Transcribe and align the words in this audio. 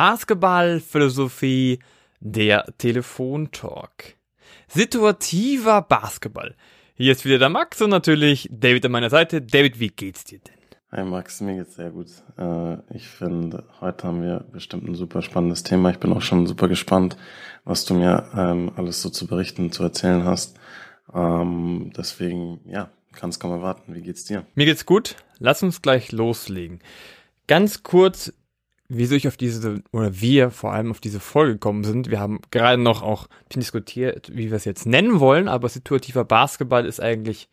Basketballphilosophie, 0.00 1.78
der 2.20 2.64
Telefontalk. 2.78 4.16
Situativer 4.66 5.82
Basketball. 5.82 6.54
Hier 6.94 7.12
ist 7.12 7.26
wieder 7.26 7.38
der 7.38 7.50
Max 7.50 7.82
und 7.82 7.90
natürlich 7.90 8.48
David 8.50 8.86
an 8.86 8.92
meiner 8.92 9.10
Seite. 9.10 9.42
David, 9.42 9.78
wie 9.78 9.88
geht's 9.90 10.24
dir 10.24 10.38
denn? 10.38 10.54
Hi 10.90 11.04
Max, 11.04 11.42
mir 11.42 11.56
geht's 11.56 11.74
sehr 11.74 11.90
gut. 11.90 12.06
Äh, 12.38 12.78
ich 12.96 13.08
finde, 13.08 13.64
heute 13.82 14.06
haben 14.06 14.22
wir 14.22 14.46
bestimmt 14.50 14.88
ein 14.88 14.94
super 14.94 15.20
spannendes 15.20 15.64
Thema. 15.64 15.90
Ich 15.90 15.98
bin 15.98 16.14
auch 16.14 16.22
schon 16.22 16.46
super 16.46 16.68
gespannt, 16.68 17.18
was 17.64 17.84
du 17.84 17.92
mir 17.92 18.24
ähm, 18.34 18.72
alles 18.76 19.02
so 19.02 19.10
zu 19.10 19.26
berichten, 19.26 19.70
zu 19.70 19.82
erzählen 19.82 20.24
hast. 20.24 20.58
Ähm, 21.12 21.92
deswegen, 21.94 22.60
ja, 22.64 22.88
kannst 23.12 23.38
kaum 23.38 23.50
erwarten. 23.50 23.94
Wie 23.94 24.00
geht's 24.00 24.24
dir? 24.24 24.46
Mir 24.54 24.64
geht's 24.64 24.86
gut. 24.86 25.16
Lass 25.38 25.62
uns 25.62 25.82
gleich 25.82 26.10
loslegen. 26.10 26.80
Ganz 27.46 27.82
kurz, 27.82 28.32
wieso 28.90 29.14
ich 29.14 29.28
auf 29.28 29.36
diese, 29.36 29.82
oder 29.92 30.20
wir 30.20 30.50
vor 30.50 30.72
allem 30.72 30.90
auf 30.90 31.00
diese 31.00 31.20
Folge 31.20 31.54
gekommen 31.54 31.84
sind. 31.84 32.10
Wir 32.10 32.20
haben 32.20 32.40
gerade 32.50 32.80
noch 32.80 33.02
auch 33.02 33.28
diskutiert, 33.54 34.30
wie 34.34 34.50
wir 34.50 34.56
es 34.56 34.64
jetzt 34.64 34.84
nennen 34.84 35.20
wollen, 35.20 35.48
aber 35.48 35.68
situativer 35.68 36.24
Basketball 36.24 36.84
ist 36.84 37.00
eigentlich 37.00 37.48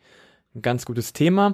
ein 0.54 0.62
ganz 0.62 0.84
gutes 0.84 1.12
Thema. 1.12 1.52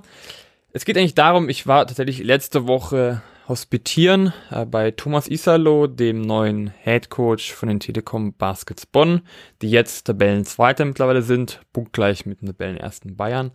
Es 0.73 0.85
geht 0.85 0.97
eigentlich 0.97 1.15
darum, 1.15 1.49
ich 1.49 1.67
war 1.67 1.87
tatsächlich 1.87 2.25
letzte 2.25 2.67
Woche 2.67 3.23
hospitieren 3.47 4.33
äh, 4.51 4.65
bei 4.65 4.91
Thomas 4.91 5.29
Isalo, 5.29 5.87
dem 5.87 6.23
neuen 6.23 6.73
Head 6.83 7.11
Coach 7.11 7.53
von 7.53 7.69
den 7.69 7.79
Telekom 7.79 8.33
Baskets 8.33 8.87
Bonn, 8.87 9.21
die 9.61 9.71
jetzt 9.71 10.07
Tabellenzweiter 10.07 10.87
mittlerweile 10.87 11.23
sind, 11.23 11.61
punktgleich 11.75 12.25
mit 12.25 12.41
den 12.41 12.47
Tabellenersten 12.47 13.17
Bayern. 13.17 13.53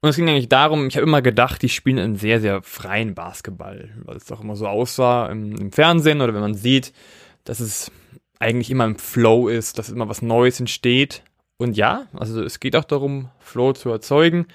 Und 0.00 0.10
es 0.10 0.16
ging 0.16 0.28
eigentlich 0.28 0.48
darum, 0.48 0.86
ich 0.86 0.96
habe 0.96 1.06
immer 1.06 1.22
gedacht, 1.22 1.60
die 1.62 1.68
spielen 1.68 1.98
einen 1.98 2.16
sehr, 2.16 2.40
sehr 2.40 2.62
freien 2.62 3.14
Basketball, 3.14 3.90
weil 4.04 4.16
es 4.16 4.26
doch 4.26 4.40
immer 4.40 4.54
so 4.54 4.68
aussah 4.68 5.26
im, 5.26 5.56
im 5.56 5.72
Fernsehen 5.72 6.20
oder 6.20 6.34
wenn 6.34 6.40
man 6.40 6.54
sieht, 6.54 6.92
dass 7.44 7.58
es 7.58 7.90
eigentlich 8.38 8.70
immer 8.70 8.84
im 8.84 8.96
Flow 8.96 9.48
ist, 9.48 9.78
dass 9.78 9.90
immer 9.90 10.08
was 10.08 10.22
Neues 10.22 10.60
entsteht. 10.60 11.24
Und 11.56 11.76
ja, 11.76 12.06
also 12.12 12.42
es 12.42 12.60
geht 12.60 12.76
auch 12.76 12.84
darum, 12.84 13.30
Flow 13.40 13.72
zu 13.72 13.90
erzeugen. 13.90 14.46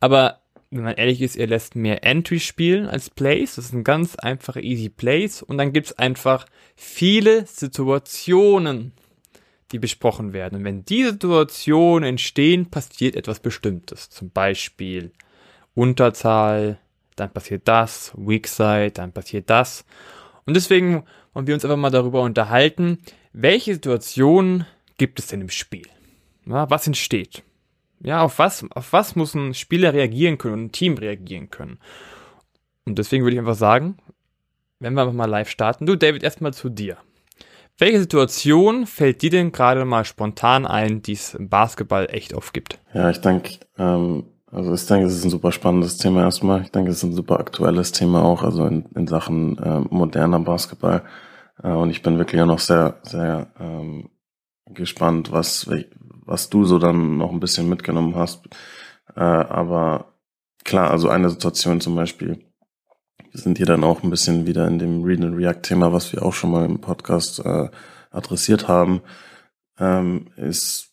Aber 0.00 0.40
wenn 0.70 0.84
man 0.84 0.94
ehrlich 0.94 1.20
ist, 1.20 1.36
er 1.36 1.46
lässt 1.46 1.76
mehr 1.76 2.02
Entry 2.04 2.40
spielen 2.40 2.86
als 2.86 3.10
Plays. 3.10 3.56
Das 3.56 3.68
sind 3.68 3.84
ganz 3.84 4.16
einfache, 4.16 4.62
easy 4.62 4.88
Plays. 4.88 5.42
Und 5.42 5.58
dann 5.58 5.72
gibt's 5.72 5.92
einfach 5.92 6.46
viele 6.74 7.46
Situationen, 7.46 8.92
die 9.72 9.78
besprochen 9.78 10.32
werden. 10.32 10.58
Und 10.58 10.64
wenn 10.64 10.84
diese 10.84 11.12
Situationen 11.12 12.08
entstehen, 12.08 12.70
passiert 12.70 13.16
etwas 13.16 13.40
Bestimmtes. 13.40 14.10
Zum 14.10 14.30
Beispiel 14.30 15.12
Unterzahl, 15.74 16.78
dann 17.16 17.32
passiert 17.32 17.66
das, 17.66 18.12
Weak 18.16 18.46
Side, 18.46 18.92
dann 18.92 19.12
passiert 19.12 19.50
das. 19.50 19.84
Und 20.44 20.54
deswegen 20.54 21.04
wollen 21.32 21.46
wir 21.46 21.54
uns 21.54 21.64
einfach 21.64 21.76
mal 21.76 21.90
darüber 21.90 22.22
unterhalten, 22.22 22.98
welche 23.32 23.74
Situationen 23.74 24.66
gibt 24.98 25.18
es 25.18 25.26
denn 25.26 25.40
im 25.40 25.50
Spiel? 25.50 25.86
Ja, 26.46 26.70
was 26.70 26.86
entsteht? 26.86 27.42
Ja, 28.00 28.22
auf 28.22 28.38
was, 28.38 28.64
auf 28.70 28.92
was 28.92 29.16
muss 29.16 29.34
ein 29.34 29.54
Spieler 29.54 29.92
reagieren 29.92 30.38
können 30.38 30.54
und 30.54 30.64
ein 30.66 30.72
Team 30.72 30.94
reagieren 30.96 31.50
können? 31.50 31.78
Und 32.84 32.98
deswegen 32.98 33.24
würde 33.24 33.34
ich 33.34 33.40
einfach 33.40 33.56
sagen, 33.56 33.98
wenn 34.78 34.94
wir 34.94 35.02
einfach 35.02 35.14
mal 35.14 35.28
live 35.28 35.50
starten, 35.50 35.86
du 35.86 35.96
David, 35.96 36.22
erstmal 36.22 36.54
zu 36.54 36.68
dir. 36.68 36.98
Welche 37.78 38.00
Situation 38.00 38.86
fällt 38.86 39.20
dir 39.20 39.30
denn 39.30 39.52
gerade 39.52 39.84
mal 39.84 40.06
spontan 40.06 40.66
ein, 40.66 41.02
die 41.02 41.12
es 41.12 41.34
im 41.34 41.50
Basketball 41.50 42.08
echt 42.10 42.32
oft 42.32 42.54
gibt? 42.54 42.78
Ja, 42.94 43.10
ich 43.10 43.20
denke, 43.20 43.58
ähm, 43.76 44.24
also 44.50 44.72
ich 44.72 44.86
denke, 44.86 45.06
es 45.06 45.14
ist 45.14 45.24
ein 45.24 45.30
super 45.30 45.52
spannendes 45.52 45.98
Thema 45.98 46.22
erstmal. 46.22 46.62
Ich 46.62 46.70
denke, 46.70 46.90
es 46.90 46.98
ist 46.98 47.02
ein 47.02 47.12
super 47.12 47.38
aktuelles 47.38 47.92
Thema 47.92 48.22
auch, 48.22 48.42
also 48.42 48.64
in, 48.64 48.86
in 48.94 49.06
Sachen 49.06 49.58
äh, 49.58 49.80
moderner 49.90 50.40
Basketball. 50.40 51.02
Äh, 51.62 51.68
und 51.68 51.90
ich 51.90 52.02
bin 52.02 52.16
wirklich 52.16 52.40
auch 52.40 52.46
noch 52.46 52.60
sehr, 52.60 52.98
sehr 53.02 53.48
ähm, 53.60 54.08
gespannt, 54.64 55.30
was, 55.30 55.68
was 56.24 56.48
du 56.48 56.64
so 56.64 56.78
dann 56.78 57.18
noch 57.18 57.30
ein 57.30 57.40
bisschen 57.40 57.68
mitgenommen 57.68 58.14
hast. 58.14 58.46
Äh, 59.14 59.20
aber 59.20 60.14
klar, 60.64 60.90
also 60.90 61.10
eine 61.10 61.28
Situation 61.28 61.82
zum 61.82 61.94
Beispiel, 61.94 62.45
sind 63.36 63.58
hier 63.58 63.66
dann 63.66 63.84
auch 63.84 64.02
ein 64.02 64.10
bisschen 64.10 64.46
wieder 64.46 64.66
in 64.66 64.78
dem 64.78 65.04
Read 65.04 65.22
and 65.22 65.36
React 65.36 65.62
Thema, 65.62 65.92
was 65.92 66.12
wir 66.12 66.22
auch 66.22 66.32
schon 66.32 66.50
mal 66.50 66.64
im 66.64 66.80
Podcast 66.80 67.40
äh, 67.44 67.68
adressiert 68.10 68.68
haben, 68.68 69.02
ähm, 69.78 70.28
ist 70.36 70.92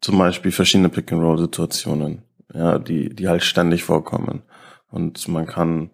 zum 0.00 0.18
Beispiel 0.18 0.52
verschiedene 0.52 0.88
Pick 0.88 1.12
and 1.12 1.22
Roll 1.22 1.38
Situationen, 1.38 2.22
ja, 2.52 2.78
die 2.78 3.14
die 3.14 3.28
halt 3.28 3.42
ständig 3.42 3.84
vorkommen. 3.84 4.42
Und 4.90 5.26
man 5.28 5.46
kann, 5.46 5.90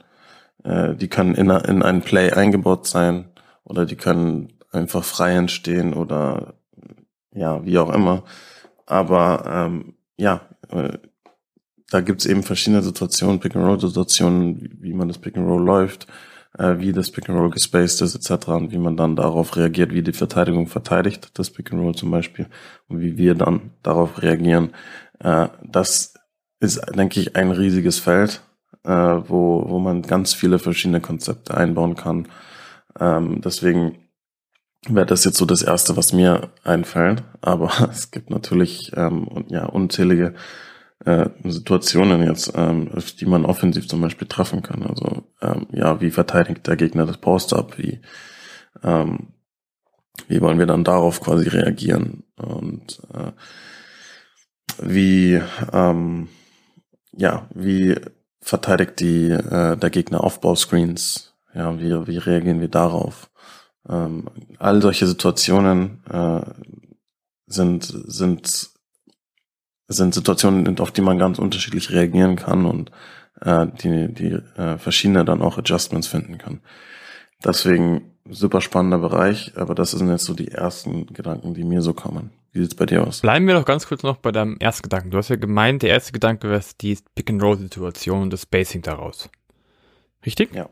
äh, 0.64 0.94
die 0.94 1.08
können 1.08 1.34
in, 1.34 1.50
in 1.50 1.82
ein 1.82 2.02
Play 2.02 2.30
eingebaut 2.32 2.86
sein 2.86 3.30
oder 3.64 3.86
die 3.86 3.96
können 3.96 4.52
einfach 4.72 5.04
frei 5.04 5.32
entstehen 5.34 5.94
oder 5.94 6.54
ja 7.32 7.64
wie 7.64 7.78
auch 7.78 7.92
immer, 7.92 8.24
aber 8.86 9.44
ähm, 9.46 9.94
ja 10.16 10.42
äh, 10.68 10.98
da 11.90 12.00
gibt's 12.00 12.24
eben 12.24 12.42
verschiedene 12.42 12.82
Situationen, 12.82 13.40
Pick-and-Roll-Situationen, 13.40 14.78
wie, 14.80 14.94
man 14.94 15.08
das 15.08 15.18
Pick-and-Roll 15.18 15.62
läuft, 15.62 16.06
äh, 16.56 16.78
wie 16.78 16.92
das 16.92 17.10
Pick-and-Roll 17.10 17.50
gespaced 17.50 18.00
ist, 18.00 18.14
etc. 18.14 18.48
und 18.48 18.72
wie 18.72 18.78
man 18.78 18.96
dann 18.96 19.16
darauf 19.16 19.56
reagiert, 19.56 19.92
wie 19.92 20.02
die 20.02 20.12
Verteidigung 20.12 20.68
verteidigt, 20.68 21.30
das 21.34 21.50
Pick-and-Roll 21.50 21.96
zum 21.96 22.10
Beispiel, 22.10 22.46
und 22.88 23.00
wie 23.00 23.18
wir 23.18 23.34
dann 23.34 23.72
darauf 23.82 24.22
reagieren. 24.22 24.70
Äh, 25.18 25.48
das 25.64 26.14
ist, 26.60 26.80
denke 26.94 27.20
ich, 27.20 27.34
ein 27.34 27.50
riesiges 27.50 27.98
Feld, 27.98 28.40
äh, 28.84 28.90
wo, 28.90 29.64
wo 29.68 29.78
man 29.80 30.02
ganz 30.02 30.32
viele 30.32 30.60
verschiedene 30.60 31.00
Konzepte 31.00 31.56
einbauen 31.56 31.96
kann. 31.96 32.28
Ähm, 32.98 33.40
deswegen 33.40 33.98
wäre 34.88 35.06
das 35.06 35.24
jetzt 35.24 35.38
so 35.38 35.44
das 35.44 35.62
Erste, 35.62 35.96
was 35.96 36.12
mir 36.12 36.50
einfällt. 36.62 37.24
Aber 37.40 37.70
es 37.90 38.12
gibt 38.12 38.30
natürlich 38.30 38.92
ähm, 38.94 39.44
ja, 39.48 39.66
unzählige 39.66 40.34
äh, 41.04 41.28
Situationen 41.44 42.22
jetzt, 42.22 42.52
ähm, 42.54 42.90
die 43.18 43.26
man 43.26 43.44
offensiv 43.44 43.88
zum 43.88 44.00
Beispiel 44.00 44.28
treffen 44.28 44.62
kann. 44.62 44.82
Also 44.82 45.24
ähm, 45.40 45.66
ja, 45.72 46.00
wie 46.00 46.10
verteidigt 46.10 46.66
der 46.66 46.76
Gegner 46.76 47.06
das 47.06 47.18
Post-up? 47.18 47.78
Wie 47.78 48.00
ähm, 48.82 49.28
wie 50.28 50.40
wollen 50.40 50.58
wir 50.58 50.66
dann 50.66 50.84
darauf 50.84 51.20
quasi 51.20 51.48
reagieren? 51.48 52.24
Und 52.36 53.00
äh, 53.14 53.32
wie 54.82 55.40
ähm, 55.72 56.28
ja, 57.12 57.48
wie 57.54 57.96
verteidigt 58.40 59.00
die 59.00 59.30
äh, 59.30 59.76
der 59.76 59.90
Gegner 59.90 60.22
Aufbauscreens? 60.22 61.34
Ja, 61.54 61.78
wie 61.78 62.06
wie 62.06 62.18
reagieren 62.18 62.60
wir 62.60 62.68
darauf? 62.68 63.30
Ähm, 63.88 64.28
all 64.58 64.82
solche 64.82 65.06
Situationen 65.06 66.04
äh, 66.10 66.42
sind 67.46 67.84
sind 67.84 68.69
sind 69.96 70.14
Situationen, 70.14 70.78
auf 70.78 70.92
die 70.92 71.02
man 71.02 71.18
ganz 71.18 71.38
unterschiedlich 71.38 71.90
reagieren 71.90 72.36
kann 72.36 72.64
und 72.64 72.90
äh, 73.40 73.66
die, 73.82 74.12
die 74.12 74.38
äh, 74.56 74.78
verschiedene 74.78 75.24
dann 75.24 75.42
auch 75.42 75.58
Adjustments 75.58 76.06
finden 76.06 76.38
kann. 76.38 76.60
Deswegen 77.44 78.12
super 78.28 78.60
spannender 78.60 78.98
Bereich, 78.98 79.52
aber 79.56 79.74
das 79.74 79.90
sind 79.90 80.08
jetzt 80.08 80.24
so 80.24 80.34
die 80.34 80.48
ersten 80.48 81.06
Gedanken, 81.06 81.54
die 81.54 81.64
mir 81.64 81.82
so 81.82 81.92
kommen. 81.94 82.30
Wie 82.52 82.60
sieht's 82.60 82.74
bei 82.74 82.86
dir 82.86 83.06
aus? 83.06 83.20
Bleiben 83.20 83.46
wir 83.46 83.54
doch 83.54 83.64
ganz 83.64 83.86
kurz 83.86 84.02
noch 84.02 84.16
bei 84.16 84.32
deinem 84.32 84.56
ersten 84.58 84.82
Gedanken. 84.82 85.10
Du 85.10 85.18
hast 85.18 85.28
ja 85.28 85.36
gemeint, 85.36 85.82
der 85.82 85.90
erste 85.90 86.12
Gedanke 86.12 86.50
wäre 86.50 86.62
die 86.80 86.98
Pick-and-Roll-Situation 87.14 88.22
und 88.22 88.32
das 88.32 88.42
Spacing 88.42 88.82
daraus. 88.82 89.30
Richtig? 90.24 90.54
Ja. 90.54 90.68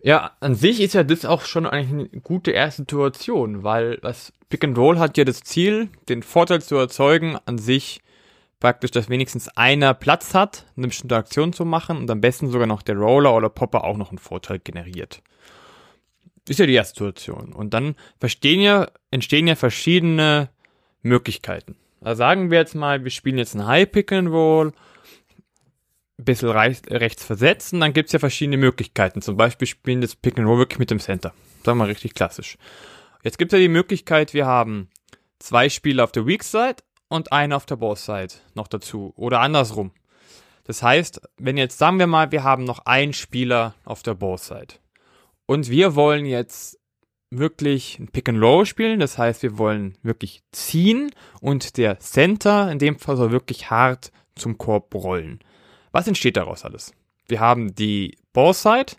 Ja, 0.00 0.30
an 0.40 0.54
sich 0.54 0.80
ist 0.80 0.94
ja 0.94 1.02
das 1.02 1.24
auch 1.24 1.42
schon 1.42 1.66
eigentlich 1.66 2.10
eine 2.12 2.20
gute 2.20 2.52
erste 2.52 2.82
Situation, 2.82 3.64
weil 3.64 3.98
das 3.98 4.32
Pick 4.48 4.62
and 4.64 4.78
Roll 4.78 4.98
hat 4.98 5.18
ja 5.18 5.24
das 5.24 5.40
Ziel, 5.40 5.88
den 6.08 6.22
Vorteil 6.22 6.62
zu 6.62 6.76
erzeugen, 6.76 7.36
an 7.46 7.58
sich 7.58 8.00
praktisch, 8.60 8.90
dass 8.90 9.08
wenigstens 9.08 9.48
einer 9.48 9.94
Platz 9.94 10.34
hat, 10.34 10.66
eine 10.76 10.88
bestimmte 10.88 11.16
Aktion 11.16 11.52
zu 11.52 11.64
machen 11.64 11.96
und 11.98 12.10
am 12.10 12.20
besten 12.20 12.50
sogar 12.50 12.66
noch 12.66 12.82
der 12.82 12.96
Roller 12.96 13.34
oder 13.34 13.48
Popper 13.48 13.84
auch 13.84 13.96
noch 13.96 14.10
einen 14.10 14.18
Vorteil 14.18 14.58
generiert. 14.58 15.22
Ist 16.48 16.58
ja 16.58 16.66
die 16.66 16.74
erste 16.74 17.04
Situation. 17.04 17.52
Und 17.52 17.74
dann 17.74 17.94
verstehen 18.18 18.60
ja, 18.60 18.88
entstehen 19.10 19.46
ja 19.46 19.54
verschiedene 19.54 20.48
Möglichkeiten. 21.02 21.76
Also 22.00 22.18
sagen 22.18 22.50
wir 22.50 22.58
jetzt 22.58 22.74
mal, 22.74 23.04
wir 23.04 23.10
spielen 23.10 23.38
jetzt 23.38 23.54
ein 23.54 23.66
High 23.66 23.90
Pick 23.90 24.12
and 24.12 24.28
Roll, 24.28 24.72
ein 26.18 26.24
bisschen 26.24 26.50
rechts 26.50 27.24
versetzen, 27.24 27.80
dann 27.80 27.92
gibt's 27.92 28.12
ja 28.12 28.18
verschiedene 28.18 28.56
Möglichkeiten. 28.56 29.22
Zum 29.22 29.36
Beispiel 29.36 29.68
spielen 29.68 30.00
das 30.00 30.16
Pick 30.16 30.38
and 30.38 30.48
Roll 30.48 30.58
wirklich 30.58 30.78
mit 30.78 30.90
dem 30.90 31.00
Center. 31.00 31.32
Sagen 31.64 31.78
wir 31.78 31.84
mal 31.84 31.88
richtig 31.88 32.14
klassisch. 32.14 32.56
Jetzt 33.22 33.38
gibt's 33.38 33.52
ja 33.52 33.58
die 33.58 33.68
Möglichkeit, 33.68 34.34
wir 34.34 34.46
haben 34.46 34.88
zwei 35.38 35.68
Spieler 35.68 36.04
auf 36.04 36.12
der 36.12 36.26
Weak 36.26 36.42
Side 36.42 36.76
und 37.08 37.32
einen 37.32 37.52
auf 37.52 37.66
der 37.66 37.76
Boss-Side 37.76 38.34
noch 38.54 38.68
dazu. 38.68 39.12
Oder 39.16 39.40
andersrum. 39.40 39.92
Das 40.64 40.82
heißt, 40.82 41.20
wenn 41.38 41.56
jetzt 41.56 41.78
sagen 41.78 41.98
wir 41.98 42.06
mal, 42.06 42.30
wir 42.30 42.44
haben 42.44 42.64
noch 42.64 42.80
einen 42.80 43.14
Spieler 43.14 43.74
auf 43.84 44.02
der 44.02 44.14
Boss-Side. 44.14 44.74
Und 45.46 45.70
wir 45.70 45.94
wollen 45.94 46.26
jetzt 46.26 46.78
wirklich 47.30 47.98
ein 47.98 48.08
Pick 48.08 48.28
and 48.28 48.42
Roll 48.42 48.66
spielen. 48.66 49.00
Das 49.00 49.18
heißt, 49.18 49.42
wir 49.42 49.58
wollen 49.58 49.96
wirklich 50.02 50.42
ziehen 50.52 51.10
und 51.40 51.76
der 51.76 51.98
Center 52.00 52.70
in 52.70 52.78
dem 52.78 52.98
Fall 52.98 53.16
soll 53.16 53.30
wirklich 53.30 53.70
hart 53.70 54.12
zum 54.34 54.58
Korb 54.58 54.94
rollen. 54.94 55.40
Was 55.92 56.06
entsteht 56.06 56.36
daraus 56.36 56.64
alles? 56.64 56.92
Wir 57.26 57.40
haben 57.40 57.74
die 57.74 58.16
Ballside. 58.32 58.92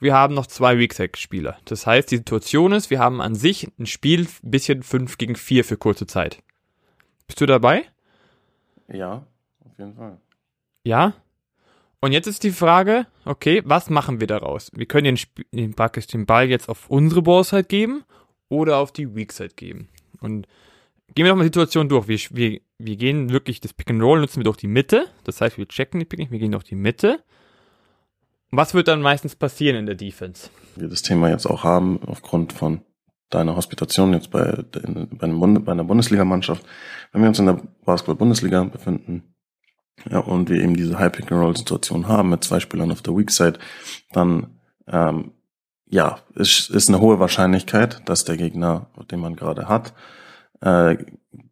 wir 0.00 0.14
haben 0.14 0.34
noch 0.34 0.46
zwei 0.46 0.78
Weakside-Spieler. 0.78 1.58
Das 1.64 1.86
heißt, 1.86 2.10
die 2.10 2.18
Situation 2.18 2.72
ist, 2.72 2.88
wir 2.88 3.00
haben 3.00 3.20
an 3.20 3.34
sich 3.34 3.68
ein 3.78 3.86
Spiel 3.86 4.28
bisschen 4.42 4.82
5 4.82 5.18
gegen 5.18 5.34
4 5.34 5.64
für 5.64 5.76
kurze 5.76 6.06
Zeit. 6.06 6.42
Bist 7.28 7.40
du 7.40 7.46
dabei? 7.46 7.84
Ja, 8.88 9.26
auf 9.64 9.78
jeden 9.78 9.94
Fall. 9.94 10.18
Ja? 10.82 11.14
Und 12.00 12.12
jetzt 12.12 12.26
ist 12.26 12.42
die 12.42 12.52
Frage, 12.52 13.06
okay, 13.24 13.62
was 13.64 13.90
machen 13.90 14.20
wir 14.20 14.26
daraus? 14.26 14.70
Wir 14.74 14.86
können 14.86 15.04
den, 15.04 15.16
Sp 15.20 15.44
den, 15.52 15.74
praktisch 15.74 16.06
den 16.06 16.26
Ball 16.26 16.48
jetzt 16.48 16.68
auf 16.68 16.88
unsere 16.90 17.22
Ballside 17.22 17.64
geben 17.64 18.04
oder 18.48 18.78
auf 18.78 18.92
die 18.92 19.14
Weakside 19.14 19.54
geben. 19.54 19.88
Und 20.20 20.46
gehen 21.14 21.24
wir 21.24 21.30
doch 21.30 21.36
mal 21.36 21.42
die 21.42 21.48
Situation 21.48 21.88
durch. 21.88 22.08
Wir, 22.08 22.18
wir, 22.30 22.60
wir 22.78 22.96
gehen 22.96 23.30
wirklich 23.30 23.60
das 23.60 23.72
Pick 23.72 23.90
and 23.90 24.02
Roll, 24.02 24.20
nutzen 24.20 24.38
wir 24.38 24.44
durch 24.44 24.56
die 24.56 24.68
Mitte. 24.68 25.06
Das 25.24 25.40
heißt, 25.40 25.58
wir 25.58 25.68
checken 25.68 26.00
die 26.00 26.06
Pick, 26.06 26.30
wir 26.30 26.38
gehen 26.38 26.52
durch 26.52 26.64
die 26.64 26.76
Mitte. 26.76 27.22
Was 28.50 28.72
wird 28.72 28.88
dann 28.88 29.02
meistens 29.02 29.36
passieren 29.36 29.76
in 29.76 29.86
der 29.86 29.94
Defense? 29.94 30.50
Wir 30.76 30.88
das 30.88 31.02
Thema 31.02 31.28
jetzt 31.28 31.46
auch 31.46 31.64
haben, 31.64 32.00
aufgrund 32.06 32.52
von 32.52 32.80
deiner 33.30 33.56
Hospitation 33.56 34.12
jetzt 34.12 34.30
bei, 34.30 34.64
in, 34.82 35.08
bei, 35.18 35.24
einem 35.26 35.64
bei 35.64 35.72
einer 35.72 35.84
Bundesligamannschaft. 35.84 36.64
Wenn 37.12 37.22
wir 37.22 37.28
uns 37.28 37.38
in 37.38 37.46
der 37.46 37.60
Basketball-Bundesliga 37.84 38.64
befinden, 38.64 39.34
ja, 40.10 40.18
und 40.18 40.48
wir 40.48 40.62
eben 40.62 40.76
diese 40.76 40.98
High-Pick-and-Roll-Situation 40.98 42.08
haben 42.08 42.30
mit 42.30 42.44
zwei 42.44 42.60
Spielern 42.60 42.92
auf 42.92 43.02
der 43.02 43.16
Weak-Side, 43.16 43.58
dann 44.12 44.58
ähm, 44.86 45.32
ja, 45.90 46.18
ist, 46.34 46.70
ist 46.70 46.88
eine 46.88 47.00
hohe 47.00 47.18
Wahrscheinlichkeit, 47.18 48.02
dass 48.08 48.24
der 48.24 48.36
Gegner, 48.36 48.90
den 49.10 49.20
man 49.20 49.36
gerade 49.36 49.68
hat, 49.68 49.94
äh, 50.60 50.96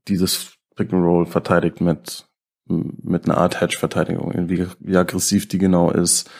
dieses 0.09 0.53
Pick-and-Roll 0.77 1.27
verteidigt 1.27 1.81
mit, 1.81 2.29
mit 2.67 3.25
einer 3.25 3.39
Art 3.39 3.61
Hedge-Verteidigung. 3.61 4.49
Wie, 4.49 4.67
wie 4.79 4.97
aggressiv 4.97 5.49
die 5.49 5.59
genau 5.59 5.91
ist, 5.91 6.31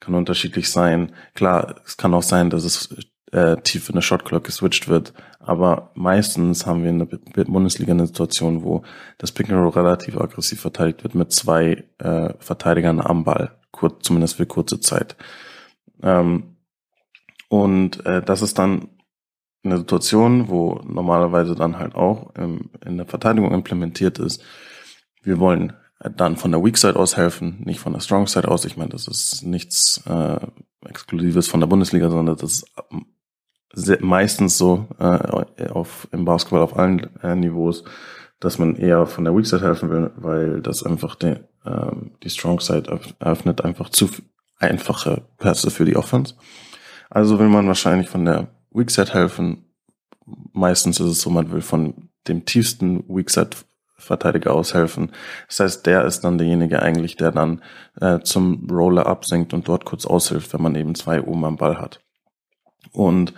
kann 0.00 0.14
unterschiedlich 0.14 0.70
sein. 0.70 1.12
Klar, 1.34 1.76
es 1.86 1.96
kann 1.96 2.12
auch 2.14 2.22
sein, 2.22 2.50
dass 2.50 2.64
es 2.64 2.94
äh, 3.34 3.56
tief 3.62 3.88
in 3.88 3.96
der 3.96 4.02
Shotclock 4.02 4.44
geswitcht 4.44 4.88
wird, 4.88 5.12
aber 5.40 5.90
meistens 5.94 6.66
haben 6.66 6.84
wir 6.84 6.90
in 6.90 7.00
der 7.00 7.44
Bundesliga 7.44 7.92
eine 7.92 8.06
Situation, 8.06 8.62
wo 8.62 8.82
das 9.18 9.32
Pick 9.32 9.50
and 9.50 9.58
Roll 9.58 9.70
relativ 9.70 10.16
aggressiv 10.16 10.60
verteidigt 10.60 11.02
wird 11.02 11.14
mit 11.14 11.32
zwei 11.32 11.84
äh, 11.98 12.32
Verteidigern 12.38 13.00
am 13.00 13.24
Ball, 13.24 13.50
kurz, 13.72 14.04
zumindest 14.04 14.36
für 14.36 14.46
kurze 14.46 14.78
Zeit. 14.78 15.16
Ähm, 16.02 16.56
und 17.48 18.06
äh, 18.06 18.22
das 18.22 18.40
ist 18.40 18.58
dann 18.58 18.88
eine 19.64 19.78
Situation, 19.78 20.48
wo 20.48 20.80
normalerweise 20.84 21.56
dann 21.56 21.78
halt 21.78 21.94
auch 21.96 22.32
ähm, 22.36 22.70
in 22.84 22.98
der 22.98 23.06
Verteidigung 23.06 23.52
implementiert 23.52 24.18
ist. 24.18 24.42
Wir 25.22 25.38
wollen 25.38 25.72
dann 26.16 26.36
von 26.36 26.52
der 26.52 26.62
Weak 26.62 26.76
Side 26.76 26.96
aus 26.96 27.16
helfen, 27.16 27.62
nicht 27.64 27.80
von 27.80 27.94
der 27.94 28.00
Strong 28.00 28.26
Side 28.26 28.48
aus. 28.48 28.64
Ich 28.64 28.76
meine, 28.76 28.90
das 28.90 29.08
ist 29.08 29.42
nichts 29.42 30.02
äh, 30.06 30.38
Exklusives 30.86 31.48
von 31.48 31.60
der 31.60 31.66
Bundesliga, 31.66 32.10
sondern 32.10 32.36
das 32.36 32.60
ist 32.60 32.74
meistens 34.00 34.58
so 34.58 34.86
äh, 34.98 35.68
auf, 35.68 36.08
im 36.12 36.24
Basketball 36.24 36.62
auf 36.62 36.76
allen 36.76 37.10
äh, 37.22 37.34
Niveaus, 37.34 37.84
dass 38.40 38.58
man 38.58 38.76
eher 38.76 39.06
von 39.06 39.24
der 39.24 39.34
Weak 39.34 39.46
Side 39.46 39.62
helfen 39.62 39.90
will, 39.90 40.10
weil 40.16 40.60
das 40.60 40.84
einfach 40.84 41.14
die, 41.16 41.36
ähm, 41.64 42.12
die 42.22 42.30
Strong 42.30 42.60
Side 42.60 43.00
eröffnet 43.18 43.64
einfach 43.64 43.88
zu 43.88 44.08
einfache 44.58 45.22
Pässe 45.38 45.70
für 45.70 45.84
die 45.84 45.96
Offense. 45.96 46.34
Also 47.10 47.38
will 47.38 47.48
man 47.48 47.66
wahrscheinlich 47.66 48.08
von 48.08 48.24
der 48.24 48.48
Weak 48.70 48.90
Side 48.90 49.12
helfen. 49.12 49.64
Meistens 50.52 51.00
ist 51.00 51.06
es 51.06 51.20
so, 51.20 51.30
man 51.30 51.52
will 51.52 51.60
von 51.60 52.10
dem 52.28 52.44
tiefsten 52.44 53.04
Weak 53.08 53.30
Side 53.30 53.50
Verteidiger 53.96 54.54
aushelfen. 54.54 55.12
Das 55.48 55.60
heißt, 55.60 55.86
der 55.86 56.04
ist 56.04 56.20
dann 56.20 56.38
derjenige 56.38 56.82
eigentlich, 56.82 57.16
der 57.16 57.30
dann 57.30 57.62
äh, 58.00 58.20
zum 58.20 58.68
Roller 58.70 59.06
absenkt 59.06 59.54
und 59.54 59.68
dort 59.68 59.84
kurz 59.84 60.04
aushilft, 60.04 60.52
wenn 60.52 60.62
man 60.62 60.74
eben 60.74 60.94
zwei 60.94 61.22
oben 61.22 61.44
am 61.44 61.56
Ball 61.56 61.78
hat. 61.78 62.00
Und 62.92 63.32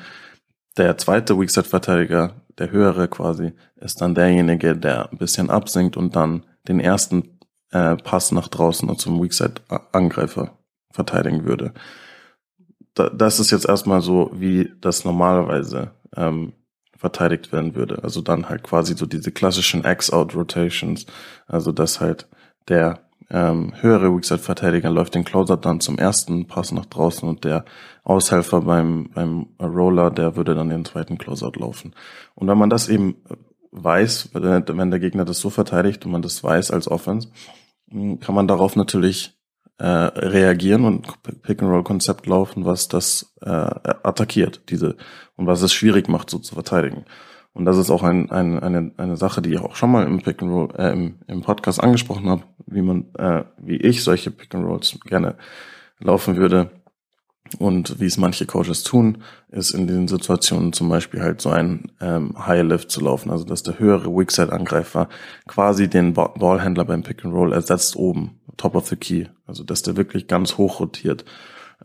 der 0.76 0.98
zweite 0.98 1.38
Weakside-Verteidiger, 1.38 2.34
der 2.58 2.70
höhere 2.70 3.08
quasi, 3.08 3.52
ist 3.76 4.00
dann 4.00 4.14
derjenige, 4.14 4.76
der 4.76 5.10
ein 5.10 5.18
bisschen 5.18 5.50
absinkt 5.50 5.96
und 5.96 6.16
dann 6.16 6.44
den 6.68 6.80
ersten 6.80 7.38
äh, 7.70 7.96
Pass 7.96 8.32
nach 8.32 8.48
draußen 8.48 8.88
und 8.88 9.00
zum 9.00 9.22
Weakside-Angreifer 9.22 10.58
verteidigen 10.90 11.44
würde. 11.44 11.72
Da, 12.94 13.10
das 13.10 13.40
ist 13.40 13.50
jetzt 13.50 13.68
erstmal 13.68 14.00
so, 14.00 14.30
wie 14.34 14.72
das 14.80 15.04
normalerweise 15.04 15.92
ähm, 16.16 16.52
verteidigt 16.96 17.52
werden 17.52 17.74
würde. 17.74 18.02
Also 18.02 18.22
dann 18.22 18.48
halt 18.48 18.62
quasi 18.62 18.96
so 18.96 19.06
diese 19.06 19.30
klassischen 19.30 19.84
X-Out-Rotations, 19.84 21.06
also 21.46 21.72
dass 21.72 22.00
halt 22.00 22.28
der 22.68 23.05
ähm, 23.30 23.72
höhere 23.80 24.14
Weakside-Verteidiger 24.14 24.90
läuft 24.90 25.14
den 25.14 25.24
Closer 25.24 25.56
dann 25.56 25.80
zum 25.80 25.98
ersten 25.98 26.46
Pass 26.46 26.72
nach 26.72 26.86
draußen 26.86 27.28
und 27.28 27.44
der 27.44 27.64
Aushelfer 28.04 28.60
beim, 28.60 29.10
beim 29.12 29.48
Roller, 29.60 30.10
der 30.10 30.36
würde 30.36 30.54
dann 30.54 30.68
den 30.68 30.84
zweiten 30.84 31.18
Closeout 31.18 31.58
laufen. 31.58 31.94
Und 32.34 32.46
wenn 32.46 32.58
man 32.58 32.70
das 32.70 32.88
eben 32.88 33.16
weiß, 33.72 34.30
wenn 34.32 34.90
der 34.90 35.00
Gegner 35.00 35.24
das 35.24 35.40
so 35.40 35.50
verteidigt 35.50 36.06
und 36.06 36.12
man 36.12 36.22
das 36.22 36.42
weiß 36.42 36.70
als 36.70 36.88
Offense, 36.88 37.28
hm, 37.90 38.20
kann 38.20 38.34
man 38.34 38.46
darauf 38.46 38.76
natürlich 38.76 39.36
äh, 39.78 39.86
reagieren 39.86 40.84
und 40.84 41.22
Pick-and-Roll-Konzept 41.42 42.26
laufen, 42.26 42.64
was 42.64 42.88
das 42.88 43.34
äh, 43.42 43.48
attackiert, 43.48 44.62
diese 44.70 44.96
und 45.36 45.46
was 45.46 45.62
es 45.62 45.72
schwierig 45.72 46.08
macht, 46.08 46.30
so 46.30 46.38
zu 46.38 46.54
verteidigen. 46.54 47.04
Und 47.56 47.64
das 47.64 47.78
ist 47.78 47.90
auch 47.90 48.02
ein, 48.02 48.30
ein, 48.30 48.60
eine, 48.60 48.92
eine 48.98 49.16
Sache, 49.16 49.40
die 49.40 49.54
ich 49.54 49.60
auch 49.60 49.76
schon 49.76 49.90
mal 49.90 50.06
im 50.06 50.20
Pick 50.20 50.42
and 50.42 50.52
Roll, 50.52 50.68
äh, 50.76 50.92
im, 50.92 51.14
im 51.26 51.40
Podcast 51.40 51.82
angesprochen 51.82 52.28
habe, 52.28 52.42
wie 52.66 52.82
man, 52.82 53.06
äh, 53.14 53.44
wie 53.56 53.76
ich 53.76 54.04
solche 54.04 54.30
Pick 54.30 54.54
and 54.54 54.66
Rolls 54.66 54.98
gerne 55.06 55.36
laufen 55.98 56.36
würde. 56.36 56.70
Und 57.58 57.98
wie 57.98 58.04
es 58.04 58.18
manche 58.18 58.44
Coaches 58.44 58.82
tun, 58.82 59.22
ist 59.48 59.70
in 59.70 59.86
den 59.86 60.06
Situationen 60.06 60.74
zum 60.74 60.90
Beispiel 60.90 61.22
halt 61.22 61.40
so 61.40 61.48
ein 61.48 61.90
ähm, 62.02 62.34
High 62.46 62.64
Lift 62.64 62.90
zu 62.90 63.00
laufen, 63.00 63.30
also 63.30 63.46
dass 63.46 63.62
der 63.62 63.78
höhere 63.78 64.10
Weakside-Angreifer 64.10 65.08
quasi 65.46 65.88
den 65.88 66.12
Ballhändler 66.12 66.84
beim 66.84 67.04
Pick 67.04 67.24
and 67.24 67.32
Roll 67.32 67.54
ersetzt 67.54 67.96
oben, 67.96 68.38
top 68.58 68.74
of 68.74 68.88
the 68.88 68.96
key, 68.96 69.28
also 69.46 69.64
dass 69.64 69.80
der 69.80 69.96
wirklich 69.96 70.26
ganz 70.26 70.58
hoch 70.58 70.80
rotiert 70.80 71.24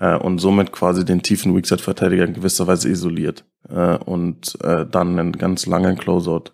äh, 0.01 0.17
und 0.17 0.39
somit 0.39 0.71
quasi 0.71 1.05
den 1.05 1.21
tiefen 1.21 1.55
Weakside-Verteidiger 1.55 2.25
in 2.25 2.33
gewisser 2.33 2.67
Weise 2.67 2.89
isoliert 2.89 3.45
äh, 3.69 3.97
und 3.97 4.57
äh, 4.63 4.85
dann 4.85 5.17
einen 5.17 5.31
ganz 5.33 5.67
langen 5.67 5.97
Closeout 5.97 6.51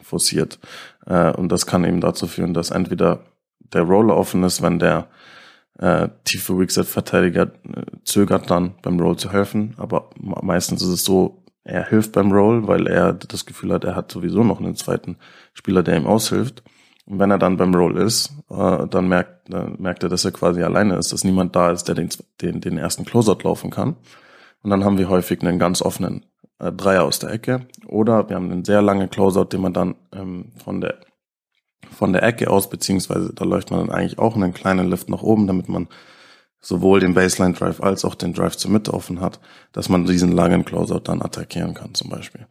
forciert. 0.00 0.60
Äh, 1.06 1.32
und 1.32 1.50
das 1.50 1.66
kann 1.66 1.84
eben 1.84 2.00
dazu 2.00 2.26
führen, 2.26 2.54
dass 2.54 2.70
entweder 2.70 3.24
der 3.72 3.82
Roller 3.82 4.16
offen 4.16 4.44
ist, 4.44 4.62
wenn 4.62 4.78
der 4.78 5.08
äh, 5.78 6.08
tiefe 6.22 6.56
Weakside-Verteidiger 6.56 7.42
äh, 7.42 7.82
zögert 8.04 8.48
dann 8.48 8.74
beim 8.80 9.00
Roll 9.00 9.16
zu 9.16 9.32
helfen, 9.32 9.74
aber 9.76 10.10
meistens 10.20 10.80
ist 10.82 10.88
es 10.88 11.04
so, 11.04 11.42
er 11.64 11.88
hilft 11.88 12.12
beim 12.12 12.30
Roll, 12.30 12.68
weil 12.68 12.86
er 12.86 13.14
das 13.14 13.46
Gefühl 13.46 13.72
hat, 13.72 13.84
er 13.84 13.96
hat 13.96 14.12
sowieso 14.12 14.44
noch 14.44 14.60
einen 14.60 14.76
zweiten 14.76 15.16
Spieler, 15.54 15.82
der 15.82 15.96
ihm 15.96 16.06
aushilft. 16.06 16.62
Und 17.06 17.18
wenn 17.18 17.30
er 17.30 17.38
dann 17.38 17.56
beim 17.56 17.74
Roll 17.74 17.98
ist, 17.98 18.32
äh, 18.50 18.86
dann 18.88 19.08
merkt, 19.08 19.52
dann 19.52 19.76
merkt 19.78 20.02
er, 20.02 20.08
dass 20.08 20.24
er 20.24 20.32
quasi 20.32 20.62
alleine 20.62 20.96
ist, 20.96 21.12
dass 21.12 21.24
niemand 21.24 21.54
da 21.54 21.70
ist, 21.70 21.84
der 21.84 21.94
den, 21.94 22.08
den, 22.40 22.60
den 22.60 22.78
ersten 22.78 23.04
Closeout 23.04 23.42
laufen 23.44 23.70
kann. 23.70 23.96
Und 24.62 24.70
dann 24.70 24.84
haben 24.84 24.98
wir 24.98 25.10
häufig 25.10 25.42
einen 25.42 25.58
ganz 25.58 25.82
offenen 25.82 26.24
äh, 26.58 26.72
Dreier 26.72 27.04
aus 27.04 27.18
der 27.18 27.30
Ecke. 27.30 27.66
Oder 27.86 28.28
wir 28.28 28.36
haben 28.36 28.50
einen 28.50 28.64
sehr 28.64 28.80
langen 28.80 29.10
Closeout, 29.10 29.46
den 29.46 29.60
man 29.60 29.74
dann 29.74 29.96
ähm, 30.12 30.52
von 30.62 30.80
der 30.80 30.98
von 31.94 32.12
der 32.12 32.22
Ecke 32.22 32.50
aus, 32.50 32.68
beziehungsweise 32.68 33.32
da 33.32 33.44
läuft 33.44 33.70
man 33.70 33.80
dann 33.80 33.94
eigentlich 33.94 34.18
auch 34.18 34.34
einen 34.34 34.52
kleinen 34.52 34.90
Lift 34.90 35.08
nach 35.08 35.22
oben, 35.22 35.46
damit 35.46 35.68
man 35.68 35.88
sowohl 36.60 37.00
den 37.00 37.14
Baseline 37.14 37.54
Drive 37.54 37.80
als 37.80 38.04
auch 38.04 38.14
den 38.14 38.32
Drive 38.32 38.56
zur 38.56 38.70
Mitte 38.70 38.94
offen 38.94 39.20
hat, 39.20 39.38
dass 39.72 39.88
man 39.88 40.06
diesen 40.06 40.32
langen 40.32 40.64
Closeout 40.64 41.02
dann 41.04 41.22
attackieren 41.22 41.74
kann 41.74 41.94
zum 41.94 42.10
Beispiel. 42.10 42.46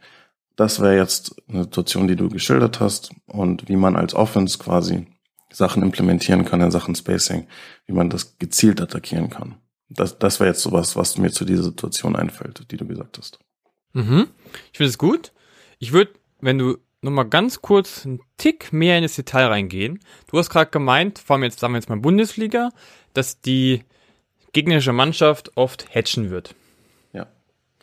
Das 0.56 0.80
wäre 0.80 0.98
jetzt 0.98 1.36
eine 1.50 1.64
Situation, 1.64 2.08
die 2.08 2.16
du 2.16 2.30
geschildert 2.30 2.80
hast 2.80 3.12
und 3.26 3.68
wie 3.68 3.76
man 3.76 3.96
als 3.96 4.14
Offense 4.14 4.58
quasi 4.60 5.08
Sachen 5.52 5.84
implementieren 5.84 6.46
kann 6.46 6.62
in 6.62 6.72
Sachen 6.72 6.96
Spacing, 6.96 7.48
wie 7.86 7.94
man 7.94 8.10
das 8.10 8.38
gezielt 8.38 8.82
attackieren 8.82 9.30
kann. 9.30 9.56
Das, 9.90 10.18
das 10.18 10.40
wäre 10.40 10.50
jetzt 10.50 10.62
sowas, 10.62 10.96
was 10.96 11.18
mir 11.18 11.32
zu 11.32 11.46
dieser 11.46 11.64
Situation 11.64 12.16
einfällt, 12.16 12.72
die 12.72 12.78
du 12.78 12.88
gesagt 12.88 13.18
hast. 13.18 13.40
Mhm. 13.94 14.28
Ich 14.72 14.78
finde 14.78 14.90
es 14.90 14.98
gut. 14.98 15.32
Ich 15.80 15.92
würde, 15.92 16.14
wenn 16.40 16.58
du 16.58 16.78
nochmal 17.02 17.28
ganz 17.28 17.62
kurz 17.62 18.06
einen 18.06 18.22
Tick 18.38 18.74
mehr 18.74 18.98
in 18.98 19.04
das 19.04 19.16
Detail 19.16 19.48
reingehen. 19.48 20.00
Du 20.28 20.38
hast 20.38 20.50
gerade 20.50 20.72
gemeint, 20.72 21.20
vor 21.20 21.36
allem 21.36 21.44
jetzt, 21.44 21.60
sagen 21.60 21.74
wir 21.74 21.78
jetzt 21.78 21.90
mal 21.90 22.00
Bundesliga, 22.00 22.72
dass 23.14 23.42
die 23.42 23.84
gegnerische 24.54 24.94
Mannschaft 24.94 25.52
oft 25.56 25.94
hatchen 25.94 26.30
wird. 26.30 26.56
Ja. 27.12 27.28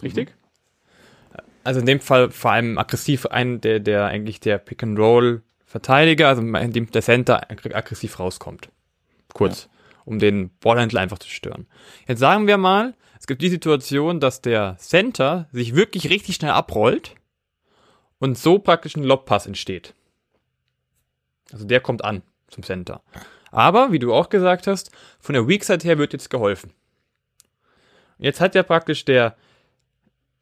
Richtig? 0.03 0.31
Mhm 0.31 0.40
also 1.71 1.79
in 1.79 1.87
dem 1.87 2.01
Fall 2.01 2.33
vor 2.33 2.51
allem 2.51 2.79
aggressiv 2.79 3.27
ein, 3.27 3.61
der, 3.61 3.79
der 3.79 4.07
eigentlich 4.07 4.41
der 4.41 4.59
Pick 4.59 4.83
and 4.83 4.99
Roll 4.99 5.45
Verteidiger, 5.65 6.27
also 6.27 6.43
in 6.43 6.73
dem 6.73 6.91
der 6.91 7.01
Center 7.01 7.49
aggressiv 7.49 8.19
rauskommt. 8.19 8.71
Kurz, 9.35 9.63
ja. 9.63 10.01
um 10.05 10.19
den 10.19 10.51
Ballhändler 10.59 11.01
einfach 11.01 11.21
zu 11.21 11.29
stören. 11.29 11.69
Jetzt 12.09 12.19
sagen 12.19 12.49
wir 12.49 12.59
mal, 12.59 12.95
es 13.21 13.29
gibt 13.29 13.41
die 13.41 13.51
Situation, 13.51 14.19
dass 14.19 14.43
der 14.43 14.79
Center 14.79 15.49
sich 15.53 15.77
wirklich 15.77 16.11
richtig 16.11 16.35
schnell 16.35 16.51
abrollt 16.51 17.15
und 18.19 18.37
so 18.37 18.59
praktisch 18.59 18.97
ein 18.97 19.05
Lobpass 19.05 19.47
entsteht. 19.47 19.95
Also 21.53 21.65
der 21.67 21.79
kommt 21.79 22.05
an 22.05 22.23
zum 22.49 22.65
Center. 22.65 23.01
Aber, 23.53 23.93
wie 23.93 24.01
du 24.01 24.13
auch 24.13 24.29
gesagt 24.29 24.67
hast, 24.67 24.91
von 25.21 25.35
der 25.35 25.47
Weak 25.47 25.63
Side 25.63 25.85
her 25.85 25.99
wird 25.99 26.15
jetzt 26.15 26.31
geholfen. 26.31 26.73
Jetzt 28.19 28.41
hat 28.41 28.57
ja 28.57 28.65
praktisch 28.65 29.05
der 29.05 29.37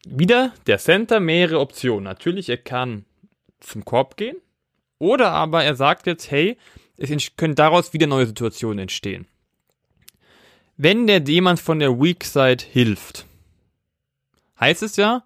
wieder 0.07 0.53
der 0.67 0.79
Center 0.79 1.21
mehrere 1.21 1.61
Optionen. 1.61 2.05
Natürlich, 2.05 2.49
er 2.49 2.59
kann 2.59 3.05
zum 3.61 3.85
Korb 3.85 4.17
gehen 4.17 4.37
oder 4.99 5.31
aber 5.31 5.65
er 5.65 5.75
sagt 5.75 6.07
jetzt, 6.07 6.31
hey, 6.31 6.57
es 6.97 7.37
können 7.37 7.55
daraus 7.55 7.93
wieder 7.93 8.07
neue 8.07 8.27
Situationen 8.27 8.81
entstehen. 8.81 9.27
Wenn 10.77 11.07
der 11.07 11.21
jemand 11.21 11.61
von 11.61 11.79
der 11.79 12.01
Weak 12.01 12.25
Side 12.25 12.65
hilft, 12.65 13.27
heißt 14.61 14.83
es 14.83 14.97
ja, 14.97 15.25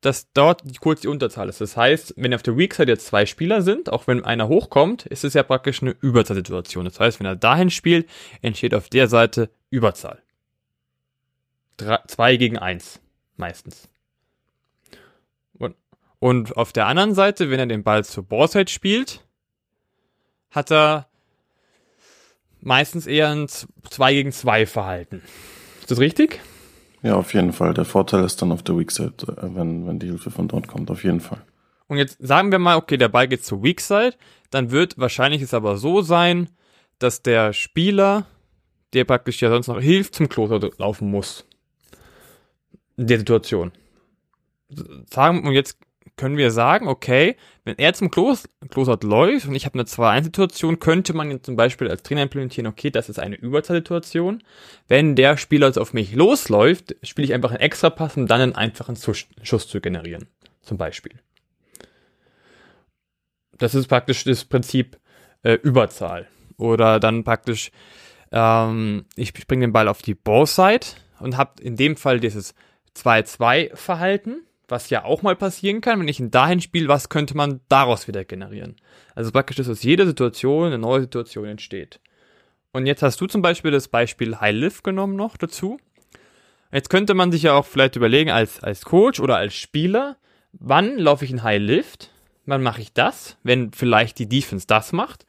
dass 0.00 0.32
dort 0.32 0.62
kurz 0.80 1.00
die 1.00 1.08
Unterzahl 1.08 1.48
ist. 1.48 1.60
Das 1.60 1.76
heißt, 1.76 2.14
wenn 2.16 2.34
auf 2.34 2.42
der 2.42 2.56
Weak 2.56 2.74
Side 2.74 2.90
jetzt 2.90 3.06
zwei 3.06 3.24
Spieler 3.24 3.62
sind, 3.62 3.90
auch 3.90 4.08
wenn 4.08 4.24
einer 4.24 4.48
hochkommt, 4.48 5.06
ist 5.06 5.24
es 5.24 5.34
ja 5.34 5.44
praktisch 5.44 5.80
eine 5.80 5.92
Überzahlsituation. 6.00 6.84
Das 6.84 6.98
heißt, 6.98 7.20
wenn 7.20 7.26
er 7.26 7.36
dahin 7.36 7.70
spielt, 7.70 8.08
entsteht 8.42 8.74
auf 8.74 8.88
der 8.88 9.08
Seite 9.08 9.50
Überzahl. 9.70 10.20
Drei, 11.76 11.98
zwei 12.08 12.36
gegen 12.36 12.58
eins, 12.58 13.00
meistens. 13.36 13.88
Und, 16.22 16.56
auf 16.56 16.72
der 16.72 16.86
anderen 16.86 17.16
Seite, 17.16 17.50
wenn 17.50 17.58
er 17.58 17.66
den 17.66 17.82
Ball 17.82 18.04
zur 18.04 18.22
Ballside 18.22 18.70
spielt, 18.70 19.24
hat 20.52 20.70
er 20.70 21.08
meistens 22.60 23.08
eher 23.08 23.30
ein 23.30 23.48
2 23.48 24.12
gegen 24.14 24.30
2 24.30 24.66
Verhalten. 24.66 25.20
Ist 25.80 25.90
das 25.90 25.98
richtig? 25.98 26.38
Ja, 27.02 27.16
auf 27.16 27.34
jeden 27.34 27.52
Fall. 27.52 27.74
Der 27.74 27.84
Vorteil 27.84 28.22
ist 28.22 28.40
dann 28.40 28.52
auf 28.52 28.62
der 28.62 28.78
Weak 28.78 28.92
Side, 28.92 29.14
äh, 29.26 29.48
wenn, 29.56 29.84
wenn 29.88 29.98
die 29.98 30.06
Hilfe 30.06 30.30
von 30.30 30.46
dort 30.46 30.68
kommt, 30.68 30.92
auf 30.92 31.02
jeden 31.02 31.18
Fall. 31.18 31.42
Und 31.88 31.96
jetzt 31.96 32.18
sagen 32.20 32.52
wir 32.52 32.60
mal, 32.60 32.76
okay, 32.76 32.96
der 32.96 33.08
Ball 33.08 33.26
geht 33.26 33.44
zur 33.44 33.64
Weak 33.64 33.80
Side, 33.80 34.14
dann 34.50 34.70
wird 34.70 34.98
wahrscheinlich 34.98 35.42
es 35.42 35.52
aber 35.52 35.76
so 35.76 36.02
sein, 36.02 36.50
dass 37.00 37.22
der 37.22 37.52
Spieler, 37.52 38.26
der 38.92 39.06
praktisch 39.06 39.42
ja 39.42 39.50
sonst 39.50 39.66
noch 39.66 39.80
hilft, 39.80 40.14
zum 40.14 40.28
Kloster 40.28 40.70
laufen 40.78 41.10
muss. 41.10 41.44
In 42.96 43.08
der 43.08 43.18
Situation. 43.18 43.72
Sagen, 45.10 45.44
und 45.44 45.54
jetzt 45.54 45.78
können 46.16 46.36
wir 46.36 46.50
sagen, 46.50 46.88
okay, 46.88 47.36
wenn 47.64 47.78
er 47.78 47.94
zum 47.94 48.10
Klos 48.10 48.48
Klosert 48.70 49.02
läuft 49.02 49.46
und 49.46 49.54
ich 49.54 49.64
habe 49.64 49.78
eine 49.78 49.84
2-1-Situation, 49.84 50.78
könnte 50.78 51.14
man 51.14 51.42
zum 51.42 51.56
Beispiel 51.56 51.88
als 51.88 52.02
Trainer 52.02 52.22
implementieren, 52.22 52.66
okay, 52.66 52.90
das 52.90 53.08
ist 53.08 53.18
eine 53.18 53.36
Überzahlsituation. 53.36 54.42
Wenn 54.88 55.16
der 55.16 55.36
Spieler 55.36 55.68
jetzt 55.68 55.78
auf 55.78 55.92
mich 55.92 56.14
losläuft, 56.14 56.96
spiele 57.02 57.26
ich 57.26 57.34
einfach 57.34 57.50
einen 57.50 57.60
extra 57.60 57.90
Pass, 57.90 58.16
um 58.16 58.26
dann 58.26 58.40
einen 58.40 58.54
einfachen 58.54 58.96
Schuss 58.96 59.68
zu 59.68 59.80
generieren. 59.80 60.28
Zum 60.60 60.78
Beispiel. 60.78 61.12
Das 63.58 63.74
ist 63.74 63.88
praktisch 63.88 64.24
das 64.24 64.44
Prinzip 64.44 64.98
äh, 65.42 65.54
Überzahl. 65.54 66.28
Oder 66.56 67.00
dann 67.00 67.24
praktisch, 67.24 67.70
ähm, 68.30 69.06
ich 69.16 69.32
bringe 69.32 69.66
den 69.66 69.72
Ball 69.72 69.88
auf 69.88 70.02
die 70.02 70.14
Ballside 70.14 70.86
und 71.20 71.36
habe 71.36 71.62
in 71.62 71.76
dem 71.76 71.96
Fall 71.96 72.20
dieses 72.20 72.54
2-2-Verhalten 72.96 74.42
was 74.68 74.90
ja 74.90 75.04
auch 75.04 75.22
mal 75.22 75.36
passieren 75.36 75.80
kann, 75.80 76.00
wenn 76.00 76.08
ich 76.08 76.20
ihn 76.20 76.30
dahin 76.30 76.60
spiele, 76.60 76.88
was 76.88 77.08
könnte 77.08 77.36
man 77.36 77.60
daraus 77.68 78.08
wieder 78.08 78.24
generieren? 78.24 78.76
Also 79.14 79.30
praktisch, 79.30 79.56
dass 79.56 79.68
aus 79.68 79.82
jeder 79.82 80.06
Situation 80.06 80.66
eine 80.66 80.78
neue 80.78 81.02
Situation 81.02 81.46
entsteht. 81.46 82.00
Und 82.72 82.86
jetzt 82.86 83.02
hast 83.02 83.20
du 83.20 83.26
zum 83.26 83.42
Beispiel 83.42 83.70
das 83.70 83.88
Beispiel 83.88 84.40
High 84.40 84.54
Lift 84.54 84.84
genommen 84.84 85.16
noch 85.16 85.36
dazu. 85.36 85.78
Jetzt 86.72 86.88
könnte 86.88 87.12
man 87.12 87.30
sich 87.30 87.42
ja 87.42 87.52
auch 87.52 87.66
vielleicht 87.66 87.96
überlegen 87.96 88.30
als, 88.30 88.62
als 88.62 88.84
Coach 88.84 89.20
oder 89.20 89.36
als 89.36 89.54
Spieler, 89.54 90.16
wann 90.52 90.96
laufe 90.98 91.24
ich 91.24 91.30
in 91.30 91.42
High 91.42 91.60
Lift? 91.60 92.10
Wann 92.46 92.62
mache 92.62 92.80
ich 92.80 92.92
das? 92.92 93.36
Wenn 93.42 93.72
vielleicht 93.72 94.18
die 94.18 94.28
Defense 94.28 94.66
das 94.66 94.92
macht. 94.92 95.26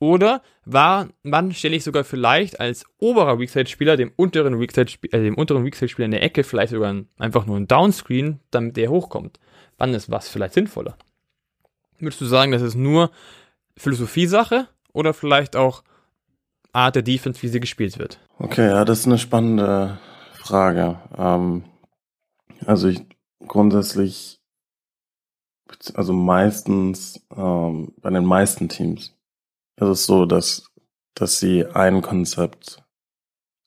Oder 0.00 0.40
war, 0.64 1.08
wann 1.24 1.52
stelle 1.52 1.76
ich 1.76 1.84
sogar 1.84 2.04
vielleicht 2.04 2.58
als 2.58 2.86
oberer 2.98 3.38
Weakside-Spieler 3.38 3.98
dem 3.98 4.12
unteren 4.16 4.58
Weakside-Spieler, 4.58 5.18
äh, 5.18 5.22
dem 5.22 5.34
in 5.36 6.10
der 6.10 6.22
Ecke 6.22 6.42
vielleicht 6.42 6.72
sogar 6.72 6.90
ein, 6.90 7.08
einfach 7.18 7.44
nur 7.44 7.58
ein 7.58 7.68
Downscreen, 7.68 8.40
damit 8.50 8.78
der 8.78 8.90
hochkommt? 8.90 9.38
Wann 9.76 9.92
ist 9.92 10.10
was 10.10 10.28
vielleicht 10.28 10.54
sinnvoller? 10.54 10.96
Würdest 11.98 12.20
du 12.20 12.24
sagen, 12.24 12.50
das 12.50 12.62
ist 12.62 12.76
nur 12.76 13.10
Philosophie-Sache 13.76 14.68
oder 14.94 15.12
vielleicht 15.12 15.54
auch 15.54 15.84
Art 16.72 16.94
der 16.94 17.02
Defense, 17.02 17.42
wie 17.42 17.48
sie 17.48 17.60
gespielt 17.60 17.98
wird? 17.98 18.18
Okay, 18.38 18.68
ja, 18.68 18.86
das 18.86 19.00
ist 19.00 19.06
eine 19.06 19.18
spannende 19.18 19.98
Frage. 20.32 20.98
Ähm, 21.18 21.64
also 22.64 22.88
ich 22.88 23.02
grundsätzlich, 23.46 24.40
also 25.92 26.14
meistens 26.14 27.20
ähm, 27.36 27.92
bei 28.00 28.08
den 28.08 28.24
meisten 28.24 28.70
Teams 28.70 29.14
es 29.80 30.00
ist 30.00 30.06
so, 30.06 30.26
dass, 30.26 30.70
dass 31.14 31.38
sie 31.38 31.66
ein 31.66 32.02
Konzept 32.02 32.82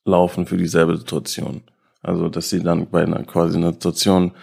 laufen 0.05 0.45
für 0.45 0.57
dieselbe 0.57 0.97
Situation. 0.97 1.63
Also, 2.01 2.29
dass 2.29 2.49
sie 2.49 2.61
dann 2.61 2.89
bei 2.89 3.03
einer 3.03 3.23
quasi 3.23 3.57
einer 3.57 3.73
Situation, 3.73 4.33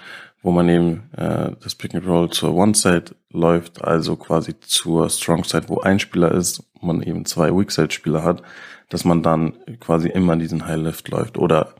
wo 0.42 0.50
man 0.50 0.68
eben 0.68 1.10
äh, 1.16 1.52
das 1.60 1.74
Pick 1.74 1.94
and 1.94 2.06
Roll 2.06 2.30
zur 2.30 2.54
One 2.54 2.74
Side 2.74 3.14
läuft, 3.30 3.84
also 3.84 4.16
quasi 4.16 4.58
zur 4.60 5.10
Strong 5.10 5.44
Side, 5.44 5.68
wo 5.68 5.80
ein 5.80 6.00
Spieler 6.00 6.32
ist, 6.32 6.64
man 6.80 7.02
eben 7.02 7.26
zwei 7.26 7.54
Weak 7.54 7.70
Side 7.70 7.90
Spieler 7.90 8.24
hat, 8.24 8.42
dass 8.88 9.04
man 9.04 9.22
dann 9.22 9.52
quasi 9.80 10.08
immer 10.08 10.36
diesen 10.36 10.66
High 10.66 10.80
Lift 10.80 11.08
läuft 11.08 11.36
oder 11.36 11.74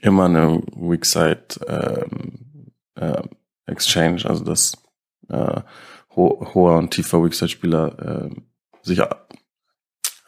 immer 0.00 0.24
eine 0.24 0.62
Weak 0.74 1.04
Side 1.04 1.44
ähm, 1.66 2.72
äh, 2.94 3.22
Exchange, 3.66 4.24
also 4.24 4.42
dass 4.44 4.72
äh, 5.28 5.60
ho 6.16 6.54
hoher 6.54 6.78
und 6.78 6.90
tiefer 6.90 7.22
Weak 7.22 7.34
Side 7.34 7.50
Spieler 7.50 8.30
äh, 8.30 8.30
sich 8.82 9.00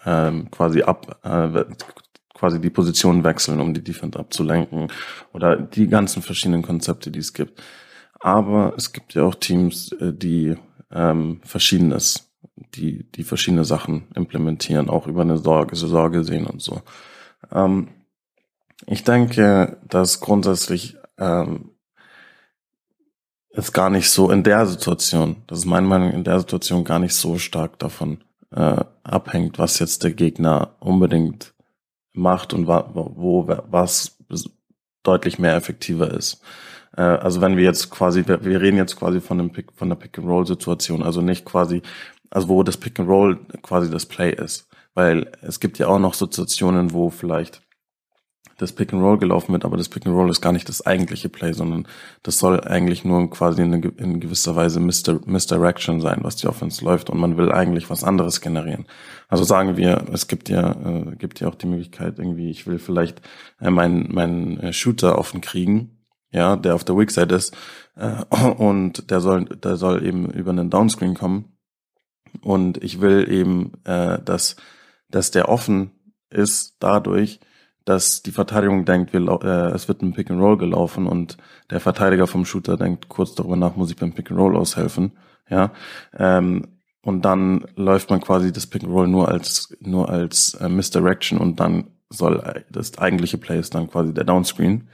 ähm, 0.04 0.50
quasi 0.50 0.82
ab, 0.82 1.18
äh, 1.22 1.64
quasi 2.34 2.60
die 2.60 2.70
Position 2.70 3.24
wechseln, 3.24 3.60
um 3.60 3.72
die 3.74 3.84
Defense 3.84 4.18
abzulenken 4.18 4.88
oder 5.32 5.56
die 5.56 5.86
ganzen 5.86 6.22
verschiedenen 6.22 6.62
Konzepte, 6.62 7.10
die 7.10 7.20
es 7.20 7.32
gibt. 7.32 7.62
Aber 8.20 8.74
es 8.76 8.92
gibt 8.92 9.14
ja 9.14 9.24
auch 9.24 9.34
Teams, 9.34 9.92
äh, 9.92 10.12
die 10.12 10.56
ähm, 10.90 11.40
verschiedenes, 11.44 12.32
die, 12.74 13.10
die 13.12 13.24
verschiedene 13.24 13.64
Sachen 13.64 14.08
implementieren, 14.14 14.90
auch 14.90 15.06
über 15.06 15.22
eine 15.22 15.38
Sorge, 15.38 15.76
Sorge 15.76 16.24
sehen 16.24 16.46
und 16.46 16.60
so. 16.60 16.82
Ähm, 17.52 17.88
ich 18.86 19.04
denke, 19.04 19.78
dass 19.88 20.20
grundsätzlich 20.20 20.96
ähm, 21.18 21.70
es 23.50 23.72
gar 23.72 23.90
nicht 23.90 24.10
so 24.10 24.30
in 24.30 24.42
der 24.42 24.66
Situation, 24.66 25.36
das 25.46 25.60
ist 25.60 25.66
meine 25.66 25.86
Meinung, 25.86 26.10
in 26.10 26.24
der 26.24 26.40
Situation 26.40 26.84
gar 26.84 26.98
nicht 26.98 27.14
so 27.14 27.38
stark 27.38 27.78
davon 27.78 28.24
äh, 28.54 28.84
abhängt, 29.02 29.58
was 29.58 29.78
jetzt 29.78 30.04
der 30.04 30.12
Gegner 30.12 30.76
unbedingt 30.80 31.54
macht 32.12 32.52
und 32.52 32.66
wo 32.66 33.48
was 33.48 34.18
deutlich 35.02 35.38
mehr 35.38 35.56
effektiver 35.56 36.10
ist. 36.12 36.42
Äh, 36.96 37.02
also 37.02 37.40
wenn 37.40 37.56
wir 37.56 37.64
jetzt 37.64 37.90
quasi, 37.90 38.26
wir, 38.26 38.44
wir 38.44 38.60
reden 38.60 38.76
jetzt 38.76 38.96
quasi 38.96 39.20
von 39.20 39.38
dem 39.38 39.50
Pick, 39.50 39.72
von 39.72 39.88
der 39.88 39.96
Pick 39.96 40.18
and 40.18 40.28
Roll 40.28 40.46
Situation, 40.46 41.02
also 41.02 41.20
nicht 41.20 41.44
quasi, 41.44 41.82
also 42.30 42.48
wo 42.48 42.62
das 42.62 42.76
Pick 42.76 42.98
and 43.00 43.08
Roll 43.08 43.38
quasi 43.62 43.90
das 43.90 44.06
Play 44.06 44.32
ist, 44.32 44.68
weil 44.94 45.32
es 45.42 45.60
gibt 45.60 45.78
ja 45.78 45.88
auch 45.88 45.98
noch 45.98 46.14
Situationen, 46.14 46.92
wo 46.92 47.10
vielleicht 47.10 47.62
das 48.62 48.72
Pick 48.72 48.92
and 48.92 49.02
Roll 49.02 49.18
gelaufen 49.18 49.52
wird, 49.52 49.64
aber 49.64 49.76
das 49.76 49.88
Pick 49.88 50.06
and 50.06 50.14
Roll 50.14 50.30
ist 50.30 50.40
gar 50.40 50.52
nicht 50.52 50.68
das 50.68 50.86
eigentliche 50.86 51.28
Play, 51.28 51.52
sondern 51.52 51.86
das 52.22 52.38
soll 52.38 52.60
eigentlich 52.60 53.04
nur 53.04 53.28
quasi 53.30 53.62
in, 53.62 53.72
in 53.72 54.20
gewisser 54.20 54.56
Weise 54.56 54.80
Misdir 54.80 55.20
Misdirection 55.26 56.00
sein, 56.00 56.20
was 56.22 56.36
die 56.36 56.46
Offense 56.46 56.84
läuft 56.84 57.10
und 57.10 57.18
man 57.18 57.36
will 57.36 57.52
eigentlich 57.52 57.90
was 57.90 58.04
anderes 58.04 58.40
generieren. 58.40 58.86
Also 59.28 59.44
sagen 59.44 59.76
wir, 59.76 60.06
es 60.12 60.28
gibt 60.28 60.48
ja, 60.48 60.72
äh, 60.72 61.16
gibt 61.16 61.40
ja 61.40 61.48
auch 61.48 61.54
die 61.54 61.66
Möglichkeit 61.66 62.18
irgendwie, 62.18 62.50
ich 62.50 62.66
will 62.66 62.78
vielleicht 62.78 63.20
äh, 63.60 63.70
meinen 63.70 64.12
meinen 64.14 64.60
äh, 64.60 64.72
Shooter 64.72 65.18
offen 65.18 65.40
kriegen, 65.40 65.98
ja, 66.30 66.56
der 66.56 66.74
auf 66.74 66.84
der 66.84 66.96
Weak 66.96 67.10
Side 67.10 67.34
ist 67.34 67.56
äh, 67.96 68.24
und 68.58 69.10
der 69.10 69.20
soll, 69.20 69.44
der 69.44 69.76
soll 69.76 70.06
eben 70.06 70.30
über 70.30 70.50
einen 70.50 70.70
Downscreen 70.70 71.14
kommen 71.14 71.56
und 72.40 72.82
ich 72.82 73.00
will 73.00 73.30
eben, 73.30 73.72
äh, 73.84 74.20
dass, 74.22 74.56
dass 75.08 75.30
der 75.30 75.48
offen 75.48 75.90
ist 76.30 76.76
dadurch, 76.80 77.40
dass 77.84 78.22
die 78.22 78.32
Verteidigung 78.32 78.84
denkt, 78.84 79.12
wir, 79.12 79.20
äh, 79.42 79.74
es 79.74 79.88
wird 79.88 80.02
ein 80.02 80.12
Pick 80.12 80.30
and 80.30 80.40
Roll 80.40 80.56
gelaufen 80.56 81.06
und 81.06 81.36
der 81.70 81.80
Verteidiger 81.80 82.26
vom 82.26 82.44
Shooter 82.44 82.76
denkt 82.76 83.08
kurz 83.08 83.34
darüber 83.34 83.56
nach, 83.56 83.76
muss 83.76 83.90
ich 83.90 83.96
beim 83.96 84.12
Pick 84.12 84.30
and 84.30 84.40
Roll 84.40 84.56
aushelfen, 84.56 85.12
ja, 85.48 85.72
ähm, 86.16 86.68
und 87.04 87.24
dann 87.24 87.64
läuft 87.74 88.10
man 88.10 88.20
quasi 88.20 88.52
das 88.52 88.66
Pick 88.66 88.84
and 88.84 88.92
Roll 88.92 89.08
nur 89.08 89.28
als 89.28 89.76
nur 89.80 90.08
als 90.08 90.54
äh, 90.54 90.68
Misdirection 90.68 91.38
und 91.38 91.58
dann 91.58 91.88
soll 92.10 92.40
äh, 92.40 92.62
das 92.70 92.98
eigentliche 92.98 93.38
Play 93.38 93.58
ist 93.58 93.74
dann 93.74 93.90
quasi 93.90 94.14
der 94.14 94.24
Downscreen. 94.24 94.88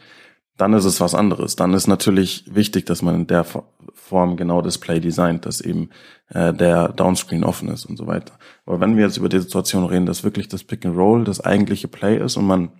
Dann 0.58 0.74
ist 0.74 0.84
es 0.84 1.00
was 1.00 1.14
anderes. 1.14 1.56
Dann 1.56 1.72
ist 1.72 1.86
natürlich 1.86 2.44
wichtig, 2.52 2.84
dass 2.84 3.00
man 3.00 3.14
in 3.14 3.26
der 3.26 3.46
Form 3.94 4.36
genau 4.36 4.60
das 4.60 4.76
Play 4.76 5.00
designt, 5.00 5.46
dass 5.46 5.60
eben 5.60 5.90
äh, 6.30 6.52
der 6.52 6.88
Downscreen 6.88 7.44
offen 7.44 7.68
ist 7.68 7.86
und 7.86 7.96
so 7.96 8.06
weiter. 8.06 8.34
Aber 8.66 8.80
wenn 8.80 8.96
wir 8.96 9.04
jetzt 9.04 9.16
über 9.16 9.28
die 9.28 9.38
Situation 9.38 9.86
reden, 9.86 10.06
dass 10.06 10.24
wirklich 10.24 10.48
das 10.48 10.64
Pick 10.64 10.84
and 10.84 10.96
Roll 10.96 11.24
das 11.24 11.40
eigentliche 11.40 11.88
Play 11.88 12.18
ist 12.18 12.36
und 12.36 12.46
man 12.46 12.70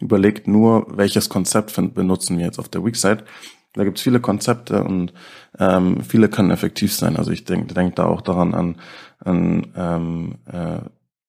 überlegt 0.00 0.48
nur, 0.48 0.86
welches 0.90 1.28
Konzept 1.28 1.74
benutzen 1.94 2.38
wir 2.38 2.44
jetzt 2.44 2.58
auf 2.58 2.68
der 2.68 2.84
Weak 2.84 2.96
Side, 2.96 3.24
da 3.72 3.84
gibt's 3.84 4.02
viele 4.02 4.20
Konzepte 4.20 4.82
und 4.82 5.12
ähm, 5.58 6.02
viele 6.02 6.28
können 6.28 6.50
effektiv 6.50 6.92
sein. 6.94 7.16
Also 7.16 7.30
ich 7.30 7.44
denke 7.44 7.72
denk 7.72 7.94
da 7.96 8.06
auch 8.06 8.22
daran 8.22 8.54
an, 8.54 8.76
an 9.20 9.66
ähm, 9.76 10.34
äh, 10.46 10.80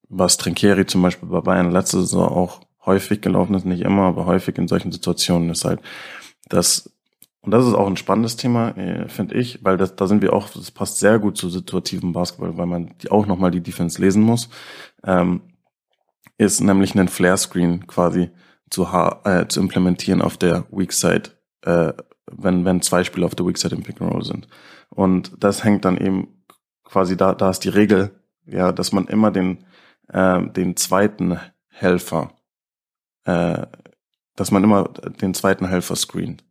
was 0.10 0.38
Trinkieri 0.38 0.86
zum 0.86 1.02
Beispiel 1.02 1.30
bei 1.30 1.42
Bayern 1.42 1.72
letzte 1.72 2.00
Saison 2.00 2.30
auch 2.30 2.62
häufig 2.88 3.22
gelaufen 3.22 3.54
ist, 3.54 3.66
nicht 3.66 3.84
immer, 3.84 4.04
aber 4.04 4.26
häufig 4.26 4.58
in 4.58 4.68
solchen 4.68 4.92
Situationen 4.92 5.52
ist 5.52 5.66
halt, 5.66 5.82
dass 6.50 6.92
und 7.42 7.52
das 7.52 7.66
ist 7.66 7.76
auch 7.76 7.88
ein 7.88 7.96
spannendes 7.96 8.36
Thema, 8.36 8.76
äh, 8.78 9.08
finde 9.08 9.36
ich, 9.36 9.64
weil 9.64 9.78
das, 9.78 9.96
da 9.96 10.06
sind 10.08 10.22
wir 10.22 10.34
auch, 10.34 10.50
das 10.50 10.70
passt 10.70 10.98
sehr 10.98 11.18
gut 11.18 11.38
zu 11.38 11.50
situativen 11.50 12.12
Basketball, 12.12 12.58
weil 12.58 12.66
man 12.66 12.94
die, 13.02 13.10
auch 13.10 13.26
nochmal 13.26 13.52
die 13.52 13.62
Defense 13.62 14.02
lesen 14.02 14.22
muss, 14.22 14.50
ähm, 15.06 15.40
ist 16.38 16.60
nämlich 16.60 16.94
einen 16.94 17.08
Flare-Screen 17.08 17.88
quasi 17.88 18.32
zu, 18.70 18.86
äh, 19.24 19.48
zu 19.48 19.62
implementieren 19.62 20.22
auf 20.22 20.36
der 20.36 20.66
Weak 20.72 20.92
Side, 20.92 21.30
äh, 21.62 21.94
wenn, 22.30 22.66
wenn 22.66 22.82
zwei 22.82 23.06
Spieler 23.06 23.28
auf 23.28 23.36
der 23.36 23.48
Weak 23.48 23.58
Side 23.58 23.76
im 23.76 23.84
Pick 23.84 24.02
and 24.02 24.12
Roll 24.12 24.26
sind. 24.26 24.50
Und 24.90 25.32
das 25.40 25.64
hängt 25.64 25.86
dann 25.86 25.98
eben 25.98 26.44
quasi 26.84 27.16
da, 27.16 27.34
da 27.34 27.50
ist 27.50 27.64
die 27.64 27.70
Regel, 27.70 28.12
ja, 28.46 28.74
dass 28.74 28.92
man 28.92 29.08
immer 29.08 29.32
den, 29.32 29.64
äh, 30.10 30.46
den 30.52 30.76
zweiten 30.76 31.40
Helfer, 31.70 32.34
äh, 33.28 33.68
dass 34.36 34.52
man 34.52 34.64
immer 34.64 34.86
den 35.22 35.34
zweiten 35.34 35.68
Helfer 35.68 35.96
screent. 35.96 36.44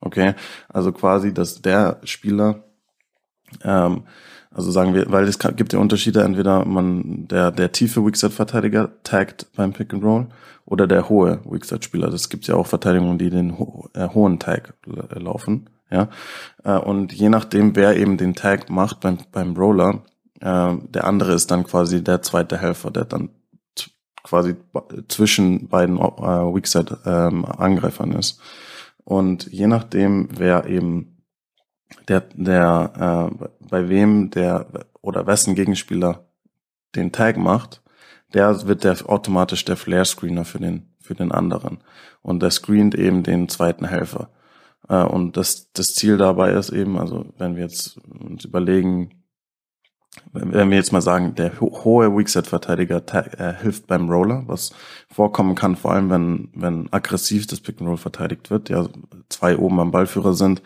Okay, 0.00 0.34
also 0.68 0.92
quasi, 0.92 1.32
dass 1.32 1.62
der 1.62 2.00
Spieler, 2.04 2.64
ähm, 3.62 4.02
also 4.50 4.70
sagen 4.70 4.94
wir, 4.94 5.10
weil 5.10 5.24
es 5.24 5.38
gibt 5.38 5.72
ja 5.72 5.78
Unterschiede, 5.78 6.22
entweder 6.22 6.64
man 6.64 7.26
der 7.28 7.50
der 7.50 7.72
tiefe 7.72 8.04
Weakside-Verteidiger 8.04 8.90
taggt 9.02 9.46
beim 9.56 9.72
Pick 9.72 9.94
and 9.94 10.04
Roll 10.04 10.26
oder 10.66 10.86
der 10.86 11.08
hohe 11.08 11.40
Weakside-Spieler. 11.44 12.10
Das 12.10 12.28
gibt 12.28 12.46
ja 12.46 12.54
auch 12.54 12.66
Verteidigungen, 12.66 13.18
die 13.18 13.30
den 13.30 13.58
ho 13.58 13.88
äh, 13.94 14.08
hohen 14.08 14.38
Tag 14.38 14.74
laufen, 15.14 15.70
ja. 15.90 16.08
Äh, 16.64 16.78
und 16.78 17.12
je 17.12 17.30
nachdem, 17.30 17.76
wer 17.76 17.96
eben 17.96 18.18
den 18.18 18.34
Tag 18.34 18.68
macht 18.70 19.00
beim 19.00 19.18
beim 19.32 19.56
Roller, 19.56 20.02
äh, 20.40 20.74
der 20.88 21.04
andere 21.04 21.32
ist 21.34 21.50
dann 21.50 21.64
quasi 21.64 22.04
der 22.04 22.22
zweite 22.22 22.58
Helfer, 22.58 22.90
der 22.90 23.04
dann 23.06 23.30
quasi 24.24 24.56
zwischen 25.08 25.68
beiden 25.68 25.98
äh, 25.98 26.00
Weakside-Angreifern 26.00 28.12
ähm, 28.12 28.18
ist. 28.18 28.40
Und 29.04 29.46
je 29.52 29.68
nachdem, 29.68 30.28
wer 30.36 30.66
eben 30.66 31.22
der, 32.08 32.22
der, 32.34 33.30
äh, 33.40 33.48
bei 33.68 33.88
wem 33.88 34.30
der 34.30 34.66
oder 35.02 35.26
wessen 35.26 35.54
Gegenspieler 35.54 36.26
den 36.96 37.12
Tag 37.12 37.36
macht, 37.36 37.82
der 38.32 38.66
wird 38.66 38.82
der 38.82 38.96
automatisch 39.08 39.64
der 39.64 39.76
Flare-Screener 39.76 40.44
für 40.44 40.58
den, 40.58 40.94
für 41.00 41.14
den 41.14 41.30
anderen. 41.30 41.78
Und 42.22 42.42
der 42.42 42.50
screent 42.50 42.94
eben 42.94 43.22
den 43.22 43.48
zweiten 43.48 43.86
Helfer. 43.86 44.30
Äh, 44.88 45.04
und 45.04 45.36
das, 45.36 45.70
das 45.72 45.94
Ziel 45.94 46.16
dabei 46.16 46.52
ist 46.52 46.70
eben, 46.70 46.98
also 46.98 47.26
wenn 47.36 47.56
wir 47.56 47.62
jetzt 47.62 47.98
uns 47.98 48.46
überlegen, 48.46 49.23
wenn 50.32 50.70
wir 50.70 50.76
jetzt 50.76 50.92
mal 50.92 51.00
sagen, 51.00 51.34
der 51.34 51.60
hohe 51.60 52.16
Weakset-Verteidiger 52.16 53.02
äh, 53.38 53.54
hilft 53.62 53.86
beim 53.86 54.08
Roller, 54.08 54.42
was 54.46 54.72
vorkommen 55.08 55.54
kann, 55.54 55.76
vor 55.76 55.92
allem 55.92 56.10
wenn, 56.10 56.48
wenn 56.54 56.92
aggressiv 56.92 57.46
das 57.46 57.60
Pick 57.60 57.80
and 57.80 57.88
Roll 57.88 57.96
verteidigt 57.96 58.50
wird, 58.50 58.68
ja, 58.68 58.88
zwei 59.28 59.56
oben 59.56 59.80
am 59.80 59.90
Ballführer 59.90 60.34
sind, 60.34 60.62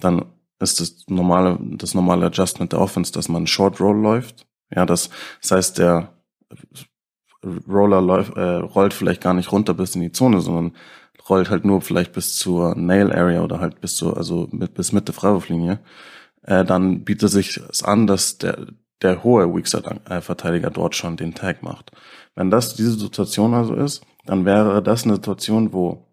dann 0.00 0.24
ist 0.60 0.80
das 0.80 1.04
normale, 1.08 1.58
das 1.60 1.94
normale 1.94 2.26
Adjustment 2.26 2.72
der 2.72 2.80
Offense, 2.80 3.12
dass 3.12 3.28
man 3.28 3.46
Short 3.46 3.80
Roll 3.80 4.00
läuft. 4.00 4.46
Ja, 4.74 4.86
das, 4.86 5.10
das 5.40 5.50
heißt, 5.50 5.78
der 5.78 6.12
Roller 7.68 8.00
läuft, 8.00 8.36
äh, 8.36 8.40
rollt 8.40 8.94
vielleicht 8.94 9.20
gar 9.20 9.34
nicht 9.34 9.52
runter 9.52 9.74
bis 9.74 9.94
in 9.94 10.00
die 10.00 10.12
Zone, 10.12 10.40
sondern 10.40 10.72
rollt 11.28 11.50
halt 11.50 11.64
nur 11.64 11.80
vielleicht 11.82 12.12
bis 12.12 12.36
zur 12.36 12.74
Nail 12.76 13.12
Area 13.12 13.42
oder 13.42 13.60
halt 13.60 13.80
bis 13.80 13.96
zur, 13.96 14.16
also 14.16 14.48
mit, 14.52 14.74
bis 14.74 14.92
Mitte 14.92 15.12
Freiwurflinie. 15.12 15.80
Äh, 16.42 16.64
dann 16.64 17.04
bietet 17.04 17.30
sich 17.30 17.56
es 17.56 17.82
an, 17.82 18.06
dass 18.06 18.38
der, 18.38 18.66
der 19.02 19.24
hohe 19.24 19.52
Weakside-Verteidiger 19.54 20.70
dort 20.70 20.94
schon 20.94 21.16
den 21.16 21.34
Tag 21.34 21.62
macht. 21.62 21.92
Wenn 22.34 22.50
das 22.50 22.74
diese 22.74 22.92
Situation 22.92 23.54
also 23.54 23.74
ist, 23.74 24.04
dann 24.24 24.44
wäre 24.44 24.82
das 24.82 25.04
eine 25.04 25.14
Situation, 25.14 25.72
wo 25.72 26.06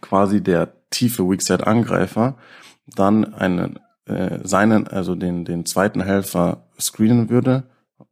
quasi 0.00 0.42
der 0.42 0.72
tiefe 0.90 1.28
Weakside-Angreifer 1.28 2.36
dann 2.86 3.34
einen 3.34 3.78
äh, 4.06 4.40
seinen, 4.42 4.88
also 4.88 5.14
den, 5.14 5.44
den 5.44 5.64
zweiten 5.66 6.02
Helfer 6.02 6.64
screenen 6.78 7.30
würde 7.30 7.64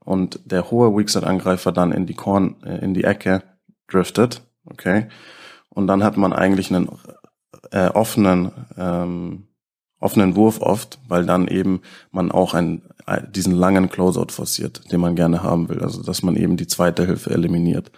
und 0.04 0.40
der 0.44 0.70
hohe 0.70 0.96
Weakside-Angreifer 0.96 1.72
dann 1.72 1.92
in 1.92 2.06
die 2.06 2.14
Korn, 2.14 2.56
äh, 2.62 2.78
in 2.78 2.94
die 2.94 3.04
Ecke 3.04 3.42
driftet, 3.88 4.42
okay? 4.66 5.08
Und 5.70 5.86
dann 5.86 6.04
hat 6.04 6.16
man 6.16 6.32
eigentlich 6.32 6.72
einen 6.72 6.88
äh, 7.72 7.88
offenen 7.88 8.52
ähm, 8.76 9.47
offenen 10.00 10.36
Wurf 10.36 10.60
oft, 10.60 10.98
weil 11.08 11.26
dann 11.26 11.48
eben 11.48 11.80
man 12.10 12.30
auch 12.30 12.54
einen, 12.54 12.82
diesen 13.34 13.54
langen 13.54 13.88
Closeout 13.88 14.32
forciert, 14.32 14.92
den 14.92 15.00
man 15.00 15.16
gerne 15.16 15.42
haben 15.42 15.68
will. 15.68 15.80
Also 15.82 16.02
dass 16.02 16.22
man 16.22 16.36
eben 16.36 16.56
die 16.56 16.66
zweite 16.66 17.06
Hilfe 17.06 17.30
eliminiert. 17.30 17.90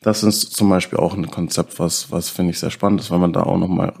Das 0.00 0.22
ist 0.22 0.54
zum 0.54 0.68
Beispiel 0.68 0.98
auch 0.98 1.14
ein 1.14 1.30
Konzept, 1.30 1.78
was, 1.78 2.10
was 2.10 2.28
finde 2.28 2.50
ich 2.50 2.58
sehr 2.58 2.70
spannend 2.70 3.00
ist, 3.00 3.10
weil 3.10 3.18
man 3.18 3.32
da 3.32 3.44
auch 3.44 3.56
nochmal 3.56 3.94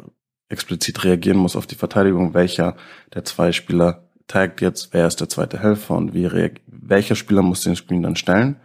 explizit 0.48 1.04
reagieren 1.04 1.38
muss 1.38 1.56
auf 1.56 1.66
die 1.66 1.74
Verteidigung, 1.74 2.34
welcher 2.34 2.76
der 3.14 3.24
zwei 3.24 3.52
Spieler 3.52 4.08
taggt 4.26 4.60
jetzt, 4.60 4.92
wer 4.92 5.06
ist 5.06 5.20
der 5.20 5.28
zweite 5.28 5.60
Helfer 5.60 5.96
und 5.96 6.14
wie 6.14 6.28
welcher 6.66 7.14
Spieler 7.14 7.42
muss 7.42 7.62
den 7.62 7.76
Screen 7.76 8.02
dann 8.02 8.16
stellen 8.16 8.56